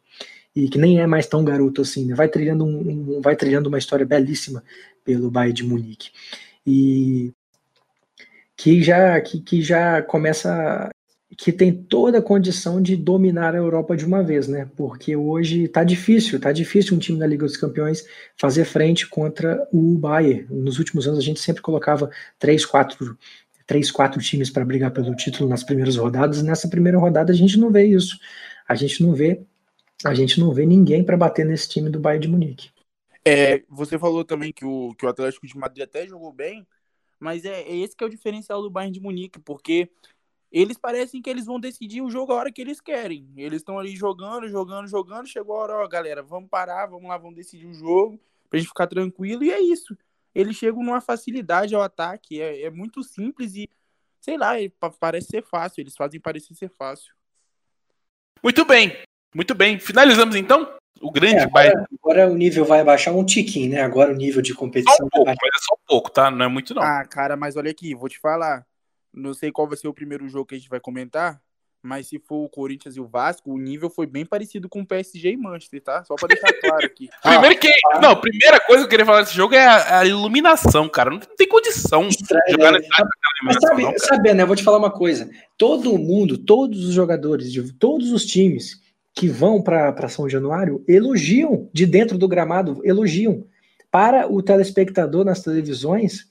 e 0.56 0.68
que 0.68 0.80
nem 0.80 1.00
é 1.00 1.06
mais 1.06 1.28
tão 1.28 1.44
garoto 1.44 1.82
assim, 1.82 2.06
né? 2.06 2.16
vai 2.16 2.28
trilhando 2.28 2.66
um, 2.66 3.18
um, 3.18 3.22
vai 3.22 3.36
trilhando 3.36 3.70
uma 3.70 3.78
história 3.78 4.06
belíssima 4.06 4.64
pelo 5.06 5.30
Bayern 5.30 5.54
de 5.54 5.64
Munique 5.64 6.10
e 6.66 7.32
que 8.56 8.82
já 8.82 9.22
que, 9.22 9.40
que 9.40 9.62
já 9.62 10.02
começa 10.02 10.90
que 11.38 11.52
tem 11.52 11.72
toda 11.72 12.18
a 12.18 12.22
condição 12.22 12.82
de 12.82 12.98
dominar 12.98 13.54
a 13.54 13.60
Europa 13.60 13.96
de 13.96 14.04
uma 14.04 14.24
vez, 14.24 14.48
né? 14.48 14.68
Porque 14.76 15.16
hoje 15.16 15.66
está 15.66 15.84
difícil, 15.84 16.40
tá 16.42 16.52
difícil 16.52 16.96
um 16.96 17.00
time 17.00 17.20
da 17.20 17.28
Liga 17.28 17.46
dos 17.46 17.56
Campeões 17.56 18.04
fazer 18.36 18.66
frente 18.66 19.08
contra 19.08 19.68
o 19.72 19.96
Bayern. 20.00 20.48
Nos 20.50 20.80
últimos 20.80 21.08
anos 21.08 21.20
a 21.20 21.22
gente 21.22 21.40
sempre 21.40 21.62
colocava 21.62 22.10
três, 22.40 22.66
quatro, 22.66 23.16
três, 23.68 23.92
quatro 23.92 24.20
times 24.20 24.50
para 24.50 24.66
brigar 24.66 24.90
pelo 24.90 25.16
título 25.16 25.48
nas 25.48 25.64
primeiras 25.64 25.96
rodadas. 25.96 26.42
Nessa 26.42 26.68
primeira 26.68 26.98
rodada 26.98 27.32
a 27.32 27.36
gente 27.36 27.60
não 27.60 27.72
vê 27.72 27.86
isso. 27.86 28.18
A 28.68 28.74
gente 28.74 29.04
não 29.04 29.14
vê, 29.14 29.40
a 30.04 30.16
gente 30.16 30.40
não 30.40 30.52
vê 30.52 30.66
ninguém 30.66 31.04
para 31.04 31.16
bater 31.16 31.46
nesse 31.46 31.70
time 31.70 31.88
do 31.88 32.00
Bayern 32.00 32.26
de 32.26 32.32
Munique. 32.32 32.72
É, 33.24 33.62
você 33.70 34.00
falou 34.00 34.26
também 34.26 34.52
que 34.52 34.66
o, 34.66 34.96
que 34.96 35.06
o 35.06 35.10
Atlético 35.10 35.46
de 35.46 35.56
Madrid 35.56 35.84
até 35.84 36.08
jogou 36.08 36.34
bem, 36.34 36.66
mas 37.20 37.46
é, 37.46 37.62
é 37.62 37.78
esse 37.78 37.96
que 37.96 38.04
é 38.04 38.08
o 38.08 38.10
diferencial 38.10 38.64
do 38.64 38.72
Bayern 38.72 38.92
de 38.92 39.00
Munique, 39.00 39.40
porque 39.40 39.88
eles 40.52 40.78
parecem 40.78 41.22
que 41.22 41.30
eles 41.30 41.46
vão 41.46 41.60
decidir 41.60 42.02
o 42.02 42.10
jogo 42.10 42.32
a 42.32 42.36
hora 42.36 42.52
que 42.52 42.62
eles 42.62 42.80
querem. 42.80 43.28
Eles 43.36 43.62
estão 43.62 43.78
ali 43.78 43.96
jogando, 43.96 44.48
jogando, 44.48 44.88
jogando. 44.88 45.28
Chegou 45.28 45.58
a 45.58 45.64
hora, 45.64 45.74
ó, 45.78 45.88
galera, 45.88 46.24
vamos 46.24 46.50
parar, 46.50 46.86
vamos 46.86 47.08
lá, 47.10 47.18
vamos 47.18 47.36
decidir 47.36 47.68
o 47.68 47.74
jogo 47.74 48.20
pra 48.50 48.60
gente 48.60 48.70
ficar 48.70 48.88
tranquilo. 48.88 49.44
E 49.44 49.52
é 49.52 49.60
isso. 49.60 49.98
Eles 50.34 50.56
chegam 50.56 50.84
numa 50.84 51.02
facilidade 51.02 51.76
ao 51.76 51.82
ataque. 51.82 52.42
É, 52.42 52.64
é 52.64 52.70
muito 52.70 53.04
simples 53.04 53.56
e, 53.56 53.70
sei 54.22 54.38
lá, 54.38 54.54
parece 55.00 55.28
ser 55.28 55.44
fácil. 55.44 55.82
Eles 55.82 55.96
fazem 55.96 56.20
parecer 56.20 56.54
ser 56.56 56.70
fácil. 56.70 57.14
Muito 58.42 58.64
bem, 58.64 58.96
muito 59.36 59.54
bem. 59.54 59.80
Finalizamos 59.80 60.36
então? 60.36 60.78
O 61.02 61.12
grande 61.12 61.36
é, 61.36 61.44
agora, 61.44 61.86
agora, 62.02 62.28
o 62.28 62.36
nível 62.36 62.66
vai 62.66 62.84
baixar 62.84 63.12
um 63.12 63.24
tiquinho, 63.24 63.72
né? 63.72 63.82
Agora 63.82 64.12
o 64.12 64.16
nível 64.16 64.42
de 64.42 64.54
competição. 64.54 64.96
Só 64.96 65.06
um 65.06 65.10
pouco, 65.10 65.28
mas 65.28 65.38
é 65.38 65.60
só 65.60 65.76
um 65.76 65.86
pouco, 65.88 66.10
tá? 66.10 66.32
Não 66.32 66.46
é 66.46 66.48
muito, 66.48 66.74
não. 66.74 66.82
Ah, 66.82 67.06
cara, 67.06 67.36
mas 67.36 67.56
olha 67.56 67.70
aqui, 67.70 67.94
vou 67.94 68.10
te 68.10 68.20
falar. 68.20 68.66
Não 69.18 69.34
sei 69.34 69.52
qual 69.52 69.68
vai 69.68 69.78
ser 69.78 69.88
o 69.88 69.94
primeiro 69.94 70.28
jogo 70.30 70.46
que 70.46 70.56
a 70.56 70.58
gente 70.58 70.70
vai 70.70 70.80
comentar, 70.80 71.42
mas 71.82 72.08
se 72.08 72.20
for 72.20 72.44
o 72.44 72.50
Corinthians 72.50 72.96
e 72.96 73.00
o 73.00 73.08
Vasco, 73.08 73.52
o 73.52 73.58
nível 73.58 73.90
foi 73.90 74.06
bem 74.06 74.26
parecido 74.26 74.68
com 74.68 74.82
o 74.82 74.86
PSG 74.86 75.32
e 75.32 75.38
Manchester, 75.38 75.82
tá? 75.82 76.04
Só 76.04 76.16
pra 76.16 76.28
deixar 76.28 76.52
claro 76.60 76.86
aqui. 76.86 77.10
Primeiro 77.24 77.60
que. 77.60 77.72
Ah, 77.94 78.02
não, 78.02 78.12
a 78.12 78.16
primeira 78.16 78.60
coisa 78.60 78.82
que 78.82 78.86
eu 78.86 78.90
queria 78.90 79.06
falar 79.06 79.22
desse 79.22 79.36
jogo 79.36 79.56
é 79.56 79.66
a, 79.66 80.00
a 80.00 80.06
iluminação, 80.06 80.90
cara. 80.90 81.10
Não 81.10 81.20
tem 81.20 81.48
condição 81.48 82.08
de 82.08 82.18
jogar 82.50 82.76
é, 82.76 82.88
Mas 83.44 83.58
sabe, 83.62 83.84
não, 83.84 83.98
sabe, 83.98 84.34
né? 84.34 84.44
Eu 84.44 84.48
vou 84.48 84.56
te 84.56 84.64
falar 84.64 84.78
uma 84.78 84.92
coisa. 84.92 85.30
Todo 85.58 85.98
mundo, 85.98 86.38
todos 86.38 86.86
os 86.86 86.94
jogadores 86.94 87.52
de 87.52 87.74
todos 87.74 88.12
os 88.12 88.26
times 88.26 88.82
que 89.16 89.28
vão 89.28 89.62
para 89.62 90.10
São 90.10 90.30
Januário 90.30 90.84
elogiam 90.88 91.70
de 91.74 91.86
dentro 91.86 92.18
do 92.18 92.28
gramado, 92.28 92.82
elogiam. 92.84 93.46
Para 93.90 94.32
o 94.32 94.44
telespectador 94.44 95.24
nas 95.24 95.42
televisões, 95.42 96.28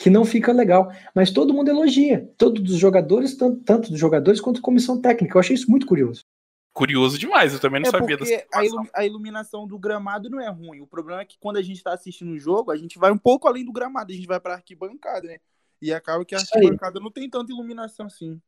que 0.00 0.08
não 0.08 0.24
fica 0.24 0.50
legal. 0.50 0.90
Mas 1.14 1.30
todo 1.30 1.52
mundo 1.52 1.68
elogia, 1.68 2.26
todos 2.38 2.72
os 2.72 2.78
jogadores, 2.78 3.36
tanto, 3.36 3.62
tanto 3.62 3.90
dos 3.90 4.00
jogadores 4.00 4.40
quanto 4.40 4.62
comissão 4.62 4.98
técnica. 4.98 5.36
Eu 5.36 5.40
achei 5.40 5.54
isso 5.54 5.70
muito 5.70 5.86
curioso. 5.86 6.24
Curioso 6.72 7.18
demais, 7.18 7.52
eu 7.52 7.60
também 7.60 7.82
não 7.82 7.88
é 7.88 7.90
sabia 7.90 8.16
dessa 8.16 8.46
a, 8.54 8.64
ilu 8.64 8.88
a 8.94 9.04
iluminação 9.04 9.66
do 9.66 9.78
gramado 9.78 10.30
não 10.30 10.40
é 10.40 10.48
ruim. 10.48 10.80
O 10.80 10.86
problema 10.86 11.20
é 11.20 11.24
que 11.26 11.36
quando 11.38 11.58
a 11.58 11.62
gente 11.62 11.76
está 11.76 11.92
assistindo 11.92 12.30
o 12.30 12.38
jogo, 12.38 12.70
a 12.70 12.76
gente 12.76 12.98
vai 12.98 13.12
um 13.12 13.18
pouco 13.18 13.46
além 13.46 13.64
do 13.64 13.72
gramado, 13.72 14.10
a 14.10 14.14
gente 14.14 14.26
vai 14.26 14.40
para 14.40 14.54
arquibancada, 14.54 15.26
né? 15.26 15.38
E 15.82 15.92
acaba 15.92 16.24
que 16.24 16.34
a 16.34 16.38
arquibancada 16.38 16.98
não 16.98 17.10
tem 17.10 17.28
tanta 17.28 17.52
iluminação 17.52 18.06
assim. 18.06 18.40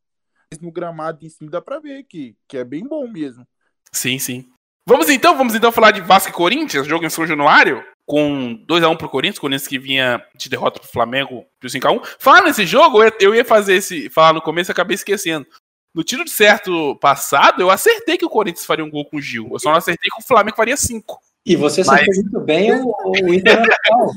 Mas 0.51 0.61
no 0.61 0.73
gramado 0.73 1.27
em 1.27 1.29
cima 1.29 1.51
dá 1.51 1.61
para 1.61 1.81
ver 1.81 2.05
que, 2.05 2.35
que 2.49 2.57
é 2.57 2.65
bem 2.65 2.87
bom 2.87 3.07
mesmo. 3.09 3.47
Sim, 3.93 4.19
sim. 4.19 4.49
Vamos 4.87 5.09
então, 5.09 5.37
vamos 5.37 5.55
então 5.55 5.71
falar 5.71 5.93
de 5.93 6.01
Vasco 6.01 6.31
e 6.31 6.33
Corinthians, 6.33 6.87
jogo 6.87 7.05
em 7.05 7.11
São 7.11 7.27
Januário 7.27 7.85
com 8.05 8.59
2x1 8.69 8.97
pro 8.97 9.09
Corinthians, 9.09 9.39
o 9.39 9.41
Corinthians 9.41 9.69
que 9.69 9.79
vinha 9.79 10.23
de 10.35 10.49
derrota 10.49 10.81
pro 10.81 10.89
Flamengo 10.89 11.45
de 11.63 11.69
5x1. 11.69 12.03
Falar 12.19 12.43
nesse 12.43 12.67
jogo, 12.67 12.99
eu 13.21 13.35
ia 13.35 13.45
fazer 13.45 13.75
esse. 13.75 14.11
Falar 14.11 14.33
no 14.33 14.43
começo 14.43 14.71
e 14.71 14.73
acabei 14.73 14.95
esquecendo. 14.95 15.47
No 15.95 16.03
tiro 16.03 16.25
de 16.25 16.31
certo 16.31 16.97
passado, 16.97 17.63
eu 17.63 17.71
acertei 17.71 18.17
que 18.17 18.25
o 18.25 18.31
Corinthians 18.31 18.67
faria 18.67 18.85
um 18.85 18.91
gol 18.91 19.05
com 19.05 19.19
o 19.19 19.21
Gil. 19.21 19.49
Eu 19.53 19.59
só 19.59 19.71
não 19.71 19.77
acertei 19.77 20.11
que 20.11 20.23
o 20.23 20.27
Flamengo 20.27 20.57
faria 20.57 20.77
5. 20.77 21.21
E 21.45 21.55
você 21.55 21.83
Mas... 21.85 22.01
sabe 22.01 22.07
muito 22.15 22.41
bem 22.41 22.73
o, 22.73 22.95
o 23.05 23.35
Internacional. 23.35 24.13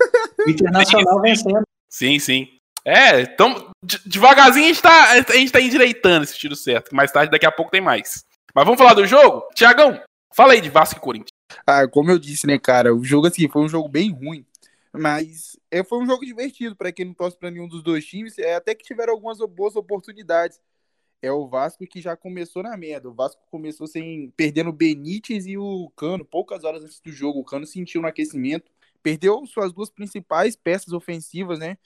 o 0.46 0.50
Internacional 0.50 1.22
vencendo. 1.22 1.64
Sim, 1.90 2.18
sim. 2.20 2.48
É, 2.84 3.22
então, 3.22 3.72
devagarzinho 4.06 4.66
a 4.66 4.68
gente, 4.68 4.82
tá, 4.82 5.12
a 5.12 5.36
gente 5.36 5.52
tá 5.52 5.60
endireitando 5.60 6.24
esse 6.24 6.38
tiro 6.38 6.56
certo. 6.56 6.96
Mais 6.96 7.12
tarde, 7.12 7.32
daqui 7.32 7.46
a 7.46 7.52
pouco 7.52 7.72
tem 7.72 7.82
mais. 7.82 8.24
Mas 8.54 8.64
vamos 8.64 8.78
falar 8.78 8.94
do 8.94 9.08
jogo? 9.08 9.44
Tiagão, 9.56 10.00
fala 10.36 10.54
aí 10.54 10.62
de 10.62 10.70
Vasco 10.70 10.98
e 10.98 11.02
Corinthians. 11.02 11.30
Ah, 11.66 11.88
como 11.88 12.12
eu 12.12 12.20
disse, 12.20 12.46
né, 12.46 12.60
cara, 12.60 12.94
o 12.94 13.04
jogo 13.04 13.28
assim 13.28 13.48
foi 13.48 13.62
um 13.62 13.70
jogo 13.70 13.88
bem 13.88 14.12
ruim, 14.12 14.46
mas 14.92 15.58
é, 15.72 15.84
foi 15.84 16.00
um 16.00 16.06
jogo 16.06 16.26
divertido 16.26 16.76
para 16.76 16.92
quem 16.92 17.06
não 17.06 17.14
torce 17.14 17.38
para 17.38 17.50
nenhum 17.50 17.68
dos 17.68 17.82
dois 17.82 18.06
times, 18.06 18.38
é, 18.38 18.56
até 18.56 18.76
que 18.76 18.84
tiveram 18.84 19.14
algumas 19.14 19.38
boas 19.40 19.76
oportunidades. 19.76 20.60
É 21.22 21.32
o 21.32 21.48
Vasco 21.48 21.88
que 21.88 22.02
já 22.02 22.16
começou 22.16 22.62
na 22.62 22.76
merda. 22.78 23.10
O 23.10 23.14
Vasco 23.14 23.42
começou 23.50 23.88
sem 23.88 24.32
perdendo 24.38 24.70
o 24.70 24.74
Benítez 24.74 25.48
e 25.48 25.58
o 25.58 25.90
Cano, 25.96 26.24
poucas 26.24 26.64
horas 26.64 26.84
antes 26.84 27.00
do 27.00 27.12
jogo. 27.12 27.40
O 27.40 27.44
Cano 27.44 27.66
sentiu 27.66 28.02
no 28.02 28.08
aquecimento, 28.08 28.70
perdeu 29.02 29.44
suas 29.48 29.74
duas 29.74 29.90
principais 29.90 30.56
peças 30.56 30.94
ofensivas, 30.94 31.58
né? 31.58 31.78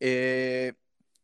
É... 0.00 0.74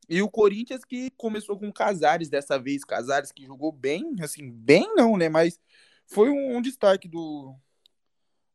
E 0.08 0.20
o 0.20 0.28
Corinthians 0.28 0.84
que 0.84 1.10
começou 1.16 1.58
com 1.58 1.72
Casares 1.72 2.28
dessa 2.28 2.58
vez, 2.58 2.84
Casares 2.84 3.30
que 3.30 3.46
jogou 3.46 3.70
bem, 3.70 4.16
assim, 4.20 4.50
bem 4.50 4.92
não, 4.96 5.16
né? 5.16 5.28
Mas 5.28 5.60
foi 6.06 6.30
um, 6.30 6.56
um 6.56 6.62
destaque 6.62 7.08
do, 7.08 7.54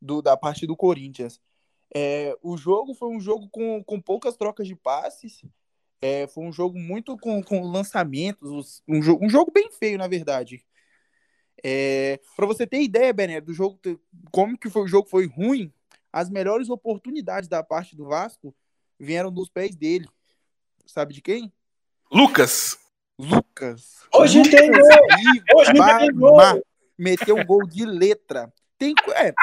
do, 0.02 0.22
da 0.22 0.38
parte 0.38 0.66
do 0.66 0.76
Corinthians. 0.76 1.40
É, 1.94 2.38
o 2.42 2.56
jogo 2.56 2.94
foi 2.94 3.10
um 3.10 3.20
jogo 3.20 3.50
com, 3.50 3.84
com 3.84 4.00
poucas 4.00 4.36
trocas 4.36 4.68
de 4.68 4.76
passes. 4.76 5.42
É, 6.02 6.28
foi 6.28 6.46
um 6.46 6.52
jogo 6.52 6.78
muito 6.78 7.18
com, 7.18 7.44
com 7.44 7.64
lançamentos. 7.64 8.82
Um, 8.88 9.02
jogo, 9.02 9.26
um 9.26 9.30
jogo 9.30 9.52
bem 9.52 9.72
feio, 9.72 9.98
na 9.98 10.08
verdade. 10.08 10.66
É, 11.64 12.20
para 12.36 12.46
você 12.46 12.66
ter 12.66 12.82
ideia, 12.82 13.12
Bené, 13.12 13.42
do 13.42 13.54
jogo, 13.54 13.80
como 14.32 14.58
que 14.58 14.70
foi, 14.70 14.84
o 14.84 14.88
jogo 14.88 15.10
foi 15.10 15.26
ruim, 15.28 15.74
as 16.12 16.30
melhores 16.30 16.70
oportunidades 16.70 17.50
da 17.50 17.62
parte 17.62 17.96
do 17.96 18.06
Vasco 18.06 18.56
vieram 18.98 19.32
dos 19.32 19.50
pés 19.50 19.76
dele. 19.76 20.08
Sabe 20.86 21.14
de 21.14 21.22
quem? 21.22 21.52
Lucas. 22.12 22.80
Lucas. 23.18 24.08
Hoje 24.14 24.40
Lucas 24.40 24.54
tem 24.54 24.72
gol. 24.72 25.58
Hoje 25.58 25.74
tem 25.74 26.14
gol. 26.14 26.64
Meteu 27.00 27.38
um 27.38 27.46
gol 27.46 27.66
de 27.66 27.86
letra. 27.86 28.52
Tem, 28.78 28.94
é, 29.16 29.34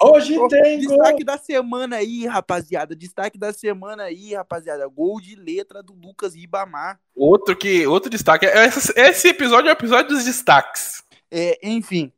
Hoje 0.00 0.36
tem 0.48 0.78
Destaque 0.78 1.24
gol. 1.24 1.24
da 1.24 1.38
semana 1.38 1.96
aí, 1.96 2.26
rapaziada. 2.26 2.94
Destaque 2.96 3.38
da 3.38 3.52
semana 3.52 4.04
aí, 4.04 4.34
rapaziada. 4.34 4.86
Gol 4.88 5.20
de 5.20 5.34
letra 5.34 5.82
do 5.82 5.92
Lucas 5.92 6.34
Ribamar. 6.34 7.00
Outro 7.14 7.56
que 7.56 7.86
outro 7.86 8.08
destaque. 8.08 8.46
Esse, 8.46 8.92
esse 8.96 9.28
episódio 9.28 9.68
é 9.68 9.72
o 9.72 9.76
episódio 9.76 10.14
dos 10.14 10.24
destaques. 10.24 11.02
É, 11.30 11.58
enfim, 11.62 12.12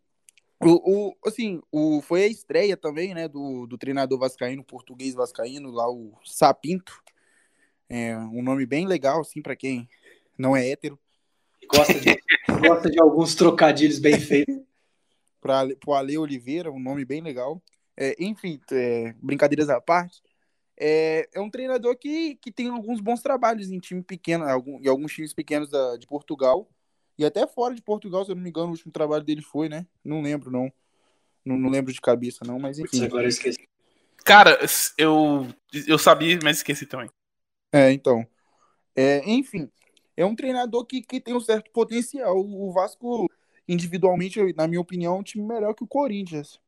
o, 0.60 1.08
o, 1.08 1.16
assim, 1.26 1.60
o, 1.70 2.00
foi 2.02 2.24
a 2.24 2.26
estreia 2.26 2.76
também, 2.76 3.14
né, 3.14 3.28
do, 3.28 3.66
do 3.66 3.78
treinador 3.78 4.18
vascaíno, 4.18 4.64
português 4.64 5.14
vascaíno, 5.14 5.70
lá 5.70 5.88
o 5.88 6.12
Sapinto. 6.24 7.02
É 7.88 8.16
um 8.16 8.42
nome 8.42 8.66
bem 8.66 8.86
legal, 8.86 9.20
assim, 9.20 9.40
para 9.40 9.54
quem 9.54 9.88
não 10.38 10.56
é 10.56 10.68
hétero. 10.68 10.98
Gosta 11.66 11.94
de, 11.94 12.22
gosta 12.66 12.90
de 12.90 13.00
alguns 13.00 13.34
trocadilhos 13.34 13.98
bem 13.98 14.18
feitos 14.18 14.56
para 15.40 15.68
o 15.86 15.94
Ale 15.94 16.16
Oliveira, 16.16 16.72
um 16.72 16.80
nome 16.80 17.04
bem 17.04 17.20
legal. 17.20 17.62
É, 17.96 18.16
enfim, 18.18 18.60
é, 18.72 19.14
brincadeiras 19.22 19.68
à 19.68 19.80
parte. 19.80 20.22
É, 20.76 21.28
é, 21.32 21.40
um 21.40 21.50
treinador 21.50 21.96
que, 21.96 22.36
que 22.36 22.50
tem 22.50 22.68
alguns 22.68 23.00
bons 23.00 23.22
trabalhos 23.22 23.70
em 23.70 23.78
time 23.78 24.02
pequeno, 24.02 24.44
algum, 24.44 24.80
em 24.80 24.88
alguns 24.88 25.12
times 25.12 25.32
pequenos 25.32 25.70
da, 25.70 25.96
de 25.96 26.06
Portugal. 26.06 26.68
E 27.16 27.24
até 27.24 27.46
fora 27.46 27.74
de 27.74 27.82
Portugal, 27.82 28.24
se 28.24 28.32
eu 28.32 28.34
não 28.34 28.42
me 28.42 28.48
engano, 28.48 28.68
o 28.68 28.70
último 28.70 28.90
trabalho 28.90 29.22
dele 29.22 29.42
foi, 29.42 29.68
né? 29.68 29.86
Não 30.04 30.20
lembro, 30.20 30.50
não. 30.50 30.72
Não, 31.44 31.56
não 31.56 31.70
lembro 31.70 31.92
de 31.92 32.00
cabeça, 32.00 32.44
não, 32.44 32.58
mas 32.58 32.78
enfim. 32.78 33.04
Agora 33.04 33.24
eu 33.24 33.28
esqueci. 33.28 33.68
Cara, 34.24 34.58
eu, 34.96 35.46
eu 35.86 35.98
sabia, 35.98 36.38
mas 36.42 36.56
esqueci 36.56 36.86
também. 36.86 37.08
É, 37.70 37.92
então. 37.92 38.26
É, 38.96 39.22
enfim, 39.30 39.70
é 40.16 40.24
um 40.24 40.34
treinador 40.34 40.84
que, 40.84 41.02
que 41.02 41.20
tem 41.20 41.34
um 41.34 41.40
certo 41.40 41.70
potencial. 41.70 42.38
O 42.38 42.72
Vasco 42.72 43.28
individualmente, 43.66 44.40
na 44.54 44.68
minha 44.68 44.80
opinião, 44.80 45.16
é 45.16 45.18
um 45.18 45.22
time 45.22 45.44
melhor 45.44 45.74
que 45.74 45.84
o 45.84 45.86
Corinthians. 45.86 46.60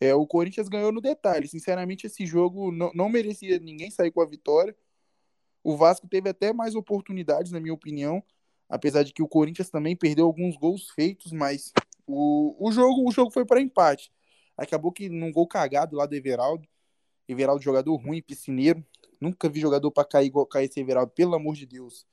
É, 0.00 0.14
o 0.14 0.26
Corinthians 0.26 0.68
ganhou 0.68 0.92
no 0.92 1.00
detalhe. 1.00 1.48
Sinceramente, 1.48 2.06
esse 2.06 2.26
jogo 2.26 2.72
não, 2.72 2.90
não 2.94 3.08
merecia 3.08 3.58
ninguém 3.58 3.90
sair 3.90 4.10
com 4.10 4.20
a 4.20 4.26
vitória. 4.26 4.76
O 5.62 5.76
Vasco 5.76 6.08
teve 6.08 6.28
até 6.28 6.52
mais 6.52 6.74
oportunidades, 6.74 7.52
na 7.52 7.60
minha 7.60 7.74
opinião. 7.74 8.22
Apesar 8.68 9.02
de 9.02 9.12
que 9.12 9.22
o 9.22 9.28
Corinthians 9.28 9.70
também 9.70 9.94
perdeu 9.94 10.26
alguns 10.26 10.56
gols 10.56 10.90
feitos, 10.90 11.30
mas 11.30 11.72
o, 12.06 12.56
o 12.58 12.72
jogo 12.72 13.08
o 13.08 13.12
jogo 13.12 13.30
foi 13.30 13.44
para 13.44 13.60
empate. 13.60 14.10
Acabou 14.56 14.92
que 14.92 15.08
num 15.08 15.30
gol 15.30 15.46
cagado 15.46 15.96
lá 15.96 16.06
do 16.06 16.14
Everaldo. 16.14 16.66
Everaldo, 17.28 17.62
jogador 17.62 17.94
ruim, 17.96 18.20
piscineiro. 18.22 18.84
Nunca 19.20 19.48
vi 19.48 19.60
jogador 19.60 19.90
para 19.90 20.04
cair 20.04 20.26
igual 20.26 20.46
cair 20.46 20.68
esse 20.68 20.80
Everaldo, 20.80 21.12
pelo 21.12 21.34
amor 21.34 21.54
de 21.54 21.64
Deus. 21.64 22.04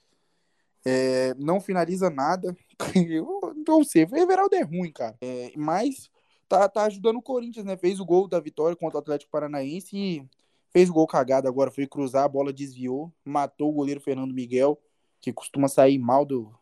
É, 0.85 1.33
não 1.35 1.59
finaliza 1.59 2.09
nada. 2.09 2.55
Eu 3.09 3.53
não 3.67 3.83
sei, 3.83 4.05
o 4.05 4.15
Everaldo 4.15 4.55
é 4.55 4.61
ruim, 4.61 4.91
cara. 4.91 5.17
É, 5.21 5.51
mas 5.55 6.09
tá, 6.47 6.67
tá 6.67 6.83
ajudando 6.85 7.17
o 7.17 7.21
Corinthians, 7.21 7.65
né? 7.65 7.77
Fez 7.77 7.99
o 7.99 8.05
gol 8.05 8.27
da 8.27 8.39
vitória 8.39 8.75
contra 8.75 8.97
o 8.97 9.01
Atlético 9.01 9.31
Paranaense 9.31 9.95
e 9.95 10.25
fez 10.71 10.89
o 10.89 10.93
gol 10.93 11.07
cagado 11.07 11.47
agora. 11.47 11.71
Foi 11.71 11.87
cruzar, 11.87 12.23
a 12.23 12.29
bola 12.29 12.53
desviou, 12.53 13.13
matou 13.23 13.69
o 13.69 13.73
goleiro 13.73 14.01
Fernando 14.01 14.33
Miguel, 14.33 14.79
que 15.21 15.33
costuma 15.33 15.67
sair 15.67 15.99
mal 15.99 16.25
do, 16.25 16.53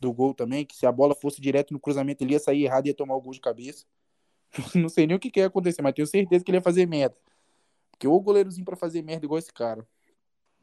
do 0.00 0.12
gol 0.12 0.34
também. 0.34 0.64
Que 0.64 0.76
se 0.76 0.86
a 0.86 0.92
bola 0.92 1.14
fosse 1.14 1.40
direto 1.40 1.72
no 1.72 1.80
cruzamento, 1.80 2.24
ele 2.24 2.32
ia 2.32 2.40
sair 2.40 2.64
errado 2.64 2.86
e 2.86 2.88
ia 2.90 2.94
tomar 2.94 3.14
o 3.14 3.20
gol 3.20 3.32
de 3.32 3.40
cabeça. 3.40 3.84
Não 4.74 4.88
sei 4.88 5.06
nem 5.06 5.16
o 5.16 5.20
que, 5.20 5.30
que 5.30 5.40
ia 5.40 5.46
acontecer, 5.46 5.82
mas 5.82 5.94
tenho 5.94 6.06
certeza 6.06 6.44
que 6.44 6.50
ele 6.50 6.58
ia 6.58 6.62
fazer 6.62 6.86
merda. 6.86 7.16
Porque 7.90 8.08
o 8.08 8.20
goleirozinho 8.20 8.64
para 8.64 8.76
fazer 8.76 9.02
merda 9.02 9.24
igual 9.26 9.38
esse 9.38 9.52
cara. 9.52 9.86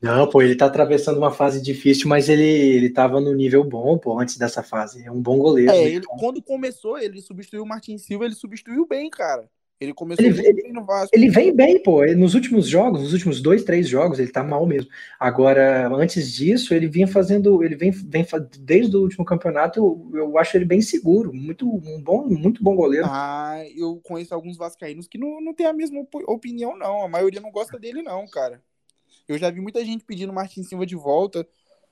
Não, 0.01 0.27
pô, 0.29 0.41
ele 0.41 0.55
tá 0.55 0.65
atravessando 0.65 1.17
uma 1.17 1.31
fase 1.31 1.61
difícil, 1.61 2.07
mas 2.09 2.27
ele, 2.27 2.43
ele 2.43 2.89
tava 2.89 3.19
no 3.21 3.33
nível 3.33 3.63
bom, 3.63 3.97
pô, 3.97 4.19
antes 4.19 4.37
dessa 4.37 4.63
fase. 4.63 5.03
É 5.05 5.11
um 5.11 5.21
bom 5.21 5.37
goleiro. 5.37 5.73
É, 5.73 5.87
ele, 5.89 6.05
quando 6.17 6.41
começou, 6.41 6.97
ele 6.97 7.21
substituiu 7.21 7.63
o 7.63 7.67
Martin 7.67 7.97
Silva, 7.97 8.25
ele 8.25 8.35
substituiu 8.35 8.85
bem, 8.85 9.09
cara. 9.09 9.49
Ele 9.79 9.93
começou 9.93 10.29
Ele, 10.29 10.47
ele, 10.47 10.63
bem 10.63 10.73
no 10.73 10.85
Vasco. 10.85 11.13
ele 11.13 11.29
vem 11.29 11.55
bem, 11.55 11.81
pô. 11.81 12.05
Nos 12.15 12.35
últimos 12.35 12.67
jogos, 12.67 13.01
nos 13.01 13.13
últimos 13.13 13.41
dois, 13.41 13.63
três 13.63 13.87
jogos, 13.87 14.19
ele 14.19 14.31
tá 14.31 14.43
mal 14.43 14.65
mesmo. 14.65 14.89
Agora, 15.19 15.87
antes 15.95 16.31
disso, 16.33 16.73
ele 16.73 16.87
vinha 16.87 17.07
fazendo. 17.07 17.63
Ele 17.63 17.75
vem, 17.75 17.91
vem 17.91 18.25
desde 18.59 18.95
o 18.95 19.01
último 19.01 19.25
campeonato, 19.25 19.79
eu, 19.79 20.19
eu 20.19 20.37
acho 20.37 20.57
ele 20.57 20.65
bem 20.65 20.81
seguro. 20.81 21.33
Muito, 21.33 21.67
um 21.67 22.01
bom, 22.01 22.27
muito 22.27 22.63
bom 22.63 22.75
goleiro. 22.75 23.07
Ah, 23.09 23.55
eu 23.75 23.99
conheço 24.01 24.33
alguns 24.33 24.57
vascaínos 24.57 25.07
que 25.07 25.17
não, 25.17 25.41
não 25.41 25.53
tem 25.53 25.65
a 25.65 25.73
mesma 25.73 26.01
op- 26.01 26.23
opinião, 26.27 26.77
não. 26.77 27.03
A 27.03 27.07
maioria 27.07 27.41
não 27.41 27.51
gosta 27.51 27.79
dele, 27.79 28.01
não, 28.03 28.27
cara. 28.27 28.63
Eu 29.32 29.38
já 29.38 29.49
vi 29.49 29.61
muita 29.61 29.84
gente 29.86 30.03
pedindo 30.03 30.34
Martin 30.34 30.63
Silva 30.63 30.86
de 30.86 30.95
volta. 30.95 31.47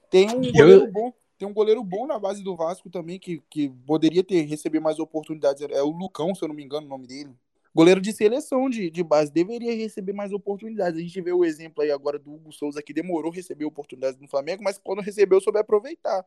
Tem 0.10 0.30
um 0.30 0.44
Eu- 0.44 0.52
goleiro 0.54 0.92
bom. 0.92 1.14
Tem 1.38 1.48
um 1.48 1.54
goleiro 1.54 1.82
bom 1.82 2.06
na 2.06 2.20
base 2.20 2.44
do 2.44 2.54
Vasco 2.54 2.90
também, 2.90 3.18
que, 3.18 3.42
que 3.50 3.70
poderia 3.88 4.22
ter 4.22 4.42
receber 4.42 4.82
mais 4.82 5.00
oportunidades. 5.00 5.66
É 5.72 5.82
o 5.82 5.90
Lucão, 5.90 6.36
se 6.36 6.44
eu 6.44 6.50
não 6.50 6.56
me 6.56 6.62
engano, 6.64 6.86
o 6.86 6.90
nome 6.90 7.08
dele. 7.08 7.34
Goleiro 7.74 8.02
de 8.02 8.12
seleção 8.12 8.70
de, 8.70 8.90
de 8.90 9.02
base 9.02 9.32
deveria 9.32 9.74
receber 9.74 10.12
mais 10.12 10.34
oportunidades. 10.34 11.00
A 11.00 11.02
gente 11.02 11.22
vê 11.22 11.32
o 11.32 11.46
exemplo 11.46 11.82
aí 11.82 11.92
agora 11.92 12.20
do 12.20 12.34
Hugo 12.34 12.52
Souza, 12.52 12.82
que 12.82 12.92
demorou 12.92 13.32
a 13.32 13.36
receber 13.36 13.64
oportunidades 13.64 14.20
no 14.20 14.28
Flamengo, 14.28 14.62
mas 14.62 14.78
quando 14.78 15.02
recebeu, 15.02 15.40
soube 15.40 15.60
aproveitar. 15.60 16.26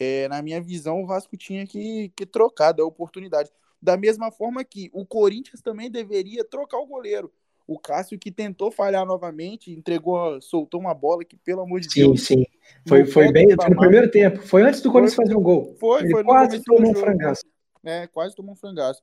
É, 0.00 0.26
na 0.26 0.42
minha 0.42 0.60
visão, 0.60 1.00
o 1.00 1.06
Vasco 1.06 1.36
tinha 1.36 1.64
que, 1.64 2.08
que 2.16 2.26
trocar 2.26 2.72
da 2.72 2.84
oportunidade. 2.84 3.50
Da 3.80 3.96
mesma 3.96 4.32
forma 4.32 4.64
que 4.64 4.90
o 4.92 5.06
Corinthians 5.06 5.60
também 5.60 5.88
deveria 5.88 6.44
trocar 6.44 6.78
o 6.78 6.86
goleiro. 6.86 7.32
O 7.68 7.78
Cássio, 7.78 8.18
que 8.18 8.32
tentou 8.32 8.70
falhar 8.70 9.04
novamente, 9.04 9.70
entregou, 9.70 10.40
soltou 10.40 10.80
uma 10.80 10.94
bola 10.94 11.22
que, 11.22 11.36
pelo 11.36 11.60
amor 11.60 11.80
de 11.80 11.92
Sim, 11.92 12.00
Deus, 12.00 12.22
sim. 12.24 12.44
Foi, 12.88 13.00
no 13.02 13.06
foi 13.06 13.26
pé 13.26 13.32
bem. 13.32 13.54
Foi 13.54 13.68
no 13.68 13.76
primeiro 13.76 14.10
tempo. 14.10 14.38
Foi 14.40 14.62
antes 14.62 14.80
do 14.80 14.90
Corinthians 14.90 15.14
Foi- 15.14 15.26
fazer 15.26 15.36
um 15.36 15.42
gol. 15.42 15.76
Foi, 15.78 16.00
Ele 16.00 16.10
foi 16.10 16.24
quase 16.24 16.62
tomou 16.64 16.90
um 16.90 16.94
frangaço. 16.94 17.44
É, 17.84 18.06
quase 18.06 18.34
tomou 18.34 18.52
um 18.52 18.56
frangaço. 18.56 19.02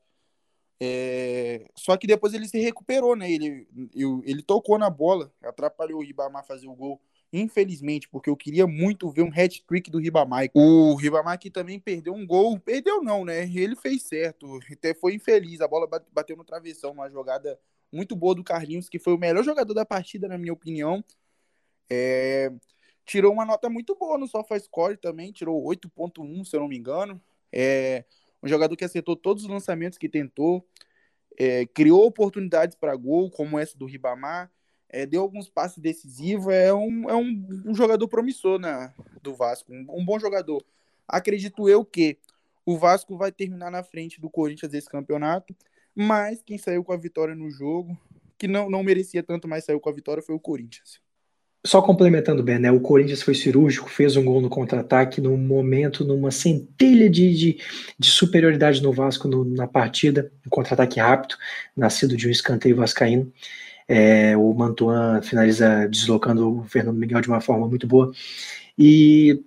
É, 0.81 1.65
Só 1.75 1.95
que 1.95 2.07
depois 2.07 2.33
ele 2.33 2.47
se 2.47 2.59
recuperou, 2.59 3.15
né? 3.15 3.31
Ele, 3.31 3.67
eu- 3.95 4.21
ele 4.25 4.41
tocou 4.41 4.79
na 4.79 4.89
bola, 4.89 5.31
atrapalhou 5.43 5.99
o 5.99 6.03
Ribamar 6.03 6.43
fazer 6.43 6.67
o 6.67 6.73
gol. 6.75 6.99
Infelizmente, 7.31 8.09
porque 8.09 8.29
eu 8.29 8.35
queria 8.35 8.65
muito 8.65 9.09
ver 9.11 9.21
um 9.21 9.29
hat-trick 9.31 9.91
do 9.91 9.99
Ribamar. 9.99 10.47
O 10.55 10.95
Ribamar 10.95 11.37
que 11.37 11.51
também 11.51 11.79
perdeu 11.79 12.13
um 12.13 12.25
gol. 12.25 12.59
Perdeu 12.59 13.01
não, 13.03 13.23
né? 13.23 13.43
Ele 13.43 13.75
fez 13.75 14.03
certo. 14.03 14.59
Até 14.71 14.93
foi 14.95 15.13
infeliz. 15.13 15.61
A 15.61 15.67
bola 15.67 15.85
bate- 15.85 16.07
bateu 16.11 16.35
no 16.35 16.43
travessão. 16.43 16.91
Uma 16.93 17.09
jogada 17.09 17.59
muito 17.95 18.15
boa 18.15 18.35
do 18.35 18.43
Carlinhos, 18.43 18.89
que 18.89 18.99
foi 18.99 19.13
o 19.13 19.17
melhor 19.17 19.43
jogador 19.43 19.73
da 19.73 19.85
partida, 19.85 20.27
na 20.27 20.37
minha 20.37 20.53
opinião. 20.53 21.03
É, 21.89 22.51
Tirou 23.05 23.31
uma 23.31 23.45
nota 23.45 23.69
muito 23.69 23.95
boa 23.95 24.17
no 24.17 24.27
SofaScore 24.27 24.97
também. 24.97 25.31
Tirou 25.31 25.63
8.1, 25.63 26.43
se 26.43 26.55
eu 26.55 26.59
não 26.59 26.67
me 26.67 26.75
engano. 26.77 27.21
É, 27.51 28.03
um 28.41 28.47
jogador 28.47 28.75
que 28.75 28.83
acertou 28.83 29.15
todos 29.15 29.43
os 29.43 29.49
lançamentos 29.49 29.97
que 29.97 30.09
tentou, 30.09 30.67
é, 31.37 31.65
criou 31.67 32.05
oportunidades 32.05 32.75
para 32.75 32.95
gol, 32.95 33.29
como 33.29 33.59
essa 33.59 33.77
do 33.77 33.85
Ribamar, 33.85 34.51
é, 34.89 35.05
deu 35.05 35.21
alguns 35.21 35.49
passes 35.49 35.77
decisivos, 35.77 36.53
é 36.53 36.73
um, 36.73 37.09
é 37.09 37.15
um, 37.15 37.63
um 37.65 37.75
jogador 37.75 38.07
promissor 38.07 38.59
na, 38.59 38.93
do 39.21 39.33
Vasco, 39.33 39.71
um, 39.71 39.85
um 39.89 40.05
bom 40.05 40.19
jogador. 40.19 40.63
Acredito 41.07 41.69
eu 41.69 41.85
que 41.85 42.17
o 42.65 42.77
Vasco 42.77 43.17
vai 43.17 43.31
terminar 43.31 43.69
na 43.69 43.83
frente 43.83 44.19
do 44.19 44.29
Corinthians 44.29 44.73
esse 44.73 44.89
campeonato, 44.89 45.55
mas 45.95 46.43
quem 46.43 46.57
saiu 46.57 46.83
com 46.83 46.91
a 46.91 46.97
vitória 46.97 47.33
no 47.33 47.49
jogo, 47.49 47.97
que 48.37 48.47
não, 48.47 48.69
não 48.69 48.83
merecia 48.83 49.23
tanto, 49.23 49.47
mas 49.47 49.63
saiu 49.63 49.79
com 49.79 49.89
a 49.89 49.93
vitória, 49.93 50.21
foi 50.21 50.35
o 50.35 50.39
Corinthians. 50.39 50.99
Só 51.65 51.81
complementando 51.81 52.43
bem, 52.43 52.59
né? 52.59 52.71
O 52.71 52.79
Corinthians 52.79 53.23
foi 53.23 53.33
cirúrgico, 53.33 53.89
fez 53.89 54.15
um 54.15 54.23
gol 54.23 54.39
no 54.39 54.49
contra-ataque, 54.49 55.19
num 55.19 55.35
momento, 55.35 56.05
numa 56.05 56.29
centelha 56.29 57.09
de, 57.09 57.33
de, 57.33 57.57
de 57.97 58.11
superioridade 58.11 58.83
no 58.83 58.93
Vasco 58.93 59.27
no- 59.27 59.43
na 59.43 59.67
partida, 59.67 60.31
um 60.45 60.49
contra-ataque 60.49 60.99
rápido, 60.99 61.35
nascido 61.75 62.15
de 62.15 62.27
um 62.27 62.31
escanteio 62.31 62.75
vascaíno. 62.75 63.33
É, 63.87 64.37
o 64.37 64.53
Mantuan 64.53 65.21
finaliza 65.23 65.87
deslocando 65.87 66.59
o 66.59 66.63
Fernando 66.65 66.97
Miguel 66.97 67.21
de 67.21 67.29
uma 67.29 67.41
forma 67.41 67.67
muito 67.67 67.87
boa. 67.87 68.11
E 68.77 69.43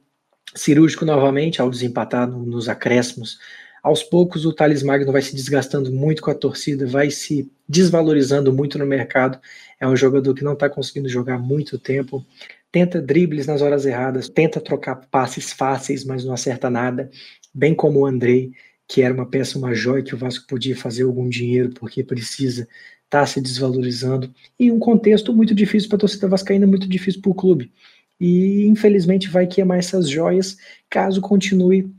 cirúrgico 0.56 1.04
novamente, 1.04 1.60
ao 1.60 1.70
desempatar 1.70 2.28
no- 2.28 2.44
nos 2.44 2.68
acréscimos. 2.68 3.38
Aos 3.82 4.02
poucos, 4.02 4.44
o 4.44 4.52
Thales 4.52 4.82
Magno 4.82 5.12
vai 5.12 5.22
se 5.22 5.34
desgastando 5.34 5.92
muito 5.92 6.22
com 6.22 6.30
a 6.30 6.34
torcida, 6.34 6.86
vai 6.86 7.10
se 7.10 7.50
desvalorizando 7.68 8.52
muito 8.52 8.78
no 8.78 8.86
mercado. 8.86 9.38
É 9.80 9.86
um 9.86 9.96
jogador 9.96 10.34
que 10.34 10.44
não 10.44 10.54
está 10.54 10.68
conseguindo 10.68 11.08
jogar 11.08 11.38
muito 11.38 11.78
tempo. 11.78 12.24
Tenta 12.70 13.00
dribles 13.00 13.46
nas 13.46 13.62
horas 13.62 13.86
erradas, 13.86 14.28
tenta 14.28 14.60
trocar 14.60 14.96
passes 15.10 15.52
fáceis, 15.52 16.04
mas 16.04 16.24
não 16.24 16.34
acerta 16.34 16.68
nada. 16.68 17.10
Bem 17.54 17.74
como 17.74 18.00
o 18.00 18.06
Andrei, 18.06 18.52
que 18.86 19.02
era 19.02 19.14
uma 19.14 19.26
peça, 19.26 19.58
uma 19.58 19.74
joia 19.74 20.02
que 20.02 20.14
o 20.14 20.18
Vasco 20.18 20.46
podia 20.46 20.76
fazer 20.76 21.04
algum 21.04 21.28
dinheiro 21.28 21.70
porque 21.74 22.02
precisa, 22.02 22.66
está 23.04 23.24
se 23.26 23.40
desvalorizando. 23.40 24.32
E 24.58 24.72
um 24.72 24.78
contexto 24.78 25.32
muito 25.32 25.54
difícil 25.54 25.88
para 25.88 25.96
a 25.96 26.00
torcida 26.00 26.28
vascaína, 26.28 26.66
muito 26.66 26.88
difícil 26.88 27.20
para 27.22 27.30
o 27.30 27.34
clube. 27.34 27.72
E 28.20 28.66
infelizmente 28.66 29.28
vai 29.28 29.46
queimar 29.46 29.78
essas 29.78 30.08
joias 30.08 30.56
caso 30.90 31.20
continue 31.20 31.90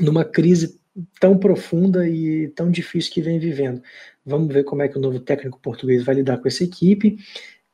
numa 0.00 0.24
crise 0.24 0.77
tão 1.20 1.38
profunda 1.38 2.08
e 2.08 2.48
tão 2.48 2.70
difícil 2.70 3.12
que 3.12 3.22
vem 3.22 3.38
vivendo. 3.38 3.82
Vamos 4.24 4.52
ver 4.52 4.64
como 4.64 4.82
é 4.82 4.88
que 4.88 4.98
o 4.98 5.00
novo 5.00 5.20
técnico 5.20 5.60
português 5.60 6.04
vai 6.04 6.16
lidar 6.16 6.38
com 6.38 6.48
essa 6.48 6.64
equipe. 6.64 7.18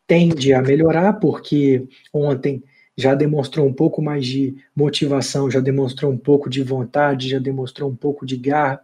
Tende 0.07 0.53
a 0.53 0.63
melhorar, 0.63 1.15
porque 1.15 1.87
ontem 2.13 2.63
já 2.97 3.15
demonstrou 3.15 3.67
um 3.67 3.73
pouco 3.73 4.01
mais 4.01 4.27
de 4.27 4.55
motivação, 4.75 5.51
já 5.51 5.61
demonstrou 5.61 6.13
um 6.13 6.19
pouco 6.19 6.49
de 6.49 6.63
vontade, 6.63 7.31
já 7.31 7.39
demonstrou 7.39 7.91
um 7.91 7.97
pouco 7.97 8.25
de 8.25 8.37
garra. 8.37 8.81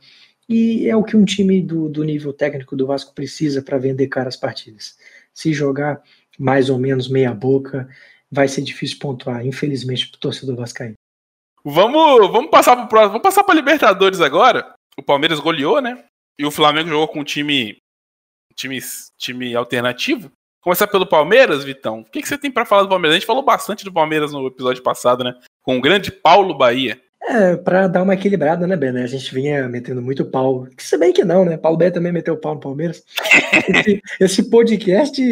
E 0.48 0.88
é 0.88 0.96
o 0.96 1.04
que 1.04 1.16
um 1.16 1.24
time 1.24 1.62
do, 1.62 1.88
do 1.88 2.02
nível 2.02 2.32
técnico 2.32 2.74
do 2.74 2.86
Vasco 2.86 3.14
precisa 3.14 3.62
para 3.62 3.78
vender 3.78 4.08
caras 4.08 4.36
partidas. 4.36 4.96
Se 5.32 5.52
jogar 5.52 6.02
mais 6.38 6.68
ou 6.68 6.78
menos 6.78 7.08
meia 7.08 7.32
boca, 7.32 7.88
vai 8.30 8.48
ser 8.48 8.62
difícil 8.62 8.98
pontuar, 8.98 9.46
infelizmente, 9.46 10.08
para 10.08 10.16
o 10.16 10.20
torcedor 10.20 10.56
vascaíno. 10.56 10.99
Vamos, 11.64 12.30
vamos 12.30 12.50
passar 12.50 12.76
pro 12.76 12.88
próximo. 12.88 13.12
Vamos 13.12 13.22
passar 13.22 13.44
pra 13.44 13.54
Libertadores 13.54 14.20
agora. 14.20 14.74
O 14.96 15.02
Palmeiras 15.02 15.40
goleou, 15.40 15.80
né? 15.80 16.04
E 16.38 16.44
o 16.44 16.50
Flamengo 16.50 16.88
jogou 16.88 17.08
com 17.08 17.20
um 17.20 17.24
time, 17.24 17.76
time, 18.54 18.78
time 19.18 19.54
alternativo. 19.54 20.30
Começar 20.62 20.86
pelo 20.86 21.06
Palmeiras, 21.06 21.64
Vitão. 21.64 22.00
O 22.00 22.04
que, 22.04 22.20
que 22.20 22.28
você 22.28 22.36
tem 22.36 22.50
pra 22.50 22.66
falar 22.66 22.82
do 22.82 22.88
Palmeiras? 22.88 23.16
A 23.16 23.18
gente 23.18 23.26
falou 23.26 23.42
bastante 23.42 23.84
do 23.84 23.92
Palmeiras 23.92 24.32
no 24.32 24.46
episódio 24.46 24.82
passado, 24.82 25.24
né? 25.24 25.34
Com 25.62 25.78
o 25.78 25.80
grande 25.80 26.12
Paulo 26.12 26.56
Bahia. 26.56 27.00
É, 27.32 27.56
para 27.56 27.86
dar 27.86 28.02
uma 28.02 28.14
equilibrada, 28.14 28.66
né, 28.66 28.74
Ben? 28.74 28.90
A 29.00 29.06
gente 29.06 29.32
vinha 29.32 29.68
metendo 29.68 30.02
muito 30.02 30.24
pau. 30.24 30.66
Que 30.76 30.82
se 30.82 30.98
bem 30.98 31.12
que 31.12 31.22
não, 31.24 31.44
né? 31.44 31.56
Paulo 31.56 31.78
Bé 31.78 31.88
também 31.88 32.10
meteu 32.10 32.36
pau 32.36 32.54
no 32.56 32.60
Palmeiras. 32.60 33.04
Esse, 33.68 34.02
esse 34.18 34.50
podcast, 34.50 35.22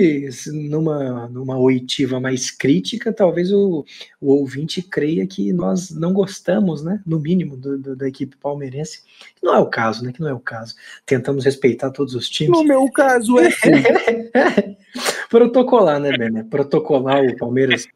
numa, 0.53 1.27
numa 1.27 1.59
oitiva 1.59 2.21
mais 2.21 2.53
crítica, 2.53 3.13
talvez 3.13 3.51
o, 3.51 3.85
o 4.21 4.33
ouvinte 4.33 4.81
creia 4.81 5.27
que 5.27 5.53
nós 5.53 5.91
não 5.91 6.13
gostamos, 6.13 6.85
né? 6.85 7.03
No 7.05 7.19
mínimo, 7.19 7.57
do, 7.57 7.77
do- 7.77 7.97
da 7.97 8.07
equipe 8.07 8.37
palmeirense. 8.37 9.03
Que 9.35 9.45
não 9.45 9.57
é 9.57 9.59
o 9.59 9.67
caso, 9.67 10.05
né? 10.05 10.13
Que 10.13 10.21
não 10.21 10.29
é 10.29 10.35
o 10.35 10.39
caso. 10.39 10.77
Tentamos 11.05 11.45
respeitar 11.45 11.91
todos 11.91 12.15
os 12.15 12.29
times. 12.29 12.57
No 12.57 12.63
meu 12.65 12.89
caso, 12.93 13.41
é. 13.41 13.49
Protocolar, 15.29 15.99
né, 15.99 16.17
Ben? 16.17 16.45
Protocolar 16.45 17.25
o 17.25 17.37
Palmeiras 17.37 17.89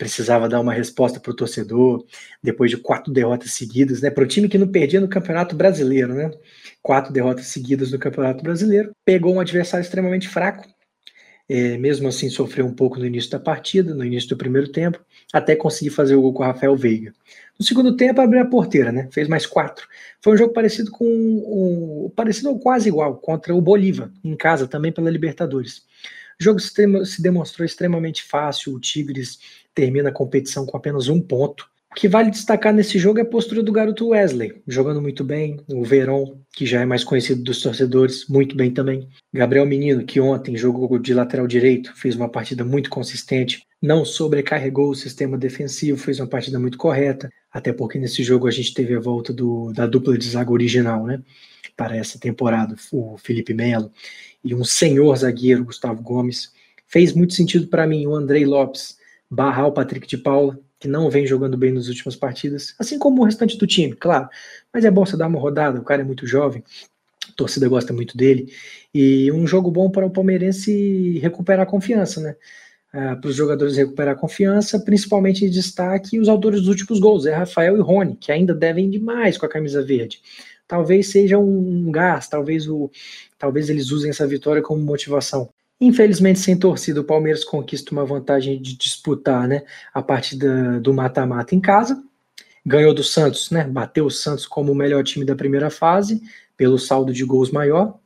precisava 0.00 0.48
dar 0.48 0.60
uma 0.60 0.72
resposta 0.72 1.20
para 1.20 1.30
o 1.30 1.36
torcedor 1.36 2.02
depois 2.42 2.70
de 2.70 2.78
quatro 2.78 3.12
derrotas 3.12 3.52
seguidas, 3.52 4.00
né? 4.00 4.08
Para 4.10 4.24
o 4.24 4.26
time 4.26 4.48
que 4.48 4.56
não 4.56 4.66
perdia 4.66 4.98
no 4.98 5.06
Campeonato 5.06 5.54
Brasileiro, 5.54 6.14
né? 6.14 6.30
Quatro 6.82 7.12
derrotas 7.12 7.48
seguidas 7.48 7.92
no 7.92 7.98
Campeonato 7.98 8.42
Brasileiro. 8.42 8.92
Pegou 9.04 9.34
um 9.34 9.40
adversário 9.40 9.84
extremamente 9.84 10.26
fraco. 10.26 10.66
é, 11.50 11.76
mesmo 11.76 12.06
assim, 12.06 12.30
sofreu 12.30 12.64
um 12.64 12.72
pouco 12.72 12.96
no 12.96 13.04
início 13.04 13.28
da 13.28 13.40
partida, 13.40 13.92
no 13.92 14.04
início 14.04 14.28
do 14.28 14.36
primeiro 14.36 14.68
tempo, 14.70 15.04
até 15.32 15.56
conseguir 15.56 15.90
fazer 15.90 16.14
o 16.14 16.22
gol 16.22 16.32
com 16.32 16.44
o 16.44 16.46
Rafael 16.46 16.76
Veiga. 16.76 17.12
No 17.58 17.64
segundo 17.66 17.96
tempo, 17.96 18.20
abriu 18.20 18.40
a 18.40 18.44
porteira, 18.44 18.92
né? 18.92 19.08
Fez 19.10 19.26
mais 19.26 19.46
quatro. 19.46 19.84
Foi 20.22 20.34
um 20.34 20.36
jogo 20.36 20.52
parecido 20.54 20.92
com 20.92 21.04
um, 21.04 22.08
parecido 22.14 22.50
ou 22.50 22.60
quase 22.60 22.88
igual 22.88 23.16
contra 23.16 23.52
o 23.52 23.60
Bolívar, 23.60 24.12
em 24.22 24.36
casa 24.36 24.68
também 24.68 24.92
pela 24.92 25.10
Libertadores. 25.10 25.82
O 26.40 26.44
jogo 26.44 26.60
se 26.60 27.20
demonstrou 27.20 27.66
extremamente 27.66 28.22
fácil. 28.22 28.72
O 28.74 28.80
Tigres 28.80 29.40
termina 29.74 30.08
a 30.08 30.12
competição 30.12 30.66
com 30.66 30.76
apenas 30.76 31.08
um 31.08 31.20
ponto. 31.20 31.68
O 31.92 31.94
que 31.96 32.06
vale 32.06 32.30
destacar 32.30 32.72
nesse 32.72 33.00
jogo 33.00 33.18
é 33.18 33.22
a 33.22 33.26
postura 33.26 33.64
do 33.64 33.72
garoto 33.72 34.10
Wesley, 34.10 34.62
jogando 34.66 35.02
muito 35.02 35.24
bem. 35.24 35.58
O 35.68 35.84
Verón, 35.84 36.36
que 36.52 36.64
já 36.64 36.80
é 36.80 36.84
mais 36.84 37.02
conhecido 37.02 37.42
dos 37.42 37.60
torcedores, 37.60 38.28
muito 38.28 38.54
bem 38.54 38.70
também. 38.70 39.08
Gabriel 39.34 39.66
Menino, 39.66 40.04
que 40.04 40.20
ontem 40.20 40.56
jogou 40.56 41.00
de 41.00 41.12
lateral 41.12 41.48
direito, 41.48 41.92
fez 41.96 42.14
uma 42.14 42.28
partida 42.28 42.64
muito 42.64 42.88
consistente. 42.88 43.64
Não 43.82 44.04
sobrecarregou 44.04 44.90
o 44.90 44.94
sistema 44.94 45.36
defensivo, 45.36 45.98
fez 45.98 46.20
uma 46.20 46.28
partida 46.28 46.60
muito 46.60 46.78
correta. 46.78 47.28
Até 47.52 47.72
porque 47.72 47.98
nesse 47.98 48.22
jogo 48.22 48.46
a 48.46 48.52
gente 48.52 48.72
teve 48.72 48.94
a 48.94 49.00
volta 49.00 49.32
do, 49.32 49.72
da 49.72 49.84
dupla 49.84 50.16
de 50.16 50.28
zaga 50.28 50.52
original, 50.52 51.04
né? 51.04 51.20
Para 51.76 51.96
essa 51.96 52.20
temporada, 52.20 52.76
o 52.92 53.18
Felipe 53.18 53.52
Melo 53.52 53.90
e 54.44 54.54
um 54.54 54.62
senhor 54.62 55.16
zagueiro, 55.16 55.64
Gustavo 55.64 56.00
Gomes. 56.02 56.52
Fez 56.86 57.12
muito 57.12 57.34
sentido 57.34 57.66
para 57.66 57.84
mim 57.84 58.06
o 58.06 58.14
Andrei 58.14 58.44
Lopes 58.44 58.99
barrar 59.30 59.66
o 59.66 59.72
Patrick 59.72 60.06
de 60.06 60.18
Paula, 60.18 60.58
que 60.78 60.88
não 60.88 61.10
vem 61.10 61.26
jogando 61.26 61.56
bem 61.56 61.72
nas 61.72 61.88
últimas 61.88 62.16
partidas, 62.16 62.74
assim 62.78 62.98
como 62.98 63.22
o 63.22 63.24
restante 63.24 63.56
do 63.56 63.66
time, 63.66 63.94
claro. 63.94 64.28
Mas 64.72 64.84
é 64.84 64.90
bom 64.90 65.04
você 65.04 65.16
dar 65.16 65.28
uma 65.28 65.38
rodada, 65.38 65.78
o 65.78 65.84
cara 65.84 66.02
é 66.02 66.04
muito 66.04 66.26
jovem. 66.26 66.64
A 67.28 67.32
torcida 67.36 67.68
gosta 67.68 67.92
muito 67.92 68.16
dele. 68.16 68.52
E 68.92 69.30
um 69.30 69.46
jogo 69.46 69.70
bom 69.70 69.90
para 69.90 70.06
o 70.06 70.10
palmeirense 70.10 71.18
recuperar 71.18 71.66
a 71.66 71.70
confiança, 71.70 72.20
né? 72.20 72.34
Uh, 72.92 73.20
para 73.20 73.30
os 73.30 73.36
jogadores 73.36 73.76
recuperar 73.76 74.14
a 74.14 74.18
confiança, 74.18 74.80
principalmente 74.80 75.44
em 75.44 75.50
destaque 75.50 76.18
os 76.18 76.28
autores 76.28 76.60
dos 76.60 76.68
últimos 76.68 76.98
gols, 76.98 77.24
é 77.24 77.32
Rafael 77.32 77.76
e 77.76 77.80
Rony, 77.80 78.16
que 78.16 78.32
ainda 78.32 78.52
devem 78.52 78.90
demais 78.90 79.38
com 79.38 79.46
a 79.46 79.48
camisa 79.48 79.80
verde. 79.80 80.20
Talvez 80.66 81.08
seja 81.08 81.38
um 81.38 81.90
gás, 81.92 82.26
talvez, 82.28 82.68
o, 82.68 82.90
talvez 83.38 83.70
eles 83.70 83.92
usem 83.92 84.10
essa 84.10 84.26
vitória 84.26 84.60
como 84.60 84.82
motivação. 84.82 85.48
Infelizmente, 85.80 86.38
sem 86.38 86.58
torcida, 86.58 87.00
o 87.00 87.04
Palmeiras 87.04 87.42
conquista 87.42 87.92
uma 87.92 88.04
vantagem 88.04 88.60
de 88.60 88.76
disputar 88.76 89.48
né, 89.48 89.62
a 89.94 90.02
partida 90.02 90.78
do 90.78 90.92
mata-mata 90.92 91.54
em 91.54 91.60
casa. 91.60 92.02
Ganhou 92.64 92.92
do 92.92 93.02
Santos, 93.02 93.50
né? 93.50 93.64
Bateu 93.64 94.04
o 94.04 94.10
Santos 94.10 94.46
como 94.46 94.72
o 94.72 94.74
melhor 94.74 95.02
time 95.02 95.24
da 95.24 95.34
primeira 95.34 95.70
fase, 95.70 96.20
pelo 96.54 96.78
saldo 96.78 97.14
de 97.14 97.24
gols 97.24 97.50
maior. 97.50 97.98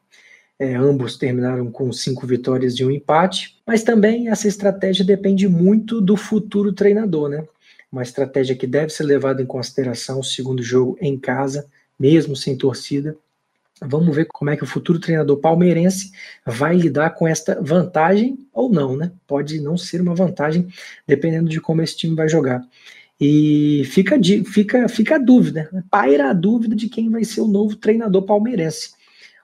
É, 0.57 0.77
ambos 0.77 1.17
terminaram 1.17 1.69
com 1.69 1.93
cinco 1.93 2.25
vitórias 2.29 2.75
e 2.75 2.85
um 2.85 2.91
empate, 2.93 3.61
mas 3.67 3.83
também 3.83 4.29
essa 4.29 4.47
estratégia 4.47 5.05
depende 5.05 5.49
muito 5.49 6.01
do 6.01 6.17
futuro 6.17 6.73
treinador, 6.73 7.29
né? 7.29 7.45
Uma 7.91 8.05
estratégia 8.05 8.55
que 8.55 8.69
deve 8.69 8.91
ser 8.91 9.03
levada 9.03 9.43
em 9.43 9.47
consideração 9.47 10.23
segundo 10.23 10.63
jogo 10.63 10.97
em 11.01 11.19
casa, 11.19 11.67
mesmo 11.99 12.37
sem 12.37 12.57
torcida. 12.57 13.17
Vamos 13.81 14.15
ver 14.15 14.27
como 14.27 14.51
é 14.51 14.57
que 14.57 14.63
o 14.63 14.67
futuro 14.67 15.01
treinador 15.01 15.39
palmeirense 15.39 16.13
vai 16.47 16.77
lidar 16.77 17.11
com 17.11 17.27
esta 17.27 17.61
vantagem 17.61 18.39
ou 18.53 18.71
não, 18.71 18.97
né? 18.97 19.13
Pode 19.27 19.61
não 19.61 19.77
ser 19.77 20.01
uma 20.01 20.15
vantagem, 20.15 20.69
dependendo 21.07 21.49
de 21.49 21.61
como 21.61 21.83
esse 21.83 21.97
time 21.97 22.15
vai 22.15 22.29
jogar. 22.29 22.65
E 23.21 23.83
fica, 23.87 24.19
fica, 24.47 24.89
fica 24.89 25.17
a 25.17 25.19
dúvida, 25.19 25.69
né? 25.73 25.83
paira 25.91 26.31
a 26.31 26.33
dúvida 26.33 26.75
de 26.75 26.89
quem 26.89 27.11
vai 27.11 27.25
ser 27.25 27.41
o 27.41 27.49
novo 27.49 27.77
treinador 27.77 28.23
palmeirense. 28.23 28.93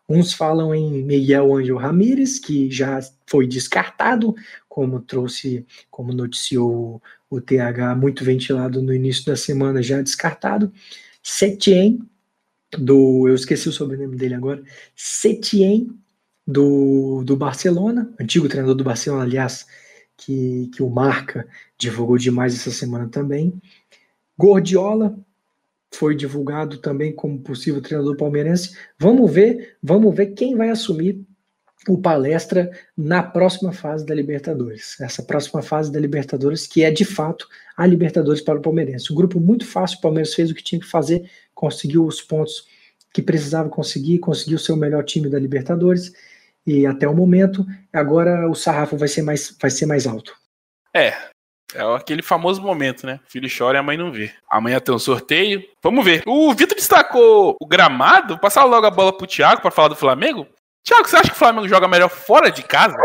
Uns 0.08 0.32
falam 0.32 0.74
em 0.74 1.04
Miguel 1.04 1.54
Ângelo 1.54 1.78
Ramírez, 1.78 2.38
que 2.40 2.68
já 2.68 2.98
foi 3.26 3.46
descartado, 3.46 4.34
como 4.68 5.00
trouxe, 5.00 5.64
como 5.88 6.12
noticiou 6.12 7.00
o 7.30 7.40
TH 7.40 7.94
muito 7.94 8.24
ventilado 8.24 8.82
no 8.82 8.92
início 8.92 9.24
da 9.26 9.36
semana, 9.36 9.80
já 9.80 10.02
descartado. 10.02 10.72
Setien, 11.22 12.00
do. 12.78 13.28
Eu 13.28 13.34
esqueci 13.34 13.68
o 13.68 13.72
sobrenome 13.72 14.16
dele 14.16 14.34
agora. 14.34 14.62
Setien, 14.94 15.88
do, 16.46 17.22
do 17.24 17.36
Barcelona, 17.36 18.12
antigo 18.20 18.48
treinador 18.48 18.74
do 18.74 18.84
Barcelona, 18.84 19.22
aliás, 19.22 19.66
que, 20.16 20.68
que 20.74 20.82
o 20.82 20.90
Marca 20.90 21.46
divulgou 21.78 22.18
demais 22.18 22.54
essa 22.54 22.70
semana 22.70 23.08
também. 23.08 23.60
Gordiola, 24.36 25.16
foi 25.92 26.14
divulgado 26.14 26.78
também 26.78 27.14
como 27.14 27.40
possível 27.40 27.80
treinador 27.80 28.16
palmeirense. 28.16 28.76
Vamos 28.98 29.30
ver, 29.30 29.76
vamos 29.82 30.14
ver 30.14 30.28
quem 30.28 30.56
vai 30.56 30.70
assumir 30.70 31.24
o 31.88 31.98
palestra 31.98 32.70
na 32.96 33.22
próxima 33.22 33.72
fase 33.72 34.04
da 34.04 34.14
Libertadores. 34.14 35.00
Essa 35.00 35.22
próxima 35.22 35.62
fase 35.62 35.90
da 35.90 35.98
Libertadores, 35.98 36.66
que 36.66 36.82
é 36.82 36.90
de 36.90 37.04
fato 37.04 37.48
a 37.76 37.86
Libertadores 37.86 38.42
para 38.42 38.58
o 38.58 38.62
palmeirense. 38.62 39.12
Um 39.12 39.16
grupo 39.16 39.40
muito 39.40 39.66
fácil, 39.66 39.98
o 39.98 40.00
Palmeiras 40.02 40.34
fez 40.34 40.50
o 40.50 40.54
que 40.54 40.62
tinha 40.62 40.80
que 40.80 40.86
fazer, 40.86 41.30
conseguiu 41.54 42.04
os 42.04 42.20
pontos 42.20 42.66
que 43.12 43.22
precisava 43.22 43.68
conseguir, 43.68 44.18
conseguiu 44.18 44.58
ser 44.58 44.72
o 44.72 44.76
melhor 44.76 45.04
time 45.04 45.28
da 45.28 45.38
Libertadores. 45.38 46.12
E 46.66 46.86
até 46.86 47.08
o 47.08 47.14
momento, 47.14 47.66
agora 47.92 48.48
o 48.48 48.54
sarrafo 48.54 48.96
vai 48.96 49.08
ser 49.08 49.22
mais, 49.22 49.56
vai 49.60 49.70
ser 49.70 49.86
mais 49.86 50.06
alto. 50.06 50.36
É, 50.94 51.14
é 51.74 51.82
aquele 51.96 52.22
famoso 52.22 52.60
momento, 52.60 53.06
né? 53.06 53.20
O 53.26 53.30
filho 53.30 53.48
chora 53.48 53.78
e 53.78 53.80
a 53.80 53.82
mãe 53.82 53.96
não 53.96 54.12
vê. 54.12 54.30
Amanhã 54.48 54.78
tem 54.78 54.94
um 54.94 54.98
sorteio. 54.98 55.64
Vamos 55.82 56.04
ver. 56.04 56.22
O 56.26 56.52
Vitor 56.52 56.76
destacou 56.76 57.56
o 57.60 57.66
gramado. 57.66 58.34
Vou 58.34 58.38
passar 58.38 58.64
logo 58.64 58.86
a 58.86 58.90
bola 58.90 59.16
pro 59.16 59.26
Thiago 59.26 59.62
para 59.62 59.70
falar 59.70 59.88
do 59.88 59.96
Flamengo. 59.96 60.46
Thiago, 60.90 61.08
você 61.08 61.16
acha 61.16 61.30
que 61.30 61.36
o 61.36 61.38
Flamengo 61.38 61.68
joga 61.68 61.86
melhor 61.86 62.08
fora 62.08 62.50
de 62.50 62.64
casa? 62.64 62.96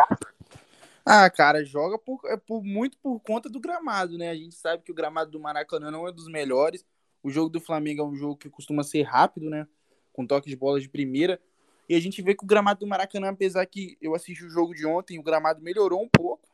Ah, 1.06 1.30
cara, 1.30 1.64
joga 1.64 2.00
por, 2.00 2.20
é 2.26 2.36
por, 2.36 2.64
muito 2.64 2.98
por 2.98 3.20
conta 3.20 3.48
do 3.48 3.60
gramado, 3.60 4.18
né? 4.18 4.32
A 4.32 4.36
gente 4.36 4.56
sabe 4.56 4.82
que 4.82 4.92
o 4.92 4.96
gramado 4.96 5.30
do 5.30 5.40
Maracanã 5.40 5.92
não 5.92 6.08
é 6.08 6.12
dos 6.12 6.28
melhores. 6.28 6.84
O 7.22 7.30
jogo 7.30 7.48
do 7.48 7.62
Flamengo 7.62 8.02
é 8.02 8.06
um 8.06 8.16
jogo 8.16 8.38
que 8.38 8.50
costuma 8.50 8.82
ser 8.82 9.04
rápido, 9.04 9.52
né? 9.52 9.68
Com 10.12 10.26
toque 10.26 10.50
de 10.50 10.56
bola 10.56 10.82
de 10.82 10.90
primeira. 10.90 11.40
E 11.88 11.94
a 11.94 12.00
gente 12.00 12.24
vê 12.24 12.34
que 12.34 12.44
o 12.44 12.48
gramado 12.48 12.80
do 12.80 12.88
Maracanã, 12.88 13.30
apesar 13.30 13.64
que 13.68 13.96
eu 14.02 14.16
assisti 14.16 14.44
o 14.44 14.50
jogo 14.50 14.74
de 14.74 14.84
ontem, 14.84 15.20
o 15.20 15.24
gramado 15.24 15.62
melhorou 15.62 16.02
um 16.02 16.10
pouco 16.10 16.50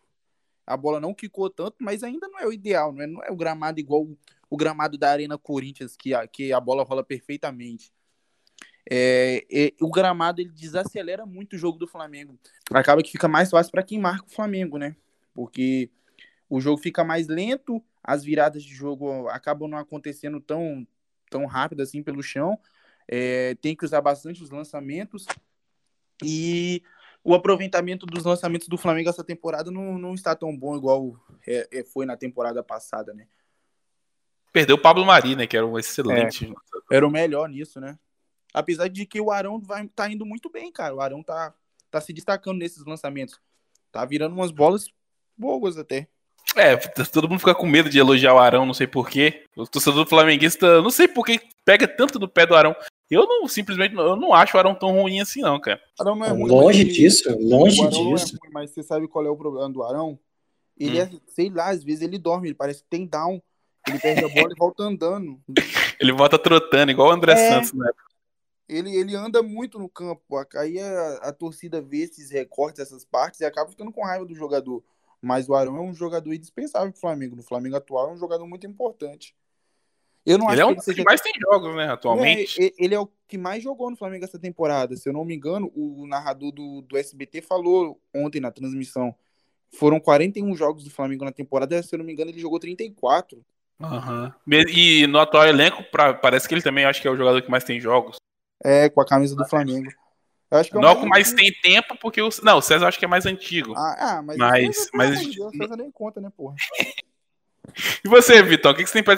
a 0.65 0.77
bola 0.77 0.99
não 0.99 1.13
quicou 1.13 1.49
tanto, 1.49 1.77
mas 1.79 2.03
ainda 2.03 2.27
não 2.27 2.39
é 2.39 2.47
o 2.47 2.53
ideal, 2.53 2.93
não 2.93 3.01
é, 3.01 3.07
não 3.07 3.23
é 3.23 3.31
o 3.31 3.35
gramado 3.35 3.79
igual 3.79 4.03
o, 4.03 4.17
o 4.49 4.57
gramado 4.57 4.97
da 4.97 5.11
Arena 5.11 5.37
Corinthians, 5.37 5.95
que 5.97 6.13
a, 6.13 6.27
que 6.27 6.53
a 6.53 6.59
bola 6.59 6.83
rola 6.83 7.03
perfeitamente. 7.03 7.91
É, 8.93 9.45
é, 9.49 9.73
o 9.79 9.89
gramado 9.89 10.41
ele 10.41 10.49
desacelera 10.49 11.25
muito 11.25 11.53
o 11.53 11.57
jogo 11.57 11.79
do 11.79 11.87
Flamengo. 11.87 12.37
Acaba 12.73 13.01
que 13.01 13.09
fica 13.09 13.25
mais 13.25 13.49
fácil 13.49 13.71
para 13.71 13.83
quem 13.83 13.97
marca 13.97 14.25
o 14.27 14.29
Flamengo, 14.29 14.77
né? 14.77 14.97
Porque 15.33 15.89
o 16.49 16.59
jogo 16.59 16.77
fica 16.77 17.01
mais 17.01 17.29
lento, 17.29 17.81
as 18.03 18.21
viradas 18.21 18.61
de 18.61 18.75
jogo 18.75 19.29
acabam 19.29 19.69
não 19.69 19.77
acontecendo 19.77 20.41
tão, 20.41 20.85
tão 21.29 21.45
rápido 21.45 21.81
assim 21.81 22.03
pelo 22.03 22.21
chão. 22.21 22.59
É, 23.07 23.55
tem 23.61 23.77
que 23.77 23.85
usar 23.85 24.01
bastante 24.01 24.43
os 24.43 24.49
lançamentos. 24.49 25.25
E 26.21 26.83
o 27.23 27.33
aproveitamento 27.33 28.05
dos 28.05 28.25
lançamentos 28.25 28.67
do 28.67 28.77
Flamengo 28.77 29.09
essa 29.09 29.23
temporada 29.23 29.71
não, 29.71 29.97
não 29.97 30.13
está 30.13 30.35
tão 30.35 30.55
bom 30.55 30.75
igual 30.75 31.15
é, 31.47 31.65
é, 31.71 31.83
foi 31.85 32.05
na 32.05 32.17
temporada 32.17 32.61
passada, 32.61 33.13
né? 33.13 33.25
Perdeu 34.51 34.75
o 34.75 34.81
Pablo 34.81 35.05
Mari, 35.05 35.37
né? 35.37 35.47
Que 35.47 35.55
era 35.55 35.65
um 35.65 35.79
excelente. 35.79 36.53
É, 36.91 36.97
era 36.97 37.07
o 37.07 37.09
melhor 37.09 37.47
nisso, 37.47 37.79
né? 37.79 37.97
Apesar 38.53 38.87
de 38.87 39.05
que 39.05 39.21
o 39.21 39.31
Arão 39.31 39.59
vai, 39.59 39.87
tá 39.87 40.09
indo 40.09 40.25
muito 40.25 40.49
bem, 40.49 40.71
cara. 40.71 40.95
O 40.95 41.01
Arão 41.01 41.23
tá, 41.23 41.53
tá 41.89 42.01
se 42.01 42.11
destacando 42.11 42.57
nesses 42.57 42.85
lançamentos. 42.85 43.39
Tá 43.91 44.05
virando 44.05 44.35
umas 44.35 44.51
bolas 44.51 44.87
boas 45.37 45.77
até. 45.77 46.07
É, 46.55 46.75
todo 47.05 47.29
mundo 47.29 47.39
fica 47.39 47.55
com 47.55 47.65
medo 47.65 47.89
de 47.89 47.97
elogiar 47.97 48.33
o 48.33 48.39
Arão, 48.39 48.65
não 48.65 48.73
sei 48.73 48.85
porquê. 48.85 49.45
O 49.55 49.65
torcedor 49.65 50.05
flamenguista, 50.05 50.81
não 50.81 50.89
sei 50.89 51.07
por 51.07 51.25
que 51.25 51.39
pega 51.63 51.87
tanto 51.87 52.19
no 52.19 52.27
pé 52.27 52.45
do 52.45 52.55
Arão. 52.55 52.75
Eu 53.09 53.25
não, 53.25 53.47
simplesmente, 53.47 53.95
eu 53.95 54.15
não 54.15 54.33
acho 54.33 54.55
o 54.55 54.59
Arão 54.59 54.75
tão 54.75 54.91
ruim 54.91 55.19
assim, 55.21 55.41
não, 55.41 55.59
cara. 55.59 55.79
Arão 55.99 56.15
não 56.15 56.25
é 56.25 56.29
ruim, 56.29 56.47
longe 56.47 56.83
disso, 56.83 57.29
longe 57.39 57.87
disso. 57.87 58.35
É 58.35 58.45
ruim, 58.45 58.53
mas 58.53 58.71
você 58.71 58.83
sabe 58.83 59.07
qual 59.07 59.25
é 59.25 59.29
o 59.29 59.35
problema 59.35 59.69
do 59.69 59.83
Arão? 59.83 60.19
Ele 60.77 60.99
hum. 60.99 61.03
é, 61.03 61.09
sei 61.27 61.49
lá, 61.49 61.69
às 61.69 61.83
vezes 61.83 62.01
ele 62.01 62.17
dorme, 62.17 62.47
ele 62.47 62.55
parece 62.55 62.83
que 62.83 62.89
tem 62.89 63.05
down. 63.05 63.41
Ele 63.87 63.99
perde 63.99 64.25
a 64.25 64.29
bola 64.29 64.49
e 64.51 64.57
volta 64.57 64.83
andando. 64.83 65.39
ele 65.99 66.11
volta 66.11 66.37
trotando, 66.37 66.91
igual 66.91 67.09
o 67.09 67.11
André 67.11 67.33
é, 67.33 67.49
Santos, 67.49 67.73
né? 67.73 67.89
Ele, 68.71 68.95
ele 68.95 69.15
anda 69.15 69.43
muito 69.43 69.77
no 69.77 69.89
campo. 69.89 70.23
Aí 70.55 70.79
a, 70.79 71.13
a 71.23 71.33
torcida 71.33 71.81
vê 71.81 72.03
esses 72.03 72.31
recortes, 72.31 72.79
essas 72.79 73.03
partes, 73.03 73.41
e 73.41 73.45
acaba 73.45 73.69
ficando 73.69 73.91
com 73.91 74.05
raiva 74.05 74.25
do 74.25 74.33
jogador. 74.33 74.81
Mas 75.21 75.49
o 75.49 75.53
Arão 75.53 75.75
é 75.75 75.81
um 75.81 75.93
jogador 75.93 76.33
indispensável 76.33 76.89
pro 76.89 77.01
Flamengo. 77.01 77.35
No 77.35 77.43
Flamengo 77.43 77.75
atual 77.75 78.09
é 78.09 78.13
um 78.13 78.17
jogador 78.17 78.47
muito 78.47 78.65
importante. 78.65 79.35
Eu 80.25 80.37
não 80.37 80.49
ele 80.49 80.61
é 80.61 80.65
um 80.65 80.75
que, 80.75 80.83
seja... 80.83 81.03
mais 81.03 81.19
tem 81.19 81.33
jogos, 81.39 81.75
né, 81.75 81.89
atualmente. 81.89 82.63
É, 82.63 82.71
ele 82.77 82.95
é 82.95 82.99
o 82.99 83.09
que 83.27 83.37
mais 83.37 83.61
jogou 83.61 83.89
no 83.89 83.97
Flamengo 83.97 84.23
essa 84.23 84.39
temporada. 84.39 84.95
Se 84.95 85.09
eu 85.09 85.13
não 85.13 85.25
me 85.25 85.35
engano, 85.35 85.69
o 85.75 86.07
narrador 86.07 86.51
do, 86.51 86.81
do 86.81 86.97
SBT 86.97 87.41
falou 87.41 87.99
ontem 88.15 88.39
na 88.39 88.51
transmissão. 88.51 89.13
Foram 89.69 89.99
41 89.99 90.55
jogos 90.55 90.83
do 90.83 90.89
Flamengo 90.89 91.25
na 91.25 91.31
temporada, 91.31 91.81
se 91.83 91.93
eu 91.93 91.99
não 91.99 92.05
me 92.05 92.13
engano, 92.13 92.31
ele 92.31 92.39
jogou 92.39 92.59
34. 92.59 93.43
Uhum. 93.79 94.31
E 94.69 95.07
no 95.07 95.19
atual 95.19 95.47
elenco, 95.47 95.83
pra, 95.91 96.13
parece 96.13 96.47
que 96.47 96.53
ele 96.53 96.61
também 96.61 96.85
acho 96.85 97.01
que 97.01 97.07
é 97.07 97.11
o 97.11 97.17
jogador 97.17 97.41
que 97.41 97.49
mais 97.49 97.63
tem 97.63 97.79
jogos. 97.79 98.17
É, 98.63 98.89
com 98.89 99.01
a 99.01 99.05
camisa 99.05 99.35
do 99.35 99.47
Flamengo. 99.47 99.91
Eu 100.51 100.57
acho 100.57 100.69
que 100.69 100.77
é 100.77 100.81
é 100.81 101.05
mais 101.05 101.31
tem 101.31 101.51
tempo, 101.63 101.97
porque 101.99 102.21
o. 102.21 102.29
Não, 102.43 102.57
o 102.57 102.61
César 102.61 102.87
acho 102.87 102.99
que 102.99 103.05
é 103.05 103.07
mais 103.07 103.25
antigo. 103.25 103.73
Ah, 103.75 104.17
ah 104.17 104.21
mas. 104.21 104.37
Mas. 104.37 104.89
mas... 104.93 105.37
O 105.37 105.49
César 105.51 105.77
nem 105.77 105.89
conta, 105.89 106.19
né, 106.19 106.29
porra? 106.35 106.55
E 108.03 108.09
você, 108.09 108.41
Vitão, 108.41 108.71
o 108.71 108.75
que 108.75 108.85
você 108.85 108.93
tem 108.93 109.03
para 109.03 109.15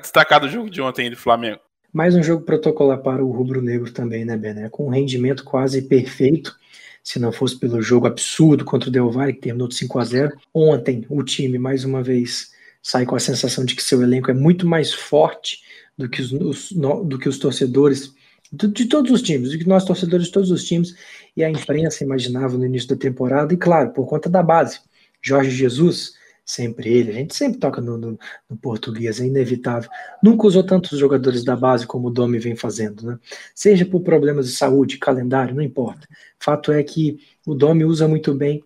destacar 0.00 0.38
do 0.38 0.48
jogo 0.48 0.70
de 0.70 0.80
ontem 0.80 1.10
do 1.10 1.16
Flamengo? 1.16 1.58
Mais 1.92 2.14
um 2.14 2.22
jogo 2.22 2.44
protocolar 2.44 2.98
para 2.98 3.24
o 3.24 3.32
rubro-negro 3.32 3.90
também, 3.90 4.24
né, 4.24 4.36
Bené? 4.36 4.68
Com 4.68 4.86
um 4.86 4.90
rendimento 4.90 5.42
quase 5.42 5.82
perfeito, 5.82 6.54
se 7.02 7.18
não 7.18 7.32
fosse 7.32 7.58
pelo 7.58 7.80
jogo 7.80 8.06
absurdo 8.06 8.64
contra 8.64 8.90
o 8.90 8.92
Del 8.92 9.10
Valle, 9.10 9.32
que 9.32 9.40
terminou 9.40 9.66
de 9.66 9.76
5 9.76 9.98
a 9.98 10.04
0 10.04 10.36
Ontem, 10.52 11.06
o 11.08 11.22
time, 11.22 11.58
mais 11.58 11.84
uma 11.84 12.02
vez, 12.02 12.52
sai 12.82 13.06
com 13.06 13.16
a 13.16 13.20
sensação 13.20 13.64
de 13.64 13.74
que 13.74 13.82
seu 13.82 14.02
elenco 14.02 14.30
é 14.30 14.34
muito 14.34 14.66
mais 14.66 14.92
forte 14.92 15.62
do 15.96 16.08
que 16.08 16.20
os, 16.20 16.32
os 16.32 16.72
do 16.72 17.18
que 17.18 17.28
os 17.28 17.38
torcedores 17.38 18.14
de 18.52 18.86
todos 18.86 19.10
os 19.10 19.22
times, 19.22 19.50
do 19.50 19.58
que 19.58 19.68
nós 19.68 19.84
torcedores 19.84 20.26
de 20.26 20.32
todos 20.32 20.50
os 20.50 20.64
times 20.64 20.94
e 21.36 21.42
a 21.42 21.50
imprensa 21.50 22.04
imaginava 22.04 22.56
no 22.56 22.64
início 22.64 22.88
da 22.88 22.96
temporada, 22.96 23.52
e 23.52 23.56
claro, 23.56 23.90
por 23.90 24.06
conta 24.06 24.28
da 24.28 24.42
base. 24.42 24.80
Jorge 25.20 25.50
Jesus 25.50 26.14
sempre 26.46 26.88
ele. 26.88 27.10
A 27.10 27.14
gente 27.14 27.34
sempre 27.34 27.58
toca 27.58 27.80
no, 27.80 27.98
no, 27.98 28.18
no, 28.48 28.56
português, 28.56 29.20
é 29.20 29.26
inevitável. 29.26 29.90
Nunca 30.22 30.46
usou 30.46 30.62
tantos 30.62 30.96
jogadores 30.96 31.44
da 31.44 31.56
base 31.56 31.86
como 31.86 32.06
o 32.06 32.10
Domi 32.10 32.38
vem 32.38 32.54
fazendo, 32.54 33.04
né? 33.04 33.18
Seja 33.52 33.84
por 33.84 34.00
problemas 34.02 34.46
de 34.46 34.52
saúde, 34.52 34.98
calendário, 34.98 35.54
não 35.54 35.62
importa. 35.62 36.06
Fato 36.38 36.70
é 36.70 36.82
que 36.84 37.18
o 37.44 37.54
Domi 37.54 37.84
usa 37.84 38.06
muito 38.06 38.32
bem, 38.32 38.62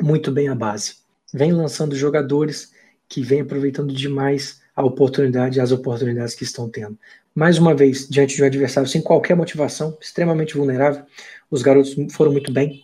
muito 0.00 0.30
bem 0.30 0.48
a 0.48 0.54
base. 0.54 0.96
Vem 1.32 1.52
lançando 1.52 1.96
jogadores 1.96 2.72
que 3.08 3.22
vem 3.22 3.40
aproveitando 3.40 3.94
demais 3.94 4.60
a 4.74 4.84
oportunidade, 4.84 5.58
as 5.58 5.72
oportunidades 5.72 6.34
que 6.34 6.44
estão 6.44 6.68
tendo. 6.68 6.98
Mais 7.36 7.58
uma 7.58 7.74
vez, 7.74 8.08
diante 8.08 8.34
de 8.34 8.42
um 8.42 8.46
adversário 8.46 8.88
sem 8.88 9.02
qualquer 9.02 9.36
motivação, 9.36 9.94
extremamente 10.00 10.56
vulnerável, 10.56 11.04
os 11.50 11.60
garotos 11.60 11.94
foram 12.10 12.32
muito 12.32 12.50
bem, 12.50 12.82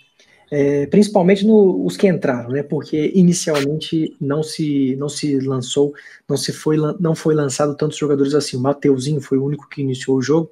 é, 0.51 0.87
principalmente 0.89 1.47
no, 1.47 1.87
os 1.87 1.97
que 1.97 2.07
entraram, 2.07 2.51
né? 2.51 2.63
Porque 2.63 3.11
inicialmente 3.15 4.15
não 4.21 4.43
se 4.43 4.95
não 4.97 5.09
se 5.09 5.41
lançou, 5.41 5.95
não 6.29 6.37
se 6.37 6.53
foi 6.53 6.77
não 7.01 7.15
foi 7.15 7.35
lançado 7.35 7.75
tantos 7.75 7.97
jogadores 7.97 8.35
assim. 8.35 8.59
O 8.59 8.61
Mateuzinho 8.61 9.23
foi 9.23 9.39
o 9.39 9.45
único 9.47 9.67
que 9.71 9.81
iniciou 9.81 10.19
o 10.19 10.23
jogo, 10.23 10.51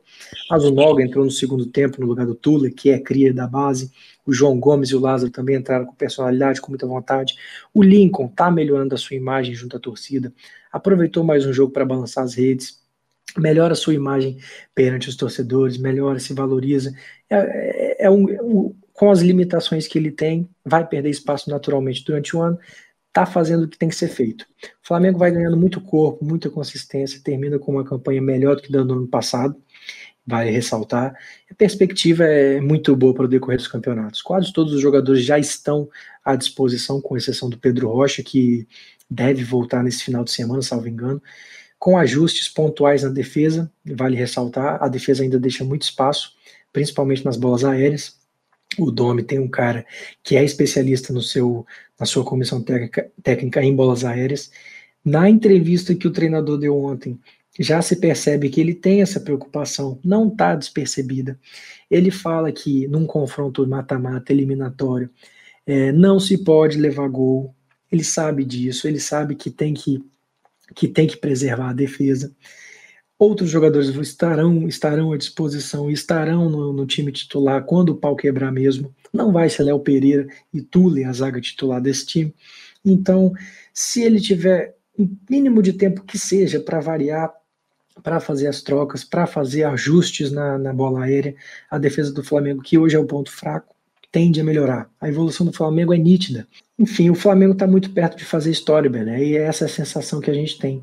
mas 0.50 0.64
o 0.64 0.70
Noga 0.70 1.02
entrou 1.02 1.22
no 1.22 1.30
segundo 1.30 1.66
tempo 1.66 2.00
no 2.00 2.06
lugar 2.06 2.24
do 2.24 2.34
Tula, 2.34 2.70
que 2.70 2.88
é 2.88 2.98
cria 2.98 3.34
da 3.34 3.46
base. 3.46 3.92
O 4.24 4.32
João 4.32 4.58
Gomes 4.58 4.88
e 4.88 4.96
o 4.96 5.00
Lázaro 5.00 5.30
também 5.30 5.56
entraram 5.56 5.84
com 5.84 5.94
personalidade, 5.94 6.62
com 6.62 6.70
muita 6.70 6.86
vontade. 6.86 7.34
O 7.74 7.82
Lincoln 7.82 8.28
está 8.28 8.50
melhorando 8.50 8.94
a 8.94 8.98
sua 8.98 9.16
imagem 9.16 9.54
junto 9.54 9.76
à 9.76 9.80
torcida, 9.80 10.32
aproveitou 10.72 11.22
mais 11.22 11.44
um 11.44 11.52
jogo 11.52 11.70
para 11.70 11.84
balançar 11.84 12.24
as 12.24 12.32
redes 12.32 12.79
melhora 13.38 13.72
a 13.72 13.76
sua 13.76 13.94
imagem 13.94 14.38
perante 14.74 15.08
os 15.08 15.16
torcedores, 15.16 15.76
melhora, 15.76 16.18
se 16.18 16.32
valoriza. 16.32 16.94
É, 17.28 17.36
é, 17.36 18.06
é 18.06 18.10
um, 18.10 18.24
um, 18.42 18.74
com 18.92 19.10
as 19.10 19.20
limitações 19.20 19.86
que 19.86 19.98
ele 19.98 20.10
tem, 20.10 20.48
vai 20.64 20.86
perder 20.86 21.10
espaço 21.10 21.48
naturalmente 21.50 22.04
durante 22.04 22.36
o 22.36 22.42
ano, 22.42 22.58
está 23.08 23.26
fazendo 23.26 23.64
o 23.64 23.68
que 23.68 23.78
tem 23.78 23.88
que 23.88 23.94
ser 23.94 24.08
feito. 24.08 24.46
O 24.82 24.86
Flamengo 24.86 25.18
vai 25.18 25.30
ganhando 25.30 25.56
muito 25.56 25.80
corpo, 25.80 26.24
muita 26.24 26.48
consistência, 26.48 27.20
termina 27.22 27.58
com 27.58 27.72
uma 27.72 27.84
campanha 27.84 28.22
melhor 28.22 28.56
do 28.56 28.62
que 28.62 28.72
da 28.72 28.82
do 28.82 28.94
ano 28.94 29.08
passado, 29.08 29.56
vale 30.26 30.50
ressaltar. 30.50 31.14
A 31.50 31.54
perspectiva 31.54 32.24
é 32.24 32.60
muito 32.60 32.94
boa 32.94 33.12
para 33.12 33.24
o 33.24 33.28
decorrer 33.28 33.58
dos 33.58 33.68
campeonatos. 33.68 34.22
Quase 34.22 34.52
todos 34.52 34.72
os 34.72 34.80
jogadores 34.80 35.24
já 35.24 35.38
estão 35.38 35.88
à 36.24 36.36
disposição, 36.36 37.00
com 37.00 37.16
exceção 37.16 37.50
do 37.50 37.58
Pedro 37.58 37.88
Rocha, 37.88 38.22
que 38.22 38.66
deve 39.10 39.42
voltar 39.42 39.82
nesse 39.82 40.04
final 40.04 40.22
de 40.22 40.30
semana, 40.30 40.62
salvo 40.62 40.88
engano. 40.88 41.20
Com 41.80 41.98
ajustes 41.98 42.48
pontuais 42.48 43.02
na 43.02 43.08
defesa, 43.08 43.72
vale 43.84 44.14
ressaltar, 44.14 44.80
a 44.80 44.86
defesa 44.86 45.24
ainda 45.24 45.40
deixa 45.40 45.64
muito 45.64 45.82
espaço, 45.82 46.34
principalmente 46.72 47.24
nas 47.24 47.36
bolas 47.36 47.64
aéreas 47.64 48.20
o 48.78 48.90
Domi 48.90 49.22
tem 49.22 49.38
um 49.38 49.48
cara 49.48 49.84
que 50.22 50.36
é 50.36 50.44
especialista 50.44 51.12
no 51.12 51.22
seu, 51.22 51.66
na 51.98 52.06
sua 52.06 52.24
comissão 52.24 52.62
técnica, 52.62 53.10
técnica 53.22 53.62
em 53.62 53.74
bolas 53.74 54.04
aéreas. 54.04 54.50
Na 55.04 55.28
entrevista 55.28 55.94
que 55.94 56.06
o 56.06 56.12
treinador 56.12 56.58
deu 56.58 56.76
ontem, 56.76 57.18
já 57.58 57.82
se 57.82 57.96
percebe 57.96 58.48
que 58.48 58.60
ele 58.60 58.74
tem 58.74 59.02
essa 59.02 59.20
preocupação, 59.20 59.98
não 60.04 60.28
está 60.28 60.54
despercebida. 60.54 61.38
Ele 61.90 62.10
fala 62.10 62.52
que 62.52 62.86
num 62.86 63.06
confronto 63.06 63.66
mata-mata 63.66 64.32
eliminatório 64.32 65.10
é, 65.66 65.90
não 65.90 66.20
se 66.20 66.38
pode 66.38 66.78
levar 66.78 67.08
gol. 67.08 67.54
Ele 67.90 68.04
sabe 68.04 68.44
disso, 68.44 68.86
ele 68.86 69.00
sabe 69.00 69.34
que 69.34 69.50
tem 69.50 69.74
que, 69.74 70.02
que, 70.74 70.88
tem 70.88 71.06
que 71.06 71.16
preservar 71.16 71.70
a 71.70 71.74
defesa. 71.74 72.34
Outros 73.18 73.50
jogadores 73.50 73.88
estarão, 73.88 74.66
estarão 74.66 75.12
à 75.12 75.16
disposição, 75.16 75.90
estarão 75.90 76.48
no, 76.48 76.72
no, 76.72 76.86
time 76.86 77.12
titular 77.12 77.64
quando 77.64 77.90
o 77.90 77.96
pau 77.96 78.16
quebrar 78.16 78.50
mesmo. 78.50 78.94
Não 79.12 79.30
vai 79.30 79.50
ser 79.50 79.64
Léo 79.64 79.80
Pereira 79.80 80.26
e 80.54 80.62
Tule 80.62 81.04
a 81.04 81.12
zaga 81.12 81.40
titular 81.40 81.82
desse 81.82 82.06
time. 82.06 82.34
Então, 82.84 83.32
se 83.74 84.02
ele 84.02 84.20
tiver 84.20 84.74
um 84.98 85.08
mínimo 85.28 85.62
de 85.62 85.74
tempo 85.74 86.02
que 86.04 86.18
seja 86.18 86.60
para 86.60 86.80
variar, 86.80 87.30
para 88.02 88.20
fazer 88.20 88.46
as 88.46 88.62
trocas, 88.62 89.04
para 89.04 89.26
fazer 89.26 89.64
ajustes 89.64 90.32
na, 90.32 90.58
na 90.58 90.72
bola 90.72 91.04
aérea, 91.04 91.34
a 91.70 91.78
defesa 91.78 92.12
do 92.12 92.24
Flamengo, 92.24 92.62
que 92.62 92.78
hoje 92.78 92.96
é 92.96 92.98
o 92.98 93.06
ponto 93.06 93.30
fraco, 93.30 93.74
tende 94.10 94.40
a 94.40 94.44
melhorar. 94.44 94.90
A 95.00 95.08
evolução 95.08 95.46
do 95.46 95.52
Flamengo 95.52 95.94
é 95.94 95.98
nítida. 95.98 96.48
Enfim, 96.80 97.10
o 97.10 97.14
Flamengo 97.14 97.52
está 97.52 97.66
muito 97.66 97.90
perto 97.90 98.16
de 98.16 98.24
fazer 98.24 98.50
história, 98.50 98.88
né? 98.88 99.22
e 99.22 99.36
é 99.36 99.42
essa 99.42 99.66
a 99.66 99.68
sensação 99.68 100.18
que 100.18 100.30
a 100.30 100.34
gente 100.34 100.58
tem 100.58 100.82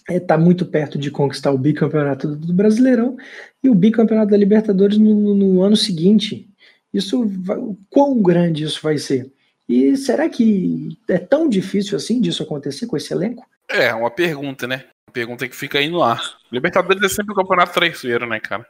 está 0.00 0.14
é, 0.14 0.20
tá 0.20 0.38
muito 0.38 0.64
perto 0.64 0.98
de 0.98 1.10
conquistar 1.10 1.50
o 1.50 1.58
bicampeonato 1.58 2.34
do 2.34 2.50
Brasileirão 2.54 3.14
e 3.62 3.68
o 3.68 3.74
bicampeonato 3.74 4.30
da 4.30 4.38
Libertadores 4.38 4.96
no, 4.96 5.14
no, 5.14 5.34
no 5.34 5.62
ano 5.62 5.76
seguinte. 5.76 6.48
Isso, 6.94 7.26
vai, 7.26 7.58
quão 7.90 8.22
grande 8.22 8.64
isso 8.64 8.80
vai 8.82 8.96
ser? 8.96 9.30
E 9.68 9.94
será 9.98 10.30
que 10.30 10.96
é 11.06 11.18
tão 11.18 11.46
difícil 11.46 11.94
assim 11.94 12.22
disso 12.22 12.42
acontecer 12.42 12.86
com 12.86 12.96
esse 12.96 13.12
elenco? 13.12 13.46
É, 13.68 13.94
uma 13.94 14.10
pergunta, 14.10 14.66
né? 14.66 14.84
Uma 15.06 15.12
pergunta 15.12 15.46
que 15.46 15.54
fica 15.54 15.78
aí 15.78 15.90
no 15.90 16.02
ar. 16.02 16.38
Libertadores 16.50 17.02
é 17.02 17.08
sempre 17.10 17.32
o 17.32 17.34
um 17.34 17.42
campeonato 17.42 17.74
traiçoeiro, 17.74 18.26
né, 18.26 18.40
cara? 18.40 18.66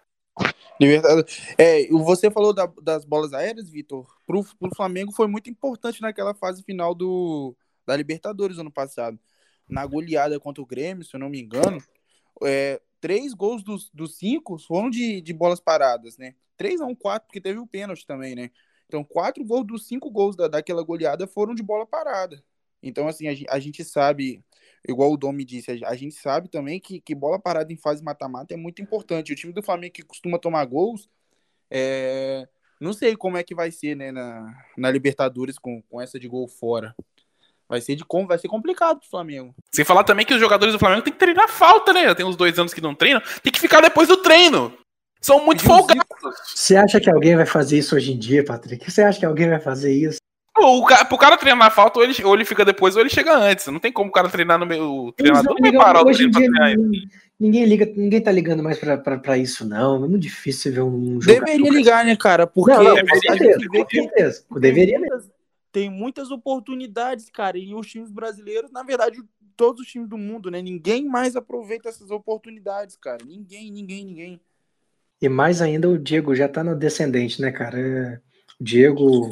Libertadores. 0.81 1.55
É, 1.59 1.87
você 1.89 2.31
falou 2.31 2.53
da, 2.53 2.67
das 2.83 3.05
bolas 3.05 3.33
aéreas, 3.33 3.69
Vitor. 3.69 4.07
Pro, 4.27 4.45
pro 4.59 4.75
Flamengo 4.75 5.13
foi 5.13 5.27
muito 5.27 5.51
importante 5.51 6.01
naquela 6.01 6.35
fase 6.35 6.63
final 6.63 6.95
do, 6.95 7.57
da 7.87 7.97
Libertadores 7.97 8.59
ano 8.59 8.71
passado 8.71 9.19
na 9.69 9.85
goleada 9.85 10.41
contra 10.41 10.63
o 10.63 10.67
Grêmio, 10.67 11.05
se 11.05 11.15
eu 11.15 11.21
não 11.21 11.29
me 11.29 11.41
engano, 11.41 11.79
é, 12.43 12.81
três 13.01 13.35
gols 13.35 13.63
dos, 13.63 13.91
dos 13.93 14.17
cinco 14.17 14.59
foram 14.59 14.89
de, 14.89 15.21
de 15.21 15.33
bolas 15.33 15.61
paradas, 15.61 16.17
né? 16.17 16.35
Três 16.57 16.81
não, 16.81 16.95
quatro, 16.95 17.27
porque 17.29 17.41
teve 17.41 17.59
o 17.59 17.67
pênalti 17.67 18.07
também, 18.07 18.35
né? 18.35 18.51
Então, 18.87 19.05
quatro 19.05 19.45
gols 19.45 19.67
dos 19.67 19.87
cinco 19.87 20.11
gols 20.11 20.35
da, 20.35 20.49
daquela 20.49 20.83
goleada 20.83 21.27
foram 21.27 21.55
de 21.55 21.63
bola 21.63 21.87
parada. 21.87 22.43
Então, 22.83 23.07
assim, 23.07 23.29
a, 23.29 23.35
a 23.51 23.61
gente 23.61 23.85
sabe, 23.85 24.43
igual 24.87 25.13
o 25.13 25.17
Domi 25.17 25.45
disse, 25.45 25.85
a, 25.85 25.95
gente 25.95 26.15
sabe 26.15 26.49
também 26.49 26.79
que, 26.81 27.01
que 27.01 27.15
bola 27.15 27.39
parada 27.39 27.73
em 27.73 27.77
fase 27.77 28.03
mata-mata 28.03 28.55
é 28.55 28.57
muito 28.57 28.83
importante. 28.83 29.33
O 29.33 29.37
time 29.37 29.53
do 29.53 29.63
Flamengo 29.63 29.95
que 29.95 30.03
costuma 30.03 30.39
tomar 30.39 30.65
gols, 30.65 31.09
é, 31.71 32.47
não 32.81 32.93
sei 32.93 33.17
como 33.17 33.37
é 33.37 33.43
que 33.43 33.55
vai 33.55 33.71
ser, 33.71 33.97
né, 33.97 34.11
na, 34.11 34.55
na 34.77 34.91
Libertadores 34.91 35.59
com, 35.59 35.83
com 35.83 36.01
essa 36.01 36.19
de 36.19 36.29
gol 36.29 36.47
fora. 36.47 36.95
Vai 37.69 37.83
ser, 37.83 37.97
de, 37.97 38.05
vai 38.27 38.39
ser 38.39 38.49
complicado 38.49 39.01
pro 39.01 39.11
Flamengo. 39.11 39.55
Sem 39.75 39.85
falar 39.85 40.03
também 40.03 40.25
que 40.25 40.33
os 40.33 40.41
jogadores 40.41 40.73
do 40.73 40.79
Flamengo 40.79 41.03
tem 41.03 41.13
que 41.13 41.19
treinar 41.19 41.49
falta, 41.49 41.93
né? 41.93 42.15
Tem 42.15 42.25
uns 42.25 42.37
dois 42.37 42.59
anos 42.59 42.73
que 42.73 42.81
não 42.81 42.95
treinam. 42.95 43.21
Tem 43.43 43.53
que 43.53 43.61
ficar 43.61 43.83
depois 43.83 44.09
do 44.09 44.17
treino. 44.23 44.73
São 45.21 45.45
muito 45.45 45.63
folgados. 45.63 46.03
Você 46.55 46.77
acha 46.77 46.99
que 46.99 47.11
alguém 47.11 47.37
vai 47.37 47.45
fazer 47.45 47.79
isso 47.79 47.95
hoje 47.95 48.13
em 48.13 48.19
dia, 48.19 48.43
Patrick? 48.43 48.91
Você 48.91 49.03
acha 49.03 49.19
que 49.19 49.27
alguém 49.27 49.51
vai 49.51 49.61
fazer 49.61 49.93
isso? 49.93 50.19
Pô, 50.59 50.79
o 50.79 50.85
cara, 50.85 51.05
pro 51.05 51.17
cara 51.17 51.37
treinar 51.37 51.73
falta, 51.73 51.99
ou 51.99 52.05
ele, 52.05 52.15
ou 52.25 52.35
ele 52.35 52.45
fica 52.45 52.65
depois 52.65 52.97
ou 52.97 53.01
ele 53.01 53.11
chega 53.11 53.37
antes. 53.37 53.67
Não 53.69 53.79
tem 53.79 53.93
como 53.93 54.11
o 54.11 54.13
cara 54.13 54.29
treinar 54.29 54.59
no 54.59 54.67
meio. 54.67 55.07
O 55.07 55.13
treinador 55.13 55.55
não 55.55 55.71
vai 55.71 55.73
parar 55.73 56.05
hoje 56.05 56.25
em 56.25 56.31
dia, 56.31 56.49
ninguém, 56.51 57.09
ninguém, 57.39 57.65
liga, 57.65 57.87
ninguém 57.87 58.21
tá 58.21 58.33
ligando 58.33 58.63
mais 58.63 58.79
pra, 58.79 58.97
pra, 58.97 59.19
pra 59.19 59.39
isso, 59.39 59.65
não. 59.65 59.97
É 59.97 60.09
muito 60.09 60.19
difícil 60.19 60.73
ver 60.73 60.83
um 60.83 61.21
jogo. 61.21 61.41
Deveria 61.41 61.71
ligar, 61.71 62.05
né, 62.05 62.17
cara? 62.17 62.47
Porque 62.47 62.75
não, 62.75 62.83
não, 62.83 62.93
a 62.93 63.37
gente 63.37 63.69
vê 63.69 63.85
que. 63.85 64.11
Deveria 64.59 64.99
mesmo 64.99 65.31
tem 65.79 65.91
muitas 65.91 66.31
oportunidades, 66.31 67.31
cara. 67.31 67.59
E 67.59 67.75
os 67.75 67.87
times 67.87 68.11
brasileiros, 68.11 68.71
na 68.73 68.83
verdade, 68.83 69.23
todos 69.57 69.83
os 69.83 69.87
times 69.87 70.09
do 70.09 70.19
mundo, 70.19 70.51
né? 70.51 70.61
Ninguém 70.63 71.07
mais 71.07 71.37
aproveita 71.37 71.89
essas 71.89 72.11
oportunidades, 72.11 72.97
cara. 72.97 73.25
Ninguém, 73.25 73.71
ninguém, 73.71 74.05
ninguém. 74.05 74.41
E 75.21 75.29
mais 75.29 75.61
ainda, 75.61 75.89
o 75.89 75.99
Diego 75.99 76.35
já 76.35 76.49
tá 76.49 76.65
no 76.65 76.77
descendente, 76.77 77.41
né, 77.41 77.51
cara? 77.51 77.79
É, 77.79 78.21
o 78.61 78.65
Diego 78.65 79.31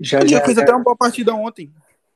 já. 0.00 0.20
Diego 0.20 0.44
fez 0.44 0.58
até 0.58 0.72
uma 0.72 0.82
boa 0.82 0.96
partida 0.96 1.34
ontem. 1.34 1.72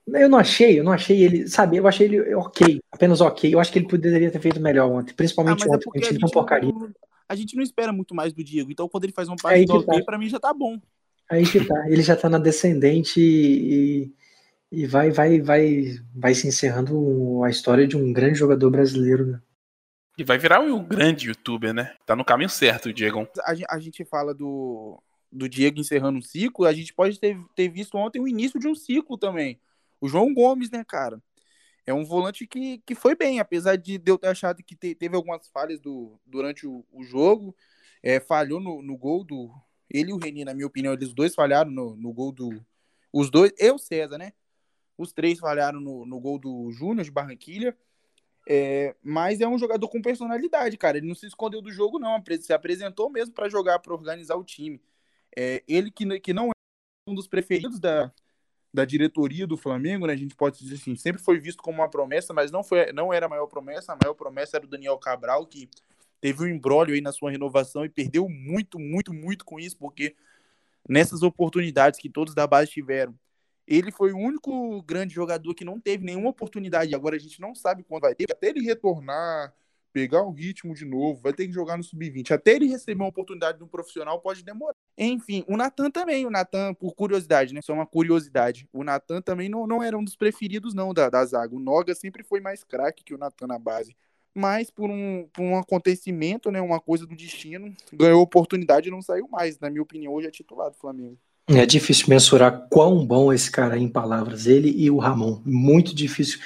Eu 0.07 0.29
não 0.29 0.39
achei, 0.39 0.81
eu 0.81 0.85
não 0.85 0.93
achei 0.93 1.23
ele, 1.23 1.49
sabe? 1.49 1.77
Eu 1.77 1.87
achei 1.87 2.07
ele 2.07 2.35
ok, 2.35 2.81
apenas 2.91 3.21
ok. 3.21 3.55
Eu 3.55 3.61
acho 3.61 3.73
que 3.73 3.79
ele 3.79 3.89
poderia 3.89 4.31
ter 4.31 4.41
feito 4.41 4.61
melhor 4.61 4.91
ontem, 4.91 5.15
principalmente 5.15 5.63
ah, 5.63 5.67
ontem, 5.69 5.89
é 5.89 5.93
com 5.93 5.99
o 5.99 6.03
time 6.03 6.19
tão 6.19 6.29
porcaria. 6.29 6.73
Não, 6.73 6.91
a 7.29 7.35
gente 7.35 7.55
não 7.55 7.63
espera 7.63 7.93
muito 7.93 8.15
mais 8.15 8.33
do 8.33 8.43
Diego, 8.43 8.71
então 8.71 8.89
quando 8.89 9.05
ele 9.05 9.13
faz 9.13 9.29
uma 9.29 9.37
é 9.39 9.43
partida 9.43 9.73
é 9.73 9.77
ok, 9.77 9.99
tá. 10.01 10.05
pra 10.05 10.19
mim 10.19 10.29
já 10.29 10.41
tá 10.41 10.53
bom. 10.53 10.79
Aí 11.31 11.45
que 11.45 11.65
tá. 11.65 11.89
Ele 11.89 12.03
já 12.03 12.17
tá 12.17 12.29
na 12.29 12.39
descendente 12.39 13.21
e, 13.21 14.13
e 14.71 14.87
vai, 14.87 15.11
vai, 15.11 15.41
vai, 15.41 15.99
vai 16.15 16.35
se 16.35 16.49
encerrando 16.49 17.43
a 17.45 17.49
história 17.49 17.87
de 17.87 17.97
um 17.97 18.13
grande 18.13 18.39
jogador 18.39 18.71
brasileiro. 18.71 19.27
Né? 19.27 19.41
E 20.19 20.25
vai 20.25 20.37
virar 20.37 20.61
um 20.61 20.85
grande 20.85 21.29
youtuber, 21.29 21.73
né? 21.73 21.95
Tá 22.05 22.15
no 22.15 22.25
caminho 22.25 22.51
certo, 22.51 22.91
o 22.91 22.93
Diego. 22.93 23.27
A, 23.41 23.77
a 23.77 23.79
gente 23.79 24.05
fala 24.05 24.35
do, 24.35 25.03
do 25.33 25.49
Diego 25.49 25.81
encerrando 25.81 26.19
um 26.19 26.23
ciclo, 26.23 26.67
a 26.67 26.73
gente 26.73 26.93
pode 26.93 27.19
ter, 27.19 27.39
ter 27.55 27.69
visto 27.69 27.97
ontem 27.97 28.21
o 28.21 28.29
início 28.29 28.61
de 28.61 28.69
um 28.69 28.75
ciclo 28.75 29.17
também. 29.17 29.59
O 30.01 30.09
João 30.09 30.33
Gomes, 30.35 30.71
né, 30.71 30.85
cara? 30.85 31.23
É 31.87 31.93
um 31.95 32.05
volante 32.05 32.47
que, 32.47 32.79
que 32.87 32.95
foi 32.95 33.17
bem, 33.17 33.41
apesar 33.41 33.77
de 33.77 34.01
eu 34.05 34.19
ter 34.19 34.29
achado 34.29 34.63
que 34.63 34.77
te, 34.77 34.95
teve 34.95 35.17
algumas 35.17 35.49
falhas 35.49 35.81
do, 35.81 36.21
durante 36.27 36.67
o, 36.67 36.85
o 36.93 37.03
jogo. 37.03 37.57
É, 38.03 38.21
falhou 38.21 38.61
no, 38.61 38.83
no 38.83 38.97
gol 38.97 39.25
do, 39.25 39.51
ele 39.93 40.11
e 40.11 40.15
o 40.15 40.19
Reni, 40.19 40.45
na 40.45 40.55
minha 40.55 40.67
opinião, 40.67 40.95
eles 40.95 41.13
dois 41.13 41.35
falharam 41.35 41.71
no, 41.71 41.95
no 41.97 42.13
gol 42.13 42.33
do. 42.33 42.65
Os 43.13 43.31
dois, 43.31 43.53
eu, 43.59 43.79
César, 43.79 44.17
né? 44.17 44.33
Os 44.97 45.13
três 45.13 45.39
falharam 45.39 45.81
no, 45.81 46.07
no 46.07 46.19
gol 46.19 46.39
do 46.39 46.71
Júnior 46.73 47.05
de 47.05 47.11
Barranquilha. 47.11 47.77
É, 48.49 48.97
mas 49.03 49.41
é 49.41 49.47
um 49.47 49.59
jogador 49.59 49.89
com 49.89 50.01
personalidade, 50.01 50.79
cara. 50.79 50.97
Ele 50.97 51.07
não 51.07 51.15
se 51.15 51.27
escondeu 51.27 51.61
do 51.61 51.71
jogo, 51.71 51.99
não. 51.99 52.23
Se 52.41 52.53
apresentou 52.53 53.11
mesmo 53.11 53.35
para 53.35 53.49
jogar, 53.49 53.79
para 53.81 53.93
organizar 53.93 54.37
o 54.37 54.45
time. 54.45 54.81
É, 55.37 55.63
ele 55.67 55.91
que, 55.91 56.21
que 56.21 56.33
não 56.33 56.49
é 56.49 56.53
um 57.09 57.15
dos 57.15 57.27
preferidos 57.27 57.81
da, 57.81 58.13
da 58.73 58.85
diretoria 58.85 59.47
do 59.47 59.57
Flamengo, 59.57 60.07
né? 60.07 60.13
A 60.13 60.17
gente 60.17 60.35
pode 60.35 60.59
dizer 60.59 60.77
assim, 60.77 60.97
sempre 60.97 61.23
foi 61.23 61.39
visto 61.39 61.63
como 61.63 61.79
uma 61.79 61.91
promessa, 61.91 62.33
mas 62.33 62.51
não, 62.51 62.65
foi, 62.65 62.93
não 62.93 63.13
era 63.13 63.27
a 63.27 63.29
maior 63.29 63.47
promessa. 63.47 63.93
A 63.93 63.99
maior 64.03 64.15
promessa 64.15 64.57
era 64.57 64.65
o 64.65 64.69
Daniel 64.69 64.99
Cabral, 64.99 65.47
que 65.47 65.69
teve 66.21 66.45
um 66.45 66.47
embrólio 66.47 66.95
aí 66.95 67.01
na 67.01 67.13
sua 67.13 67.31
renovação 67.31 67.85
e 67.85 67.89
perdeu 67.89 68.29
muito, 68.29 68.79
muito, 68.79 69.13
muito 69.13 69.45
com 69.45 69.59
isso, 69.59 69.77
porque 69.77 70.15
nessas 70.89 71.23
oportunidades 71.23 71.99
que 72.01 72.09
todos 72.09 72.35
da 72.35 72.47
base 72.47 72.71
tiveram, 72.71 73.15
Ele 73.67 73.93
foi 73.93 74.13
o 74.13 74.19
único 74.19 74.83
grande 74.83 75.15
jogador 75.15 75.55
que 75.55 75.65
não 75.65 75.81
teve 75.81 76.05
nenhuma 76.05 76.31
oportunidade. 76.31 76.95
Agora 76.95 77.17
a 77.17 77.19
gente 77.19 77.41
não 77.41 77.55
sabe 77.55 77.83
quando 77.83 78.03
vai 78.03 78.15
ter. 78.15 78.27
Até 78.31 78.49
ele 78.49 78.61
retornar, 78.61 79.55
pegar 79.93 80.23
o 80.23 80.33
ritmo 80.33 80.75
de 80.75 80.85
novo, 80.85 81.21
vai 81.21 81.33
ter 81.33 81.47
que 81.47 81.53
jogar 81.53 81.77
no 81.77 81.85
sub-20. 81.85 82.31
Até 82.31 82.53
ele 82.57 82.67
receber 82.67 83.01
uma 83.01 83.09
oportunidade 83.09 83.61
no 83.61 83.69
profissional 83.69 84.21
pode 84.21 84.43
demorar. 84.43 84.75
Enfim, 84.97 85.45
o 85.47 85.57
Natan 85.57 85.91
também, 85.91 86.27
o 86.27 86.31
Natan, 86.31 86.75
por 86.75 86.95
curiosidade, 86.95 87.53
né? 87.53 87.61
Só 87.63 87.73
uma 87.73 87.87
curiosidade. 87.87 88.69
O 88.73 88.83
Natan 88.83 89.21
também 89.21 89.49
não, 89.49 89.67
não 89.67 89.83
era 89.83 89.97
um 89.97 90.05
dos 90.05 90.17
preferidos, 90.17 90.75
não, 90.75 90.95
da, 90.95 91.11
da 91.11 91.25
zaga. 91.25 91.55
O 91.55 91.61
Noga 91.61 91.95
sempre 91.95 92.23
foi 92.23 92.41
mais 92.41 92.65
craque 92.65 93.05
que 93.05 93.15
o 93.15 93.19
Natan 93.19 93.47
na 93.47 93.59
base. 93.59 93.95
Mas 94.35 94.71
por 94.71 94.89
um, 94.89 95.29
por 95.33 95.43
um 95.43 95.59
acontecimento, 95.59 96.51
né? 96.51 96.61
Uma 96.61 96.81
coisa 96.81 97.07
do 97.07 97.15
destino, 97.15 97.75
ganhou 97.93 98.23
oportunidade 98.23 98.89
e 98.89 98.91
não 98.91 99.03
saiu 99.03 99.29
mais. 99.29 99.59
Na 99.61 99.69
minha 99.69 99.83
opinião, 99.83 100.15
hoje 100.15 100.29
é 100.29 100.31
titular 100.31 100.71
do 100.71 100.77
Flamengo. 100.77 101.19
É 101.49 101.67
difícil 101.67 102.07
mensurar 102.09 102.67
quão 102.71 103.05
bom 103.05 103.33
esse 103.33 103.51
cara 103.51 103.77
é 103.77 103.79
em 103.79 103.89
palavras, 103.89 104.47
ele 104.47 104.71
e 104.71 104.91
o 104.91 104.99
Ramon. 104.99 105.43
Muito 105.45 105.95
difícil. 105.95 106.39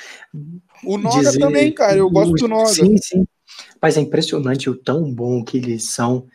O 0.82 0.96
Noga 0.96 1.18
dizer... 1.18 1.38
também, 1.38 1.72
cara. 1.72 1.96
Eu 1.96 2.10
gosto 2.10 2.32
do 2.32 2.48
Noga. 2.48 2.66
Sim, 2.68 2.96
sim. 2.96 3.26
Mas 3.80 3.96
é 3.96 4.00
impressionante 4.00 4.68
o 4.70 4.76
tão 4.76 5.12
bom 5.12 5.44
que 5.44 5.56
eles 5.56 5.84
são, 5.84 6.26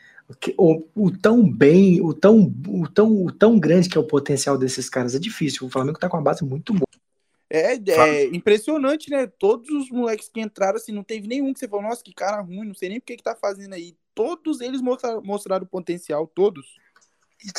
o, 0.57 0.84
o, 0.95 1.12
tão 1.12 1.49
bem, 1.49 2.01
o 2.01 2.14
tão, 2.14 2.53
o, 2.68 2.88
tão, 2.88 3.26
o 3.26 3.32
tão 3.32 3.59
grande 3.59 3.89
que 3.89 3.97
é 3.97 4.01
o 4.01 4.07
potencial 4.07 4.57
desses 4.57 4.89
caras. 4.89 5.16
É 5.16 5.20
difícil. 5.20 5.68
O 5.68 5.70
Flamengo 5.70 5.99
tá 5.99 6.07
com 6.07 6.18
uma 6.18 6.24
base 6.24 6.43
muito 6.43 6.74
boa. 6.74 6.88
É, 7.49 7.74
é 7.74 8.26
impressionante, 8.28 9.09
né? 9.09 9.28
Todos 9.28 9.70
os 9.70 9.89
moleques 9.89 10.30
que 10.30 10.39
entraram, 10.39 10.78
assim, 10.78 10.93
não 10.93 11.03
teve 11.03 11.28
nenhum 11.28 11.53
que 11.53 11.59
você 11.59 11.68
falou, 11.68 11.84
nossa, 11.84 12.01
que 12.01 12.14
cara 12.14 12.41
ruim, 12.41 12.66
não 12.66 12.74
sei 12.74 12.88
nem 12.88 12.97
o 12.97 13.01
que, 13.01 13.18
que 13.18 13.24
tá 13.24 13.36
fazendo 13.36 13.74
aí. 13.74 13.93
Todos 14.16 14.62
eles 14.62 14.82
mostraram, 14.82 15.22
mostraram 15.22 15.66
o 15.66 15.70
potencial, 15.70 16.26
todos. 16.28 16.66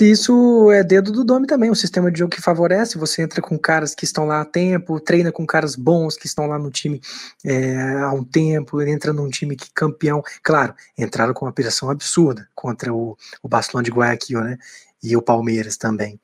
Isso 0.01 0.71
é 0.71 0.85
dedo 0.85 1.11
do 1.11 1.25
Domi 1.25 1.45
também, 1.45 1.69
um 1.69 1.75
sistema 1.75 2.11
de 2.11 2.21
jogo 2.21 2.31
que 2.31 2.41
favorece. 2.41 2.97
Você 2.99 3.21
entra 3.21 3.43
com 3.43 3.59
caras 3.59 3.97
que 3.97 4.05
estão 4.05 4.25
lá 4.25 4.41
há 4.41 4.45
tempo, 4.45 5.01
treina 5.01 5.33
com 5.33 5.45
caras 5.45 5.75
bons 5.75 6.17
que 6.17 6.27
estão 6.27 6.47
lá 6.47 6.57
no 6.57 6.71
time 6.71 7.01
é, 7.45 7.75
há 8.01 8.13
um 8.13 8.23
tempo, 8.23 8.81
entra 8.81 9.13
num 9.13 9.29
time 9.29 9.57
que 9.57 9.73
campeão. 9.75 10.23
Claro, 10.41 10.73
entraram 10.97 11.35
com 11.35 11.47
uma 11.47 11.53
pressão 11.53 11.91
absurda 11.91 12.49
contra 12.55 12.95
o, 12.95 13.17
o 13.43 13.49
Barcelona 13.49 13.85
de 13.85 13.91
Guayaquil, 13.91 14.41
né? 14.41 14.57
E 15.03 15.17
o 15.17 15.23
Palmeiras 15.23 15.77
também. 15.77 16.21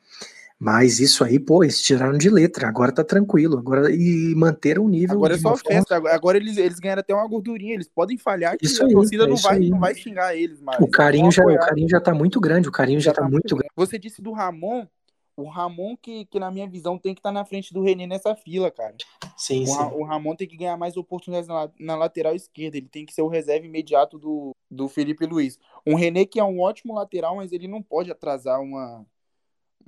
Mas 0.61 0.99
isso 0.99 1.23
aí, 1.23 1.39
pô, 1.39 1.63
eles 1.63 1.81
tiraram 1.81 2.19
de 2.19 2.29
letra. 2.29 2.67
Agora 2.67 2.91
tá 2.91 3.05
tranquilo. 3.05 3.59
Agora 3.59 3.95
e 3.95 4.35
manteram 4.35 4.85
o 4.85 4.89
nível. 4.89 5.15
Agora 5.15 5.37
é 5.37 5.39
só 5.39 5.57
festa. 5.57 5.95
Forma... 5.95 6.11
Agora 6.11 6.37
eles, 6.37 6.57
eles 6.57 6.81
ganharam 6.81 6.99
até 7.01 7.15
uma 7.15 7.29
gordurinha. 7.29 7.75
Eles 7.75 7.89
podem 7.89 8.19
falhar 8.19 8.59
que 8.59 8.67
isso 8.67 8.83
a 8.83 8.87
aí, 8.87 8.93
torcida 8.93 9.23
é 9.23 9.27
não, 9.29 9.37
vai, 9.37 9.61
não 9.61 9.79
vai 9.79 9.95
xingar 9.95 10.35
eles 10.35 10.61
mais. 10.61 10.81
O 10.81 10.89
carinho, 10.89 11.31
já, 11.31 11.45
o 11.45 11.59
carinho 11.59 11.89
já 11.89 12.01
tá 12.01 12.13
muito 12.13 12.41
grande. 12.41 12.69
O 12.69 12.73
carinho 12.73 12.99
já, 12.99 13.11
já 13.11 13.15
tá, 13.15 13.23
tá, 13.23 13.29
muito 13.29 13.55
grande. 13.55 13.71
Você 13.77 13.99
disse 13.99 14.21
do 14.21 14.33
Ramon. 14.33 14.85
O 15.37 15.49
Ramon, 15.49 15.97
que, 15.97 16.25
que 16.25 16.41
na 16.41 16.51
minha 16.51 16.69
visão 16.69 16.99
tem 16.99 17.15
que 17.15 17.21
estar 17.21 17.29
tá 17.29 17.33
na 17.33 17.45
frente 17.45 17.73
do 17.73 17.81
René 17.81 18.09
nessa 18.09 18.35
fila, 18.35 18.73
cara. 18.73 18.97
Sim, 19.37 19.63
o, 19.63 19.67
sim. 19.67 19.83
o 19.95 20.03
Ramon 20.03 20.35
tem 20.35 20.49
que 20.49 20.57
ganhar 20.57 20.77
mais 20.77 20.97
oportunidades 20.97 21.47
na, 21.47 21.71
na 21.79 21.95
lateral 21.95 22.35
esquerda. 22.35 22.77
Ele 22.77 22.89
tem 22.89 23.07
que 23.07 23.15
ser 23.15 23.23
o 23.23 23.29
reserva 23.29 23.65
imediato 23.65 24.19
do, 24.19 24.51
do 24.69 24.89
Felipe 24.89 25.25
Luiz. 25.25 25.57
Um 25.87 25.95
René 25.95 26.25
que 26.25 26.41
é 26.41 26.45
um 26.45 26.59
ótimo 26.59 26.97
lateral, 26.97 27.37
mas 27.37 27.53
ele 27.53 27.69
não 27.69 27.81
pode 27.81 28.11
atrasar 28.11 28.61
uma, 28.61 29.07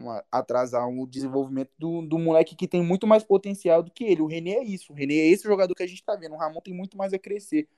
uma, 0.00 0.24
atrasar 0.30 0.88
o 0.88 1.06
desenvolvimento 1.06 1.70
do, 1.78 2.02
do 2.02 2.18
moleque 2.18 2.56
que 2.56 2.66
tem 2.66 2.82
muito 2.82 3.06
mais 3.06 3.22
potencial 3.22 3.82
do 3.82 3.90
que 3.90 4.04
ele. 4.04 4.22
O 4.22 4.26
René 4.26 4.52
é 4.52 4.64
isso. 4.64 4.92
O 4.92 4.96
René 4.96 5.14
é 5.14 5.28
esse 5.28 5.44
jogador 5.44 5.74
que 5.74 5.82
a 5.82 5.86
gente 5.86 6.02
tá 6.02 6.16
vendo. 6.16 6.34
O 6.34 6.38
Ramon 6.38 6.60
tem 6.60 6.74
muito 6.74 6.96
mais 6.96 7.12
a 7.12 7.18
crescer. 7.18 7.68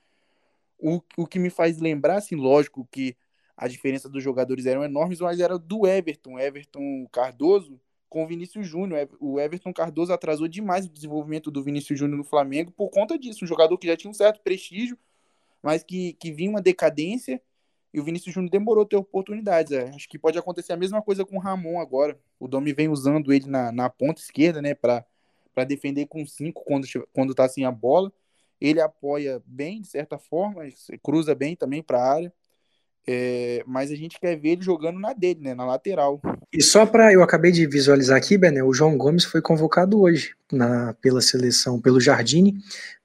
O, 0.79 1.01
o 1.16 1.27
que 1.27 1.39
me 1.39 1.51
faz 1.51 1.79
lembrar, 1.79 2.16
assim, 2.16 2.35
lógico 2.35 2.87
que 2.91 3.16
a 3.57 3.68
diferença 3.68 4.09
dos 4.09 4.23
jogadores 4.23 4.66
eram 4.66 4.83
enormes, 4.83 5.20
mas 5.20 5.41
era 5.41 5.59
do 5.59 5.87
Everton. 5.87 6.39
Everton 6.39 7.07
Cardoso 7.12 7.81
com 8.09 8.25
o 8.25 8.27
Vinícius 8.27 8.66
Júnior. 8.66 9.09
O 9.20 9.41
Everton 9.41 9.73
Cardoso 9.73 10.12
atrasou 10.12 10.49
demais 10.49 10.87
o 10.87 10.91
desenvolvimento 10.91 11.51
do 11.51 11.62
Vinícius 11.62 11.99
Júnior 11.99 12.18
no 12.18 12.25
Flamengo 12.25 12.70
por 12.70 12.91
conta 12.91 13.18
disso. 13.18 13.45
Um 13.45 13.49
jogador 13.49 13.79
que 13.79 13.87
já 13.87 13.97
tinha 13.97 14.11
um 14.11 14.14
certo 14.14 14.41
prestígio, 14.43 14.99
mas 15.62 15.83
que, 15.83 16.14
que 16.14 16.31
vinha 16.31 16.51
uma 16.51 16.61
decadência 16.61 17.41
e 17.93 18.01
o 18.01 18.05
Vinícius 18.05 18.34
Júnior 18.34 18.51
demorou 18.51 18.84
a 18.84 18.86
ter 18.86 18.97
oportunidades. 18.97 19.72
É. 19.72 19.90
Acho 19.90 20.09
que 20.09 20.18
pode 20.18 20.38
acontecer 20.38 20.72
a 20.72 20.76
mesma 20.76 21.03
coisa 21.03 21.24
com 21.24 21.36
o 21.36 21.40
Ramon 21.40 21.80
agora. 21.80 22.18
O 22.40 22.49
Domi 22.49 22.72
vem 22.72 22.88
usando 22.88 23.32
ele 23.32 23.47
na, 23.47 23.70
na 23.70 23.90
ponta 23.90 24.20
esquerda, 24.20 24.62
né, 24.62 24.74
para 24.74 25.05
defender 25.66 26.07
com 26.07 26.26
cinco 26.26 26.64
quando, 26.64 26.86
quando 27.12 27.34
tá 27.34 27.49
sem 27.49 27.64
a 27.64 27.70
bola. 27.70 28.12
Ele 28.61 28.80
apoia 28.80 29.43
bem, 29.45 29.80
de 29.80 29.88
certa 29.88 30.18
forma, 30.18 30.62
cruza 31.03 31.34
bem 31.34 31.55
também 31.55 31.82
para 31.82 31.99
a 31.99 32.12
área. 32.12 32.32
É, 33.05 33.64
mas 33.66 33.90
a 33.90 33.97
gente 33.97 34.20
quer 34.20 34.36
ver 34.36 34.51
ele 34.51 34.62
jogando 34.62 34.99
na 34.99 35.12
dele, 35.12 35.40
né, 35.40 35.55
na 35.55 35.66
lateral. 35.66 36.20
E 36.53 36.62
só 36.62 36.86
para 36.86 37.12
eu 37.12 37.22
acabei 37.22 37.51
de 37.51 37.66
visualizar 37.66 38.16
aqui, 38.16 38.38
Bené, 38.38 38.62
o 38.62 38.72
João 38.72 38.97
Gomes 38.97 39.24
foi 39.24 39.43
convocado 39.43 40.01
hoje 40.01 40.34
na, 40.53 40.95
pela 40.95 41.20
seleção, 41.20 41.80
pelo 41.80 42.01
Jardine, 42.01 42.55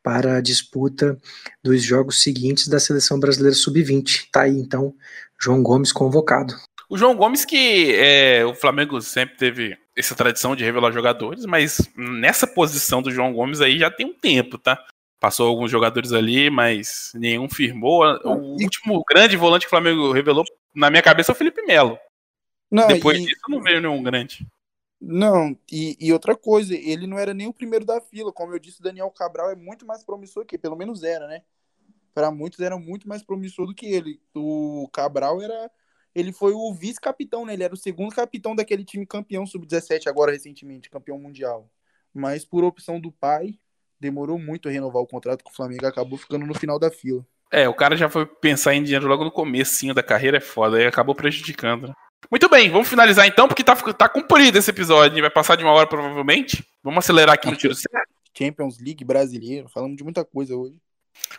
para 0.08 0.38
a 0.38 0.42
disputa 0.42 1.18
dos 1.62 1.84
jogos 1.84 2.24
seguintes 2.24 2.70
da 2.70 2.80
seleção 2.80 3.20
brasileira 3.20 3.54
sub-20. 3.54 4.30
Tá 4.32 4.44
aí 4.44 4.58
então, 4.58 4.96
João 5.38 5.62
Gomes 5.62 5.92
convocado. 5.92 6.56
O 6.90 6.98
João 6.98 7.14
Gomes 7.14 7.44
que 7.44 7.94
é, 7.94 8.46
o 8.46 8.56
Flamengo 8.56 9.02
sempre 9.02 9.36
teve 9.36 9.78
essa 9.98 10.16
tradição 10.16 10.56
de 10.56 10.64
revelar 10.64 10.94
jogadores, 10.94 11.46
mas 11.46 11.92
nessa 11.98 12.48
posição 12.48 13.02
do 13.02 13.12
João 13.12 13.34
Gomes 13.34 13.60
aí 13.60 13.80
já 13.80 13.92
tem 13.92 14.06
um 14.06 14.14
tempo, 14.14 14.58
tá? 14.58 14.82
Passou 15.20 15.50
alguns 15.50 15.70
jogadores 15.70 16.14
ali, 16.14 16.50
mas 16.50 17.12
nenhum 17.14 17.50
firmou. 17.50 18.06
O 18.24 18.54
último 18.64 19.04
grande 19.10 19.36
volante 19.36 19.64
que 19.64 19.68
o 19.68 19.72
Flamengo 19.72 20.14
revelou, 20.14 20.46
na 20.74 20.90
minha 20.90 21.04
cabeça, 21.04 21.34
é 21.34 21.34
o 21.34 21.36
Felipe 21.36 21.62
Melo. 21.64 22.00
Não, 22.72 22.88
Depois 22.88 23.18
e... 23.18 23.26
disso, 23.26 23.42
não 23.50 23.62
veio 23.62 23.82
nenhum 23.82 24.02
grande. 24.02 24.48
Não, 25.00 25.58
e, 25.72 25.96
e, 26.00 26.12
outra 26.12 26.36
coisa, 26.36 26.74
ele 26.76 27.06
não 27.06 27.20
era 27.20 27.34
nem 27.34 27.48
o 27.48 27.54
primeiro 27.54 27.86
da 27.86 28.02
fila. 28.02 28.34
Como 28.34 28.54
eu 28.54 28.60
disse, 28.60 28.82
Daniel 28.82 29.12
Cabral 29.12 29.52
é 29.52 29.56
muito 29.56 29.86
mais 29.86 30.04
promissor 30.04 30.46
que 30.46 30.58
pelo 30.58 30.76
menos 30.76 31.04
era, 31.04 31.28
né? 31.28 31.44
Para 32.14 32.32
muitos 32.32 32.60
era 32.60 32.78
muito 32.78 33.08
mais 33.08 33.22
promissor 33.22 33.68
do 33.68 33.76
que 33.76 33.86
ele. 33.86 34.20
O 34.36 34.90
Cabral 34.92 35.42
era. 35.42 35.70
Ele 36.16 36.34
foi 36.34 36.52
o 36.54 36.74
vice-capitão, 36.74 37.46
né? 37.46 37.54
Ele 37.54 37.64
era 37.64 37.74
o 37.76 37.78
segundo 37.78 38.16
capitão 38.16 38.56
daquele 38.56 38.84
time 38.84 39.06
campeão 39.06 39.46
sub-17, 39.46 40.08
agora 40.08 40.32
recentemente, 40.32 40.90
campeão 40.90 41.20
mundial. 41.20 41.70
Mas 42.12 42.44
por 42.44 42.64
opção 42.64 43.00
do 43.00 43.12
pai, 43.12 43.60
demorou 44.00 44.40
muito 44.40 44.68
a 44.68 44.72
renovar 44.72 45.04
o 45.04 45.08
contrato 45.08 45.44
com 45.44 45.52
o 45.52 45.54
Flamengo, 45.54 45.86
acabou 45.86 46.18
ficando 46.18 46.48
no 46.48 46.56
final 46.56 46.80
da 46.80 46.90
fila. 46.90 47.24
É, 47.52 47.70
o 47.70 47.74
cara 47.74 47.96
já 47.96 48.10
foi 48.10 48.26
pensar 48.26 48.74
em 48.74 48.84
dinheiro 48.84 49.08
logo 49.08 49.24
no 49.24 49.32
começo 49.32 49.94
da 49.94 50.02
carreira, 50.02 50.38
é 50.38 50.42
foda, 50.42 50.78
aí 50.78 50.88
acabou 50.88 51.14
prejudicando. 51.14 51.88
Né? 51.88 51.94
Muito 52.30 52.50
bem, 52.50 52.70
vamos 52.70 52.88
finalizar 52.88 53.28
então, 53.28 53.48
porque 53.48 53.64
tá, 53.64 53.76
tá 53.76 54.10
cumprido 54.10 54.58
esse 54.58 54.70
episódio, 54.70 55.22
vai 55.22 55.30
passar 55.30 55.56
de 55.56 55.64
uma 55.64 55.72
hora 55.72 55.88
provavelmente. 55.88 56.66
Vamos 56.84 57.00
acelerar 57.00 57.36
aqui 57.36 57.50
no 57.50 57.56
tiro 57.56 57.76
certo. 57.76 58.10
Champions 58.38 58.80
League 58.80 59.04
brasileiro, 59.04 59.70
falamos 59.70 59.98
de 59.98 60.04
muita 60.04 60.26
coisa 60.26 60.56
hoje. 60.56 60.78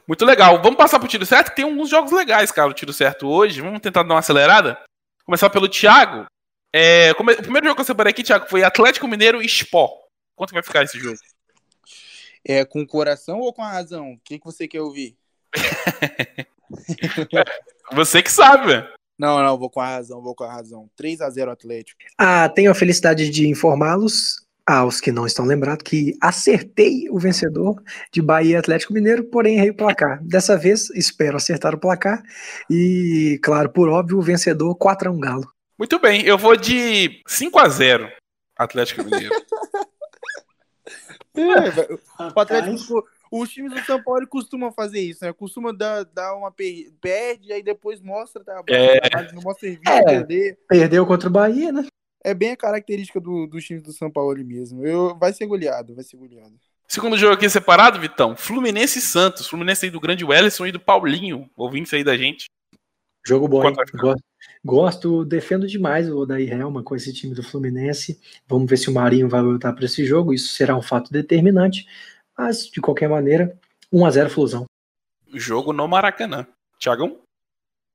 Muito 0.06 0.24
legal, 0.24 0.60
vamos 0.62 0.76
passar 0.76 0.98
pro 0.98 1.08
tiro 1.08 1.26
certo, 1.26 1.50
que 1.50 1.56
tem 1.56 1.64
alguns 1.64 1.88
jogos 1.88 2.12
legais, 2.12 2.50
cara, 2.50 2.68
o 2.68 2.74
tiro 2.74 2.92
certo 2.92 3.28
hoje. 3.28 3.60
Vamos 3.60 3.80
tentar 3.80 4.02
dar 4.02 4.14
uma 4.14 4.20
acelerada. 4.20 4.80
Começar 5.24 5.50
pelo 5.50 5.68
Thiago. 5.68 6.26
É, 6.72 7.12
o 7.12 7.16
primeiro 7.16 7.66
jogo 7.66 7.76
que 7.76 7.80
eu 7.82 7.84
separei 7.84 8.10
aqui, 8.10 8.22
Thiago, 8.22 8.48
foi 8.48 8.62
Atlético 8.62 9.06
Mineiro 9.06 9.42
e 9.42 9.46
Sport. 9.46 9.92
Quanto 10.34 10.54
vai 10.54 10.62
ficar 10.62 10.82
esse 10.82 10.98
jogo? 10.98 11.18
É 12.44 12.64
com 12.64 12.82
o 12.82 12.86
coração 12.86 13.40
ou 13.40 13.52
com 13.52 13.62
a 13.62 13.70
razão? 13.70 14.12
O 14.12 14.20
que, 14.24 14.38
que 14.38 14.44
você 14.44 14.66
quer 14.66 14.80
ouvir? 14.80 15.16
você 17.92 18.22
que 18.22 18.30
sabe. 18.30 18.88
Não, 19.18 19.42
não, 19.42 19.58
vou 19.58 19.68
com 19.68 19.80
a 19.80 19.86
razão, 19.86 20.22
vou 20.22 20.34
com 20.34 20.44
a 20.44 20.52
razão. 20.52 20.88
3 20.96 21.20
a 21.20 21.30
0 21.30 21.50
Atlético. 21.50 21.98
Ah, 22.16 22.48
tenho 22.48 22.70
a 22.70 22.74
felicidade 22.74 23.28
de 23.28 23.48
informá-los, 23.48 24.46
aos 24.68 25.00
que 25.00 25.10
não 25.10 25.26
estão 25.26 25.46
lembrados, 25.46 25.82
que 25.82 26.14
acertei 26.20 27.08
o 27.10 27.18
vencedor 27.18 27.82
de 28.12 28.20
Bahia 28.20 28.58
Atlético 28.58 28.92
Mineiro, 28.92 29.24
porém 29.24 29.56
errei 29.56 29.70
o 29.70 29.74
placar. 29.74 30.22
Dessa 30.22 30.58
vez, 30.58 30.90
espero 30.90 31.38
acertar 31.38 31.74
o 31.74 31.80
placar. 31.80 32.22
E, 32.70 33.40
claro, 33.42 33.70
por 33.70 33.88
óbvio, 33.88 34.18
o 34.18 34.22
vencedor 34.22 34.74
4 34.74 35.08
a 35.08 35.12
1 35.12 35.20
Galo. 35.20 35.50
Muito 35.78 35.98
bem, 35.98 36.22
eu 36.22 36.36
vou 36.36 36.54
de 36.54 37.22
5 37.26 37.58
a 37.58 37.68
0 37.68 38.10
Atlético 38.56 39.04
Mineiro. 39.04 39.34
É, 41.38 42.24
o 42.34 42.40
Atlético, 42.40 43.04
os 43.30 43.50
times 43.50 43.72
do 43.72 43.80
São 43.84 44.02
Paulo 44.02 44.26
costumam 44.26 44.72
fazer 44.72 45.00
isso, 45.00 45.24
né? 45.24 45.32
Costuma 45.32 45.72
dar, 45.72 46.04
dar 46.04 46.34
uma 46.34 46.50
per... 46.50 46.92
perde, 47.00 47.52
aí 47.52 47.62
depois 47.62 48.00
mostra, 48.00 48.42
tá? 48.44 48.62
É. 48.68 49.32
Não 49.32 49.42
mostra 49.42 49.68
serviço, 49.68 49.90
é, 49.90 50.02
perder. 50.02 50.58
Perdeu 50.68 51.06
contra 51.06 51.28
o 51.28 51.32
Bahia, 51.32 51.72
né? 51.72 51.86
É 52.24 52.34
bem 52.34 52.50
a 52.50 52.56
característica 52.56 53.20
do, 53.20 53.46
dos 53.46 53.64
times 53.64 53.82
do 53.82 53.92
São 53.92 54.10
Paulo 54.10 54.44
mesmo. 54.44 54.84
Eu, 54.84 55.16
vai 55.16 55.32
ser 55.32 55.46
goleado, 55.46 55.94
vai 55.94 56.04
ser 56.04 56.16
goleado. 56.16 56.54
Segundo 56.86 57.18
jogo 57.18 57.34
aqui 57.34 57.48
separado, 57.50 58.00
Vitão. 58.00 58.34
Fluminense 58.34 58.98
e 58.98 59.02
Santos. 59.02 59.46
Fluminense 59.46 59.84
aí 59.84 59.90
do 59.90 60.00
grande 60.00 60.24
Wellison 60.24 60.66
e 60.66 60.72
do 60.72 60.80
Paulinho. 60.80 61.48
Ouvindo 61.54 61.88
aí 61.92 62.02
da 62.02 62.16
gente. 62.16 62.46
Jogo 63.26 63.46
bom, 63.46 63.60
gosto, 63.60 64.24
gosto, 64.64 65.24
defendo 65.24 65.66
demais 65.66 66.08
o 66.08 66.16
Odair 66.16 66.50
Helma 66.50 66.82
com 66.82 66.96
esse 66.96 67.12
time 67.12 67.34
do 67.34 67.42
Fluminense. 67.42 68.18
Vamos 68.46 68.70
ver 68.70 68.78
se 68.78 68.88
o 68.88 68.94
Marinho 68.94 69.28
vai 69.28 69.42
voltar 69.42 69.74
para 69.74 69.84
esse 69.84 70.02
jogo. 70.06 70.32
Isso 70.32 70.54
será 70.54 70.74
um 70.74 70.80
fato 70.80 71.12
determinante. 71.12 71.86
Mas, 72.38 72.70
de 72.70 72.80
qualquer 72.80 73.08
maneira, 73.08 73.58
1x0 73.92 74.30
Flusão. 74.30 74.64
Jogo 75.34 75.72
no 75.72 75.88
Maracanã. 75.88 76.46
Thiagão? 76.78 77.20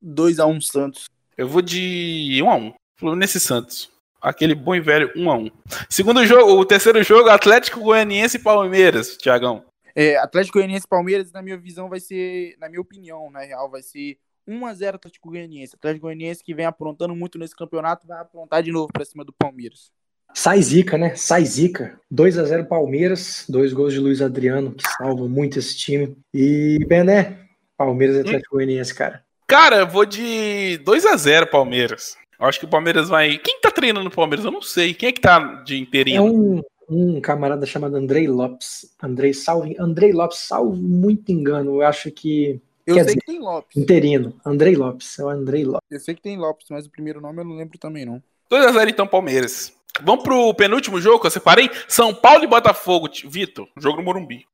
2x1 0.03 0.61
Santos. 0.61 1.05
Eu 1.37 1.47
vou 1.47 1.61
de 1.61 2.41
1x1. 2.43 2.73
Fluminense 2.99 3.39
Santos. 3.39 3.89
Aquele 4.21 4.53
bom 4.53 4.75
e 4.75 4.81
velho 4.81 5.11
1 5.15 5.31
a 5.31 5.37
1 5.37 5.51
Segundo 5.89 6.25
jogo, 6.25 6.59
o 6.59 6.65
terceiro 6.65 7.01
jogo, 7.03 7.29
Atlético 7.29 7.79
Goianiense 7.79 8.37
e 8.37 8.39
Palmeiras, 8.39 9.17
Tiagão. 9.17 9.65
É, 9.95 10.17
Atlético 10.17 10.57
Goianiense 10.57 10.85
e 10.85 10.89
Palmeiras, 10.89 11.31
na 11.31 11.41
minha 11.41 11.57
visão, 11.57 11.87
vai 11.87 11.99
ser, 12.01 12.55
na 12.59 12.67
minha 12.67 12.81
opinião, 12.81 13.31
na 13.31 13.41
real, 13.41 13.69
vai 13.69 13.81
ser 13.81 14.17
1x0 14.47 14.95
Atlético 14.95 15.29
Goianiense. 15.29 15.75
Atlético 15.75 16.07
Goianiense 16.07 16.43
que 16.43 16.53
vem 16.53 16.65
aprontando 16.65 17.15
muito 17.15 17.37
nesse 17.37 17.55
campeonato, 17.55 18.07
vai 18.07 18.19
aprontar 18.19 18.61
de 18.61 18.71
novo 18.73 18.91
pra 18.91 19.05
cima 19.05 19.23
do 19.23 19.31
Palmeiras. 19.31 19.91
Sai 20.33 20.61
zica, 20.61 20.97
né? 20.97 21.15
Sai 21.15 21.45
zica. 21.45 21.99
2 22.09 22.37
a 22.37 22.43
0 22.43 22.65
Palmeiras, 22.65 23.45
dois 23.47 23.73
gols 23.73 23.93
de 23.93 23.99
Luiz 23.99 24.21
Adriano, 24.21 24.71
que 24.71 24.83
salva 24.97 25.27
muito 25.27 25.59
esse 25.59 25.77
time. 25.77 26.17
E, 26.33 26.79
Bené, 26.87 27.37
Palmeiras 27.77 28.17
e 28.17 28.19
Atlético 28.21 28.55
Goianiense, 28.55 28.93
cara. 28.93 29.23
Cara, 29.47 29.77
eu 29.77 29.87
vou 29.87 30.05
de 30.05 30.77
2 30.83 31.05
a 31.05 31.15
0 31.15 31.47
Palmeiras. 31.47 32.17
Eu 32.39 32.47
acho 32.47 32.59
que 32.59 32.65
o 32.65 32.69
Palmeiras 32.69 33.09
vai. 33.09 33.37
Quem 33.37 33.59
tá 33.61 33.71
treinando 33.71 34.07
o 34.07 34.11
Palmeiras? 34.11 34.45
Eu 34.45 34.51
não 34.51 34.61
sei. 34.61 34.93
Quem 34.93 35.09
é 35.09 35.11
que 35.11 35.21
tá 35.21 35.39
de 35.63 35.79
inteirinho? 35.79 36.17
É 36.17 36.21
um, 36.21 36.61
um 36.89 37.21
camarada 37.21 37.65
chamado 37.65 37.95
Andrei 37.95 38.27
Lopes. 38.27 38.93
Andrei 39.01 39.33
salve. 39.33 39.75
Andrei 39.79 40.11
Lopes, 40.11 40.39
salvo 40.39 40.75
muito 40.75 41.31
engano. 41.31 41.75
Eu 41.75 41.81
acho 41.83 42.11
que. 42.11 42.61
Eu 42.85 42.95
Quer 42.95 43.05
sei 43.05 43.13
dizer, 43.13 43.19
que 43.21 43.25
tem 43.27 43.39
Lopes. 43.39 43.77
Interino. 43.77 44.35
Andrei 44.45 44.75
Lopes. 44.75 45.17
É 45.19 45.23
o 45.23 45.29
Andrei 45.29 45.63
Lopes. 45.63 45.87
Eu 45.89 45.99
sei 45.99 46.15
que 46.15 46.21
tem 46.21 46.37
Lopes, 46.37 46.67
mas 46.69 46.85
o 46.85 46.89
primeiro 46.89 47.21
nome 47.21 47.39
eu 47.39 47.45
não 47.45 47.55
lembro 47.55 47.77
também, 47.77 48.05
não. 48.05 48.21
2x0 48.51 48.89
então, 48.89 49.07
Palmeiras. 49.07 49.73
Vamos 50.01 50.23
pro 50.23 50.53
penúltimo 50.55 50.99
jogo 50.99 51.19
que 51.19 51.27
eu 51.27 51.31
separei? 51.31 51.69
São 51.87 52.15
Paulo 52.15 52.43
e 52.43 52.47
Botafogo. 52.47 53.07
Vitor, 53.25 53.67
jogo 53.77 53.97
no 53.97 54.03
Morumbi. 54.03 54.45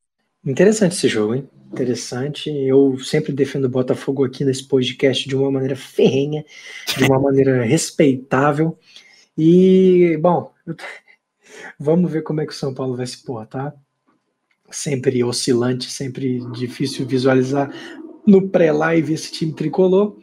Interessante 0.45 0.95
esse 0.95 1.07
jogo, 1.07 1.33
hein? 1.33 1.49
Interessante. 1.71 2.49
Eu 2.49 2.99
sempre 2.99 3.31
defendo 3.31 3.65
o 3.65 3.69
Botafogo 3.69 4.25
aqui 4.25 4.43
nesse 4.43 4.67
podcast 4.67 5.27
de 5.27 5.35
uma 5.35 5.49
maneira 5.49 5.77
ferrenha, 5.77 6.43
de 6.97 7.05
uma 7.05 7.19
maneira 7.19 7.63
respeitável. 7.63 8.77
E, 9.37 10.17
bom, 10.21 10.53
vamos 11.79 12.11
ver 12.11 12.23
como 12.23 12.41
é 12.41 12.45
que 12.45 12.51
o 12.51 12.55
São 12.55 12.73
Paulo 12.73 12.97
vai 12.97 13.07
se 13.07 13.23
portar. 13.23 13.73
Sempre 14.69 15.23
oscilante, 15.23 15.89
sempre 15.89 16.39
difícil 16.51 17.05
visualizar 17.05 17.73
no 18.27 18.49
pré-live 18.49 19.13
esse 19.13 19.31
time 19.31 19.53
tricolor. 19.53 20.17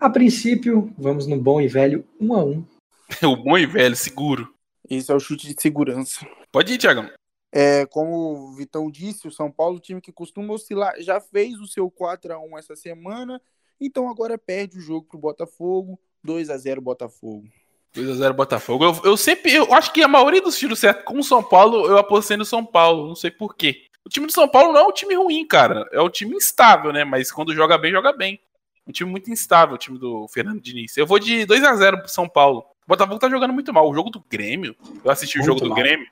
A 0.00 0.08
princípio, 0.08 0.92
vamos 0.96 1.26
no 1.26 1.38
bom 1.38 1.60
e 1.60 1.68
velho 1.68 2.04
1 2.18 2.34
a 2.34 2.44
1 2.44 2.75
O 3.22 3.36
bom 3.36 3.56
e 3.56 3.66
velho, 3.66 3.96
seguro. 3.96 4.52
Esse 4.88 5.10
é 5.10 5.14
o 5.14 5.20
chute 5.20 5.52
de 5.52 5.60
segurança. 5.60 6.26
Pode 6.50 6.72
ir, 6.72 6.78
Tiagão. 6.78 7.10
É, 7.52 7.86
como 7.86 8.50
o 8.50 8.54
Vitão 8.54 8.90
disse, 8.90 9.26
o 9.26 9.32
São 9.32 9.50
Paulo, 9.50 9.80
time 9.80 10.00
que 10.00 10.12
costuma 10.12 10.52
oscilar, 10.52 10.94
já 11.00 11.20
fez 11.20 11.58
o 11.60 11.66
seu 11.66 11.90
4 11.90 12.34
a 12.34 12.38
1 12.38 12.58
essa 12.58 12.76
semana, 12.76 13.40
então 13.80 14.08
agora 14.08 14.36
perde 14.36 14.78
o 14.78 14.80
jogo 14.80 15.06
pro 15.08 15.18
Botafogo, 15.18 15.98
2 16.22 16.50
a 16.50 16.58
0 16.58 16.80
Botafogo. 16.80 17.48
2x0 17.96 18.32
Botafogo. 18.34 18.84
Eu, 18.84 19.00
eu 19.04 19.16
sempre. 19.16 19.54
Eu 19.54 19.72
acho 19.72 19.92
que 19.92 20.02
a 20.02 20.08
maioria 20.08 20.42
dos 20.42 20.58
tiros 20.58 20.78
certos 20.78 21.04
com 21.04 21.18
o 21.18 21.24
São 21.24 21.42
Paulo, 21.42 21.86
eu 21.86 21.96
apostei 21.96 22.36
no 22.36 22.44
São 22.44 22.64
Paulo. 22.64 23.08
Não 23.08 23.14
sei 23.14 23.30
porquê. 23.30 23.86
O 24.04 24.08
time 24.08 24.26
do 24.26 24.32
São 24.32 24.48
Paulo 24.48 24.72
não 24.72 24.80
é 24.80 24.86
um 24.86 24.92
time 24.92 25.14
ruim, 25.14 25.46
cara. 25.46 25.88
É 25.90 26.00
um 26.00 26.10
time 26.10 26.36
instável, 26.36 26.92
né? 26.92 27.04
Mas 27.04 27.32
quando 27.32 27.54
joga 27.54 27.76
bem, 27.78 27.90
joga 27.90 28.12
bem. 28.12 28.38
Um 28.86 28.92
time 28.92 29.10
muito 29.10 29.30
instável, 29.32 29.74
o 29.74 29.78
time 29.78 29.98
do 29.98 30.28
Fernando 30.28 30.60
Diniz. 30.60 30.96
Eu 30.96 31.06
vou 31.06 31.18
de 31.18 31.44
2x0 31.44 32.00
pro 32.00 32.08
São 32.08 32.28
Paulo. 32.28 32.64
O 32.86 32.88
Botafogo 32.88 33.18
tá 33.18 33.28
jogando 33.28 33.52
muito 33.52 33.72
mal. 33.72 33.88
O 33.90 33.94
jogo 33.94 34.10
do 34.10 34.20
Grêmio, 34.30 34.76
eu 35.04 35.10
assisti 35.10 35.38
o 35.38 35.40
Muito 35.40 35.46
jogo 35.46 35.60
do 35.60 35.68
mal. 35.70 35.78
Grêmio, 35.78 36.06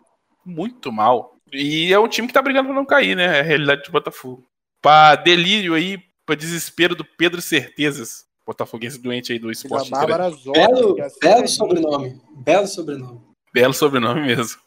muito 0.45 0.91
mal. 0.93 1.37
E 1.53 1.93
é 1.93 1.99
um 1.99 2.09
time 2.09 2.27
que 2.27 2.35
tá 2.35 2.43
brigando 2.43 2.67
pra 2.69 2.75
não 2.75 2.85
cair, 2.85 3.15
né? 3.17 3.25
É 3.39 3.41
a 3.41 3.43
realidade 3.45 3.85
do 3.85 3.93
Botafogo. 3.93 4.45
Pra 4.83 5.15
delírio 5.15 5.75
aí, 5.75 5.99
pra 6.27 6.35
desespero 6.35 6.97
do 6.97 7.05
Pedro 7.05 7.41
Certezas. 7.41 8.25
Botafoguense 8.47 8.99
doente 9.01 9.33
aí 9.33 9.39
do 9.39 9.47
da 9.47 9.53
esporte. 9.53 9.89
Bárbara 9.91 10.29
Zola, 10.31 10.53
Belo, 10.69 10.99
é 11.01 11.05
assim, 11.05 11.19
belo 11.23 11.49
sobrenome. 11.49 12.21
Belo 12.45 12.67
sobrenome. 12.67 13.21
Belo 13.55 13.73
sobrenome 13.73 14.21
mesmo. 14.23 14.61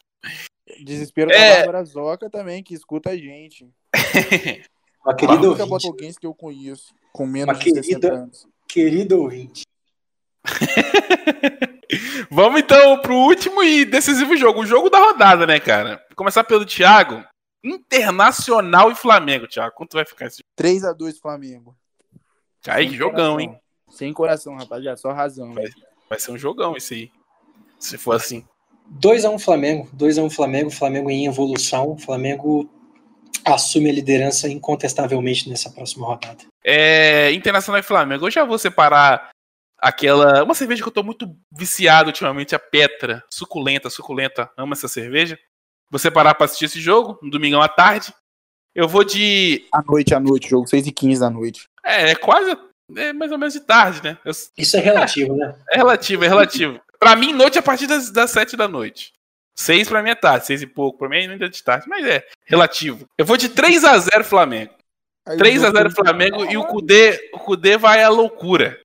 Desespero 0.82 1.30
É. 1.30 1.50
da 1.50 1.56
Bárbara 1.66 1.84
Zoca 1.84 2.28
também, 2.30 2.62
que 2.62 2.74
escuta 2.74 3.10
a 3.10 3.16
gente. 3.16 3.68
Uma 5.04 5.12
A 5.12 5.14
querida 5.14 5.34
única 5.48 5.62
ouvinte. 5.62 5.68
botafoguense 5.68 6.18
que 6.18 6.26
eu 6.26 6.34
conheço, 6.34 6.92
com 7.12 7.24
menos 7.26 7.54
Uma 7.54 7.62
de 7.62 7.70
60 7.70 8.00
querida- 8.00 8.14
anos. 8.22 8.46
Querido 8.66 9.20
ouvinte. 9.22 9.62
Vamos 12.30 12.60
então 12.60 13.00
pro 13.00 13.14
último 13.14 13.62
e 13.62 13.84
decisivo 13.84 14.36
jogo, 14.36 14.60
o 14.60 14.66
jogo 14.66 14.90
da 14.90 14.98
rodada, 14.98 15.46
né, 15.46 15.58
cara? 15.58 15.96
Vou 16.08 16.16
começar 16.16 16.44
pelo 16.44 16.66
Thiago. 16.66 17.24
Internacional 17.64 18.90
e 18.90 18.94
Flamengo, 18.94 19.48
Thiago. 19.48 19.74
Quanto 19.74 19.94
vai 19.94 20.04
ficar 20.04 20.26
esse 20.26 20.42
3 20.54 20.84
a 20.84 20.92
2 20.92 21.18
Flamengo. 21.18 21.74
jogo? 22.64 22.76
Aí, 22.78 22.88
Sem 22.88 22.96
jogão, 22.96 23.34
coração. 23.36 23.40
hein? 23.40 23.60
Sem 23.90 24.12
coração, 24.12 24.56
rapaziada, 24.56 24.96
só 24.96 25.12
razão. 25.12 25.54
Vai. 25.54 25.64
Vai 26.10 26.18
ser 26.18 26.30
um 26.32 26.38
jogão 26.38 26.76
esse 26.76 26.94
aí. 26.94 27.10
Se 27.78 27.96
for 27.96 28.12
assim. 28.16 28.44
2x1 29.00 29.38
Flamengo. 29.38 29.88
2x1 29.96 30.30
Flamengo. 30.30 30.70
Flamengo 30.70 31.10
em 31.10 31.26
evolução. 31.26 31.96
Flamengo 31.98 32.68
assume 33.44 33.88
a 33.90 33.92
liderança 33.92 34.48
incontestavelmente 34.48 35.48
nessa 35.48 35.70
próxima 35.70 36.06
rodada. 36.06 36.44
É, 36.64 37.30
Internacional 37.32 37.80
e 37.80 37.84
Flamengo. 37.84 38.26
Eu 38.26 38.30
já 38.30 38.44
vou 38.44 38.58
separar 38.58 39.30
aquela. 39.78 40.42
Uma 40.44 40.54
cerveja 40.54 40.82
que 40.82 40.88
eu 40.88 40.92
tô 40.92 41.02
muito 41.02 41.34
viciado 41.52 42.08
ultimamente, 42.08 42.54
a 42.54 42.58
Petra. 42.58 43.22
Suculenta, 43.32 43.88
suculenta. 43.90 44.50
Amo 44.56 44.72
essa 44.74 44.88
cerveja. 44.88 45.38
Vou 45.90 45.98
separar 45.98 46.34
pra 46.34 46.44
assistir 46.44 46.66
esse 46.66 46.80
jogo, 46.80 47.18
no 47.22 47.30
domingão 47.30 47.62
à 47.62 47.68
tarde. 47.68 48.12
Eu 48.74 48.86
vou 48.86 49.02
de. 49.04 49.66
À 49.72 49.82
noite, 49.82 50.14
à 50.14 50.20
noite, 50.20 50.48
jogo 50.50 50.66
6 50.66 50.86
e 50.86 50.92
15 50.92 51.20
da 51.20 51.30
noite. 51.30 51.64
É, 51.84 52.10
é 52.10 52.14
quase. 52.14 52.56
É 52.96 53.12
mais 53.12 53.30
ou 53.32 53.38
menos 53.38 53.54
de 53.54 53.60
tarde, 53.60 54.02
né? 54.02 54.16
Eu- 54.24 54.32
Isso 54.56 54.76
é 54.76 54.80
relativo, 54.80 55.34
né? 55.36 55.54
É 55.70 55.76
relativo, 55.76 56.24
é 56.24 56.28
relativo. 56.28 56.80
Pra 56.98 57.14
mim, 57.16 57.32
noite 57.32 57.56
é 57.56 57.60
a 57.60 57.62
partir 57.62 57.86
das, 57.86 58.10
das 58.10 58.30
7 58.30 58.56
da 58.56 58.66
noite. 58.68 59.12
6 59.58 59.88
pra 59.88 60.02
mim 60.02 60.10
é 60.10 60.14
tarde, 60.14 60.46
6 60.46 60.62
e 60.62 60.66
pouco. 60.66 60.98
Pra 60.98 61.08
mim 61.08 61.16
ainda 61.16 61.44
é 61.46 61.48
de 61.48 61.62
tarde, 61.62 61.88
mas 61.88 62.06
é 62.06 62.24
relativo. 62.46 63.04
Eu 63.18 63.26
vou 63.26 63.36
de 63.36 63.48
3x0 63.48 64.22
Flamengo. 64.24 64.72
Aí 65.26 65.34
o 65.34 65.38
3 65.38 65.62
a 65.62 65.66
jogo 65.66 65.78
0 65.78 65.90
foi- 65.90 66.04
Flamengo 66.04 66.44
e 66.46 66.56
o 66.56 66.64
Cudê, 66.64 67.30
o 67.34 67.38
Cudê 67.38 67.76
vai 67.76 68.02
à 68.02 68.08
loucura. 68.08 68.80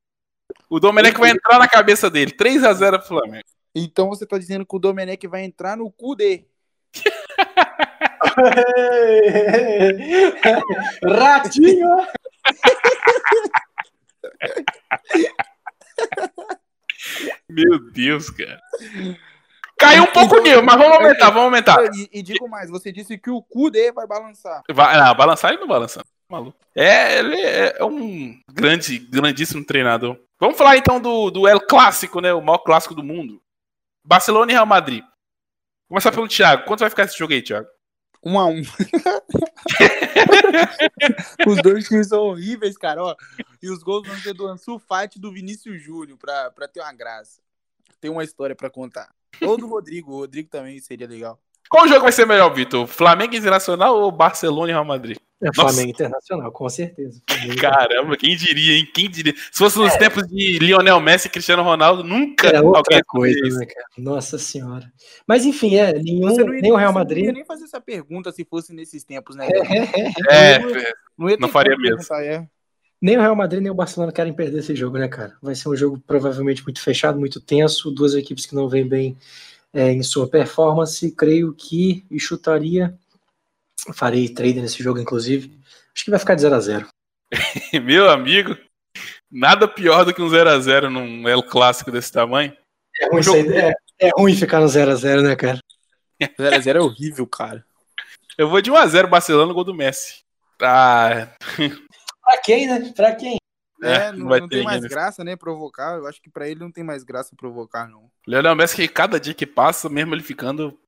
O 0.69 0.79
Domenech 0.79 1.19
vai 1.19 1.31
entrar 1.31 1.59
na 1.59 1.67
cabeça 1.67 2.09
dele. 2.09 2.31
3 2.31 2.63
a 2.63 2.73
0 2.73 3.01
Flamengo. 3.01 3.43
Então 3.75 4.09
você 4.09 4.25
tá 4.25 4.37
dizendo 4.37 4.65
que 4.65 4.75
o 4.75 4.79
Domenech 4.79 5.27
vai 5.27 5.43
entrar 5.43 5.77
no 5.77 5.91
cu 5.91 6.15
dele. 6.15 6.47
Ratinho! 11.03 11.87
Meu 17.49 17.91
Deus, 17.91 18.29
cara. 18.29 18.59
Caiu 19.77 20.03
um 20.03 20.13
pouco 20.13 20.37
o 20.37 20.41
nível, 20.41 20.63
mas 20.63 20.77
vamos 20.77 20.97
aumentar, 20.97 21.29
vamos 21.29 21.43
aumentar. 21.43 21.77
E, 21.93 22.19
e 22.19 22.21
digo 22.21 22.47
mais, 22.47 22.69
você 22.69 22.91
disse 22.91 23.17
que 23.17 23.29
o 23.29 23.41
cu 23.41 23.69
dele 23.69 23.91
vai 23.91 24.07
balançar. 24.07 24.61
Vai, 24.71 24.97
não, 24.97 25.15
balançar 25.15 25.51
ele 25.51 25.59
não 25.59 25.67
balança. 25.67 26.03
Maluco. 26.29 26.57
É, 26.75 27.19
ele 27.19 27.41
é 27.41 27.83
um 27.83 28.39
grande, 28.51 28.97
grandíssimo 28.97 29.65
treinador. 29.65 30.17
Vamos 30.39 30.57
falar 30.57 30.77
então 30.77 30.99
do, 30.99 31.29
do 31.31 31.47
El 31.47 31.61
Clássico, 31.61 32.19
né? 32.19 32.33
O 32.33 32.41
maior 32.41 32.59
clássico 32.59 32.95
do 32.95 33.03
mundo. 33.03 33.41
Barcelona 34.03 34.51
e 34.51 34.55
Real 34.55 34.65
Madrid. 34.65 35.03
Começar 35.87 36.11
pelo 36.11 36.27
Thiago. 36.27 36.65
Quanto 36.65 36.81
vai 36.81 36.89
ficar 36.89 37.03
esse 37.03 37.17
jogo 37.17 37.33
aí, 37.33 37.41
Thiago? 37.41 37.67
Um 38.25 38.39
a 38.39 38.45
um. 38.45 38.61
os 41.45 41.61
dois 41.61 41.87
times 41.87 42.07
são 42.07 42.23
horríveis, 42.23 42.77
cara. 42.77 43.03
Ó, 43.03 43.15
e 43.61 43.69
os 43.69 43.83
gols 43.83 44.07
vão 44.07 44.17
ser 44.17 44.33
do 44.33 44.47
Ansu 44.47 44.79
Fati 44.79 45.17
e 45.17 45.21
do 45.21 45.31
Vinícius 45.31 45.81
Júnior, 45.81 46.17
pra, 46.17 46.49
pra 46.51 46.67
ter 46.67 46.79
uma 46.79 46.93
graça. 46.93 47.41
Tem 47.99 48.09
uma 48.09 48.23
história 48.23 48.55
pra 48.55 48.69
contar. 48.69 49.13
Ou 49.41 49.57
do 49.57 49.67
Rodrigo. 49.67 50.11
O 50.11 50.19
Rodrigo 50.19 50.49
também 50.49 50.79
seria 50.79 51.07
legal. 51.07 51.39
Qual 51.69 51.87
jogo 51.87 52.01
vai 52.01 52.11
ser 52.11 52.25
melhor, 52.25 52.53
Vitor? 52.53 52.85
Flamengo 52.87 53.35
Internacional 53.35 53.95
ou 53.95 54.11
Barcelona 54.11 54.69
e 54.69 54.73
Real 54.73 54.85
Madrid? 54.85 55.17
É 55.43 55.47
Nossa. 55.47 55.61
Flamengo 55.61 55.89
Internacional, 55.91 56.51
com 56.51 56.69
certeza. 56.69 57.21
Flamengo 57.29 57.59
Caramba, 57.61 58.15
quem 58.17 58.35
diria, 58.37 58.77
hein? 58.77 58.87
Quem 58.93 59.09
diria? 59.09 59.33
Se 59.51 59.57
fosse 59.59 59.77
nos 59.77 59.93
tempos 59.97 60.25
de 60.27 60.57
Lionel 60.59 61.01
Messi 61.01 61.27
e 61.27 61.29
Cristiano 61.29 61.61
Ronaldo, 61.63 62.01
nunca 62.03 62.47
Era 62.47 62.63
outra 62.63 62.79
alguém 62.79 63.01
coisa, 63.05 63.37
faria 63.39 63.57
né, 63.57 63.65
cara? 63.65 63.85
Nossa 63.97 64.37
senhora. 64.37 64.91
Mas 65.27 65.45
enfim, 65.45 65.75
é, 65.75 65.93
nenhum, 65.93 66.27
não 66.33 66.45
nem 66.45 66.71
o 66.71 66.75
Real 66.77 66.93
Não 66.93 66.99
Madrid. 66.99 67.25
ia 67.25 67.31
nem 67.33 67.43
fazer 67.45 67.65
essa 67.65 67.81
pergunta 67.81 68.31
se 68.31 68.45
fosse 68.45 68.73
nesses 68.73 69.03
tempos, 69.03 69.35
né? 69.35 69.47
É, 70.29 70.59
Não, 71.17 71.29
ia 71.29 71.35
ter 71.35 71.41
não 71.41 71.49
faria 71.49 71.73
como 71.73 71.83
mesmo. 71.83 71.97
perguntar, 71.97 72.23
é. 72.23 72.47
Nem 73.01 73.17
o 73.17 73.21
Real 73.21 73.35
Madrid 73.35 73.61
nem 73.61 73.69
o 73.71 73.75
Barcelona 73.75 74.13
querem 74.13 74.31
perder 74.31 74.59
esse 74.59 74.73
jogo, 74.73 74.97
né, 74.97 75.09
cara? 75.09 75.33
Vai 75.41 75.55
ser 75.55 75.67
um 75.67 75.75
jogo 75.75 76.01
provavelmente 76.07 76.63
muito 76.63 76.81
fechado, 76.81 77.19
muito 77.19 77.41
tenso, 77.41 77.91
duas 77.91 78.13
equipes 78.15 78.45
que 78.45 78.55
não 78.55 78.69
vêm 78.69 78.87
bem 78.87 79.17
é, 79.73 79.91
em 79.91 80.01
sua 80.01 80.25
performance. 80.25 81.11
Creio 81.11 81.53
que 81.53 82.05
e 82.09 82.17
chutaria. 82.17 82.97
Farei 83.93 84.29
trade 84.29 84.61
nesse 84.61 84.81
jogo, 84.81 84.99
inclusive. 84.99 85.59
Acho 85.95 86.05
que 86.05 86.09
vai 86.11 86.19
ficar 86.19 86.35
de 86.35 86.41
0 86.41 86.55
a 86.55 86.59
0 86.59 86.87
Meu 87.83 88.09
amigo, 88.09 88.55
nada 89.31 89.67
pior 89.67 90.05
do 90.05 90.13
que 90.13 90.21
um 90.21 90.29
0x0 90.29 90.89
num 90.89 91.27
El 91.27 91.43
Clássico 91.43 91.91
desse 91.91 92.11
tamanho. 92.11 92.55
É 92.99 93.07
ruim, 93.07 93.21
aí, 93.33 93.57
é, 93.57 93.73
é 93.99 94.09
ruim 94.17 94.35
ficar 94.35 94.59
no 94.59 94.67
0 94.67 94.91
a 94.91 94.95
0 94.95 95.21
né, 95.23 95.35
cara? 95.35 95.59
0x0 96.21 96.75
é 96.75 96.79
horrível, 96.81 97.27
cara. 97.27 97.65
Eu 98.37 98.47
vou 98.49 98.61
de 98.61 98.71
1x0 98.71 99.07
Barcelona, 99.07 99.51
gol 99.53 99.63
do 99.63 99.73
Messi. 99.73 100.21
Ah, 100.61 101.27
Pra 102.23 102.37
quem, 102.37 102.67
né? 102.67 102.93
Pra 102.95 103.13
quem? 103.15 103.37
É, 103.83 103.91
É, 103.95 104.11
não, 104.13 104.19
não 104.19 104.27
vai 104.29 104.39
não 104.39 104.47
ter 104.47 104.55
tem 104.57 104.63
mais 104.65 104.81
nesse- 104.81 104.93
graça, 104.93 105.23
né, 105.23 105.35
provocar. 105.35 105.97
Eu 105.97 106.07
acho 106.07 106.21
que 106.21 106.29
pra 106.29 106.47
ele 106.47 106.59
não 106.61 106.71
tem 106.71 106.83
mais 106.83 107.03
graça 107.03 107.35
provocar, 107.35 107.87
não. 107.89 108.09
Leonel 108.25 108.55
Messi, 108.55 108.75
que 108.77 108.87
cada 108.87 109.19
dia 109.19 109.33
que 109.33 109.45
passa, 109.45 109.89
mesmo 109.89 110.15
ele 110.15 110.23
ficando. 110.23 110.79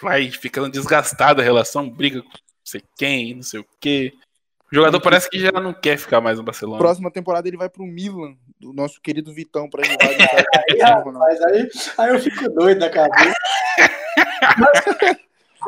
Vai 0.00 0.30
ficando 0.30 0.70
desgastado 0.70 1.40
a 1.40 1.44
relação, 1.44 1.88
briga 1.88 2.22
com 2.22 2.28
não 2.28 2.34
sei 2.64 2.82
quem, 2.96 3.34
não 3.34 3.42
sei 3.42 3.60
o 3.60 3.66
quê. 3.80 4.12
O 4.70 4.74
jogador 4.74 5.00
parece 5.00 5.30
que 5.30 5.38
já 5.38 5.52
não 5.52 5.72
quer 5.72 5.96
ficar 5.96 6.20
mais 6.20 6.38
no 6.38 6.44
Barcelona. 6.44 6.78
Próxima 6.78 7.10
temporada 7.10 7.46
ele 7.46 7.56
vai 7.56 7.68
pro 7.68 7.84
Milan, 7.86 8.34
do 8.58 8.72
nosso 8.72 9.00
querido 9.00 9.32
Vitão, 9.32 9.70
pra 9.70 9.84
jogar. 9.84 10.08
Aí, 10.08 10.82
Ronaldo. 10.82 11.10
rapaz, 11.12 11.42
aí, 11.42 11.68
aí 11.98 12.10
eu 12.10 12.18
fico 12.18 12.48
doido 12.50 12.80
da 12.80 12.90
cabeça. 12.90 13.34
Mas, 14.58 15.16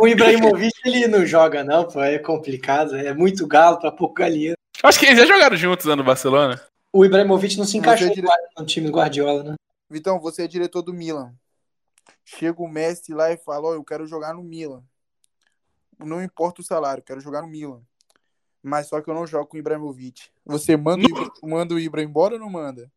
o 0.01 0.09
Ibrahimovic 0.09 0.73
ele 0.85 1.07
não 1.07 1.25
joga, 1.25 1.63
não, 1.63 1.85
pô. 1.85 2.03
É 2.03 2.19
complicado. 2.19 2.97
É 2.97 3.15
muito 3.15 3.47
galo 3.47 3.79
pra 3.79 3.93
pouco 3.93 4.15
galinha. 4.15 4.55
Acho 4.83 4.99
que 4.99 5.07
eles 5.07 5.19
já 5.19 5.27
jogaram 5.27 5.57
juntos 5.57 5.87
né, 5.87 5.95
no 5.95 6.05
Barcelona. 6.05 6.61
O 6.93 7.05
Ibrahimovic 7.05 7.57
não 7.57 7.65
se 7.65 7.77
encaixou 7.77 8.09
Você 8.09 8.15
dire- 8.15 8.29
no 8.59 8.67
time 8.67 8.87
do 8.87 8.93
Guardiola, 8.93 9.43
né? 9.43 9.55
Vitão, 9.91 10.19
você 10.21 10.43
é 10.43 10.49
diretor 10.49 10.83
do 10.83 10.93
Milan. 10.93 11.33
Chega 12.25 12.63
o 12.63 12.69
Messi 12.69 13.13
lá 13.13 13.33
e 13.33 13.37
fala: 13.37 13.69
Ó, 13.69 13.75
eu 13.75 13.85
quero 13.85 14.07
jogar 14.07 14.35
no 14.35 14.43
Milan. 14.43 14.83
Não 15.99 16.23
importa 16.23 16.61
o 16.61 16.65
salário, 16.65 17.01
eu 17.01 17.05
quero 17.05 17.21
jogar 17.21 17.43
no 17.43 17.49
Milan. 17.49 17.81
Mas 18.63 18.89
só 18.89 19.01
que 19.01 19.09
eu 19.09 19.15
não 19.15 19.27
jogo 19.27 19.47
com 19.47 19.57
o 19.57 19.61
Ibrahimovic. 19.61 20.23
Você 20.45 20.77
manda, 20.77 21.07
o 21.07 21.11
Ibra, 21.11 21.31
manda 21.43 21.75
o 21.75 21.79
Ibra 21.79 22.03
embora 22.03 22.35
ou 22.35 22.41
não 22.41 22.51
manda? 22.51 22.91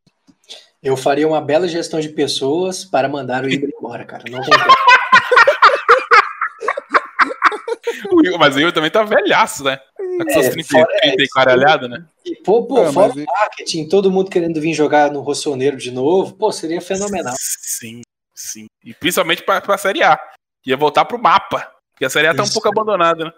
Eu 0.84 0.98
faria 0.98 1.28
uma 1.28 1.40
bela 1.42 1.68
gestão 1.68 2.00
de 2.00 2.10
pessoas 2.10 2.84
para 2.84 3.08
mandar 3.08 3.44
o 3.44 3.50
Ibra 3.50 3.70
embora, 3.78 4.06
cara. 4.06 4.24
Não 4.30 4.42
tem 4.42 4.54
Mas 8.40 8.56
o 8.56 8.60
Igor 8.60 8.72
também 8.72 8.92
tá 8.92 9.04
velhaço, 9.04 9.64
né? 9.64 9.78
Tá 9.78 10.26
com 10.26 10.32
seus 10.32 10.46
É, 10.48 10.52
30, 10.52 10.70
fora- 10.70 11.00
30 11.02 11.22
é, 11.22 11.26
e 11.26 11.30
caralhada, 11.30 11.88
né? 11.88 12.06
E, 12.26 12.36
pô, 12.36 12.66
pô, 12.66 12.84
Ah, 12.84 12.94
fora 12.94 13.14
o 13.14 13.20
e- 13.20 13.26
marketing, 13.26 13.88
todo 13.88 14.12
mundo 14.12 14.30
querendo 14.30 14.60
vir 14.60 14.74
jogar 14.74 15.12
no 15.12 15.22
Rossoneiro 15.22 15.78
de 15.78 15.92
novo, 15.92 16.36
pô, 16.36 16.52
seria 16.52 16.82
fenomenal. 16.82 17.36
Sim, 17.40 18.02
sim. 18.42 18.66
E 18.84 18.94
principalmente 18.94 19.44
pra, 19.44 19.62
pra 19.62 19.78
Série 19.78 20.04
A. 20.04 20.20
Ia 20.66 20.78
voltar 20.78 21.06
pro 21.06 21.22
mapa. 21.22 21.72
Porque 21.92 22.06
a 22.06 22.10
Série 22.10 22.28
A 22.28 22.36
tá 22.36 22.44
um 22.44 22.50
pouco 22.50 22.68
abandonada, 22.68 23.26
né? 23.26 23.32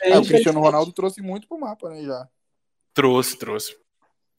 É, 0.00 0.18
o 0.18 0.24
Cristiano. 0.24 0.60
Ronaldo 0.60 0.92
trouxe 0.92 1.20
muito 1.20 1.48
pro 1.48 1.58
mapa, 1.58 1.88
né? 1.90 2.02
Já. 2.02 2.26
Trouxe, 2.94 3.36
trouxe. 3.38 3.76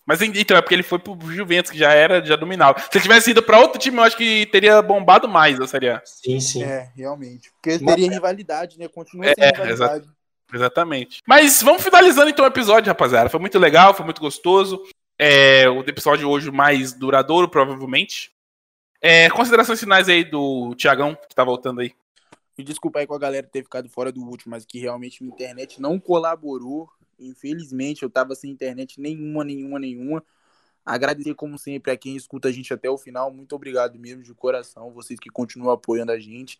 Mas 0.05 0.22
então, 0.22 0.57
é 0.57 0.61
porque 0.61 0.74
ele 0.74 0.82
foi 0.84 0.97
pro 0.97 1.15
Juventus, 1.32 1.70
que 1.72 1.78
já 1.78 1.93
era, 1.93 2.26
já 2.26 2.36
dominava. 2.36 2.80
Se 2.80 2.88
ele 2.93 3.03
tivesse 3.03 3.30
ido 3.32 3.43
pra 3.43 3.59
outro 3.59 3.80
time, 3.80 3.97
eu 3.97 4.03
acho 4.03 4.17
que 4.17 4.47
teria 4.47 4.82
bombado 4.82 5.28
mais 5.28 5.59
a 5.59 5.67
Série 5.67 5.89
A. 5.89 6.01
Sim, 6.03 6.39
sim. 6.39 6.63
É, 6.63 6.89
realmente. 6.95 7.51
Porque 7.51 7.78
Mas- 7.84 7.95
teria 7.95 8.09
rivalidade, 8.11 8.80
né? 8.80 8.88
Continua 8.88 9.28
É, 9.28 9.34
sendo 9.38 9.53
rivalidade. 9.61 10.07
Exatamente. 10.51 11.20
Mas 11.28 11.61
vamos 11.61 11.84
finalizando 11.84 12.30
então 12.30 12.43
o 12.43 12.47
episódio, 12.47 12.88
rapaziada. 12.89 13.30
Foi 13.30 13.39
muito 13.39 13.59
legal, 13.59 13.93
foi 13.93 14.03
muito 14.03 14.20
gostoso. 14.20 14.84
É, 15.20 15.70
o 15.70 15.82
episódio 15.82 16.28
hoje 16.28 16.49
mais 16.49 16.91
duradouro, 16.91 17.47
provavelmente. 17.47 18.32
É, 19.02 19.30
considerações 19.30 19.80
finais 19.80 20.10
aí 20.10 20.24
do 20.24 20.76
Tiagão, 20.76 21.16
que 21.16 21.36
tá 21.36 21.43
voltando 21.43 21.82
aí. 21.82 21.93
Me 22.58 22.64
desculpa 22.64 23.00
aí 23.00 23.08
com 23.08 23.14
a 23.14 23.20
galera 23.20 23.47
ter 23.47 23.64
ficado 23.64 23.88
fora 23.88 24.12
do 24.12 24.22
último, 24.22 24.52
mas 24.52 24.66
que 24.66 24.80
realmente 24.80 25.24
minha 25.24 25.34
internet 25.34 25.82
não 25.82 25.97
colaborou. 25.97 26.89
Infelizmente, 27.18 28.04
eu 28.04 28.10
tava 28.10 28.36
sem 28.36 28.52
internet 28.52 29.00
nenhuma, 29.00 29.45
nenhuma, 29.45 29.80
nenhuma. 29.80 30.24
Agradecer, 30.86 31.36
como 31.36 31.58
sempre, 31.58 31.91
a 31.91 31.97
quem 31.97 32.16
escuta 32.16 32.50
a 32.50 32.52
gente 32.52 32.74
até 32.74 32.89
o 32.89 32.97
final. 32.97 33.32
Muito 33.32 33.56
obrigado 33.56 33.97
mesmo, 33.97 34.24
de 34.24 34.34
coração. 34.34 34.91
Vocês 34.91 35.20
que 35.20 35.30
continuam 35.30 35.72
apoiando 35.72 36.12
a 36.12 36.20
gente. 36.20 36.60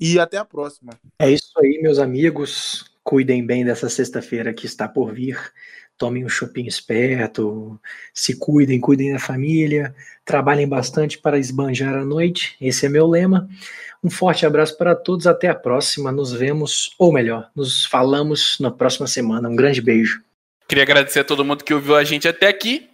E 0.00 0.18
até 0.18 0.38
a 0.38 0.44
próxima. 0.44 0.98
É 1.18 1.30
isso 1.30 1.52
aí, 1.58 1.78
meus 1.82 1.98
amigos. 1.98 2.90
Cuidem 3.08 3.42
bem 3.42 3.64
dessa 3.64 3.88
sexta-feira 3.88 4.52
que 4.52 4.66
está 4.66 4.86
por 4.86 5.14
vir. 5.14 5.40
Tomem 5.96 6.26
um 6.26 6.28
shopping 6.28 6.66
esperto. 6.66 7.80
Se 8.12 8.36
cuidem, 8.36 8.78
cuidem 8.78 9.14
da 9.14 9.18
família. 9.18 9.94
Trabalhem 10.26 10.68
bastante 10.68 11.16
para 11.16 11.38
esbanjar 11.38 11.94
a 11.94 12.04
noite. 12.04 12.54
Esse 12.60 12.84
é 12.84 12.88
meu 12.90 13.06
lema. 13.06 13.48
Um 14.04 14.10
forte 14.10 14.44
abraço 14.44 14.76
para 14.76 14.94
todos. 14.94 15.26
Até 15.26 15.48
a 15.48 15.54
próxima. 15.54 16.12
Nos 16.12 16.34
vemos, 16.34 16.94
ou 16.98 17.10
melhor, 17.10 17.50
nos 17.56 17.86
falamos 17.86 18.58
na 18.60 18.70
próxima 18.70 19.06
semana. 19.06 19.48
Um 19.48 19.56
grande 19.56 19.80
beijo. 19.80 20.22
Queria 20.68 20.84
agradecer 20.84 21.20
a 21.20 21.24
todo 21.24 21.46
mundo 21.46 21.64
que 21.64 21.72
ouviu 21.72 21.96
a 21.96 22.04
gente 22.04 22.28
até 22.28 22.46
aqui. 22.46 22.90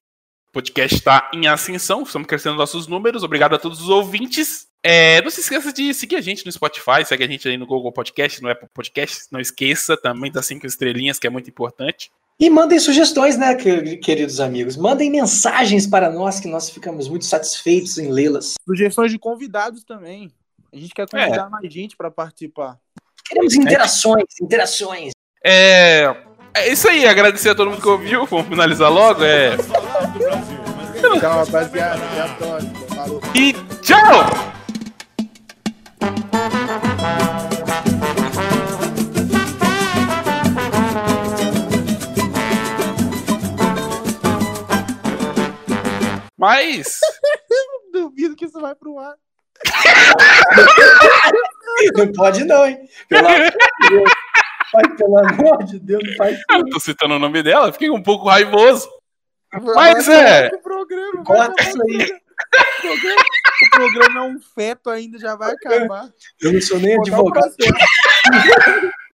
O 0.50 0.52
podcast 0.52 0.94
está 0.94 1.28
em 1.34 1.48
ascensão, 1.48 2.04
estamos 2.04 2.28
crescendo 2.28 2.54
nossos 2.54 2.86
números. 2.86 3.24
Obrigado 3.24 3.56
a 3.56 3.58
todos 3.58 3.80
os 3.80 3.88
ouvintes. 3.88 4.68
É, 4.86 5.22
não 5.22 5.30
se 5.30 5.40
esqueça 5.40 5.72
de 5.72 5.94
seguir 5.94 6.16
a 6.16 6.20
gente 6.20 6.44
no 6.44 6.52
Spotify, 6.52 7.02
segue 7.06 7.24
a 7.24 7.26
gente 7.26 7.48
aí 7.48 7.56
no 7.56 7.66
Google 7.66 7.90
Podcast, 7.90 8.42
no 8.42 8.50
Apple 8.50 8.68
Podcast. 8.74 9.24
Não 9.32 9.40
esqueça 9.40 9.96
também 9.96 10.30
das 10.30 10.44
cinco 10.44 10.66
estrelinhas, 10.66 11.18
que 11.18 11.26
é 11.26 11.30
muito 11.30 11.48
importante. 11.48 12.10
E 12.38 12.50
mandem 12.50 12.78
sugestões, 12.78 13.38
né, 13.38 13.54
que- 13.54 13.96
queridos 13.96 14.40
amigos? 14.40 14.76
Mandem 14.76 15.10
mensagens 15.10 15.86
para 15.86 16.10
nós, 16.10 16.38
que 16.38 16.48
nós 16.48 16.68
ficamos 16.68 17.08
muito 17.08 17.24
satisfeitos 17.24 17.96
em 17.96 18.10
lê-las. 18.12 18.54
Sugestões 18.68 19.10
de 19.10 19.18
convidados 19.18 19.84
também. 19.84 20.30
A 20.70 20.76
gente 20.76 20.92
quer 20.92 21.08
convidar 21.08 21.48
mais 21.48 21.72
gente 21.72 21.96
para 21.96 22.10
participar. 22.10 22.76
Queremos 23.26 23.54
interações, 23.54 24.24
interações. 24.42 25.12
É, 25.42 26.14
é 26.52 26.70
isso 26.72 26.86
aí, 26.88 27.06
agradecer 27.06 27.50
a 27.50 27.54
todo 27.54 27.70
mundo 27.70 27.80
que 27.80 27.88
ouviu. 27.88 28.26
Vamos 28.26 28.48
finalizar 28.48 28.90
logo. 28.92 29.24
É, 29.24 29.56
Tchau, 29.56 31.44
rapaziada. 31.44 32.02
Até 32.04 32.20
a 32.20 32.34
próxima. 32.34 32.74
Falou. 32.94 33.20
e 33.34 33.52
tchau! 33.80 34.53
Mas. 46.44 47.00
Duvido 47.90 48.36
que 48.36 48.44
isso 48.44 48.60
vai 48.60 48.74
pro 48.74 48.98
ar. 48.98 49.14
Não 51.96 52.12
pode 52.12 52.44
não, 52.44 52.66
hein? 52.66 52.86
Pelo 53.08 53.26
amor 53.26 53.50
de 53.50 53.88
Deus. 53.88 54.10
Pai, 54.72 54.82
pelo 54.96 55.18
amor 55.18 55.64
de 55.64 55.78
Deus, 55.78 56.02
não 56.04 56.14
faz 56.16 56.36
isso. 56.36 56.44
Eu 56.50 56.68
tô 56.68 56.80
citando 56.80 57.14
o 57.14 57.18
nome 57.18 57.42
dela, 57.42 57.72
fiquei 57.72 57.88
um 57.90 58.02
pouco 58.02 58.28
raivoso. 58.28 58.88
Mas 59.52 60.06
Vai 60.06 60.46
é. 60.46 60.50
programa, 60.58 61.24
Corta 61.24 61.62
isso 61.62 61.82
aí. 61.82 62.20
O 62.34 62.82
programa. 62.82 63.22
O 63.62 63.70
programa 63.70 64.20
é 64.20 64.22
um 64.22 64.40
feto 64.40 64.90
ainda, 64.90 65.18
já 65.18 65.36
vai 65.36 65.52
acabar. 65.52 66.08
Eu 66.40 66.52
não 66.52 66.60
sou 66.60 66.78
nem 66.78 66.98
advogado. 66.98 67.54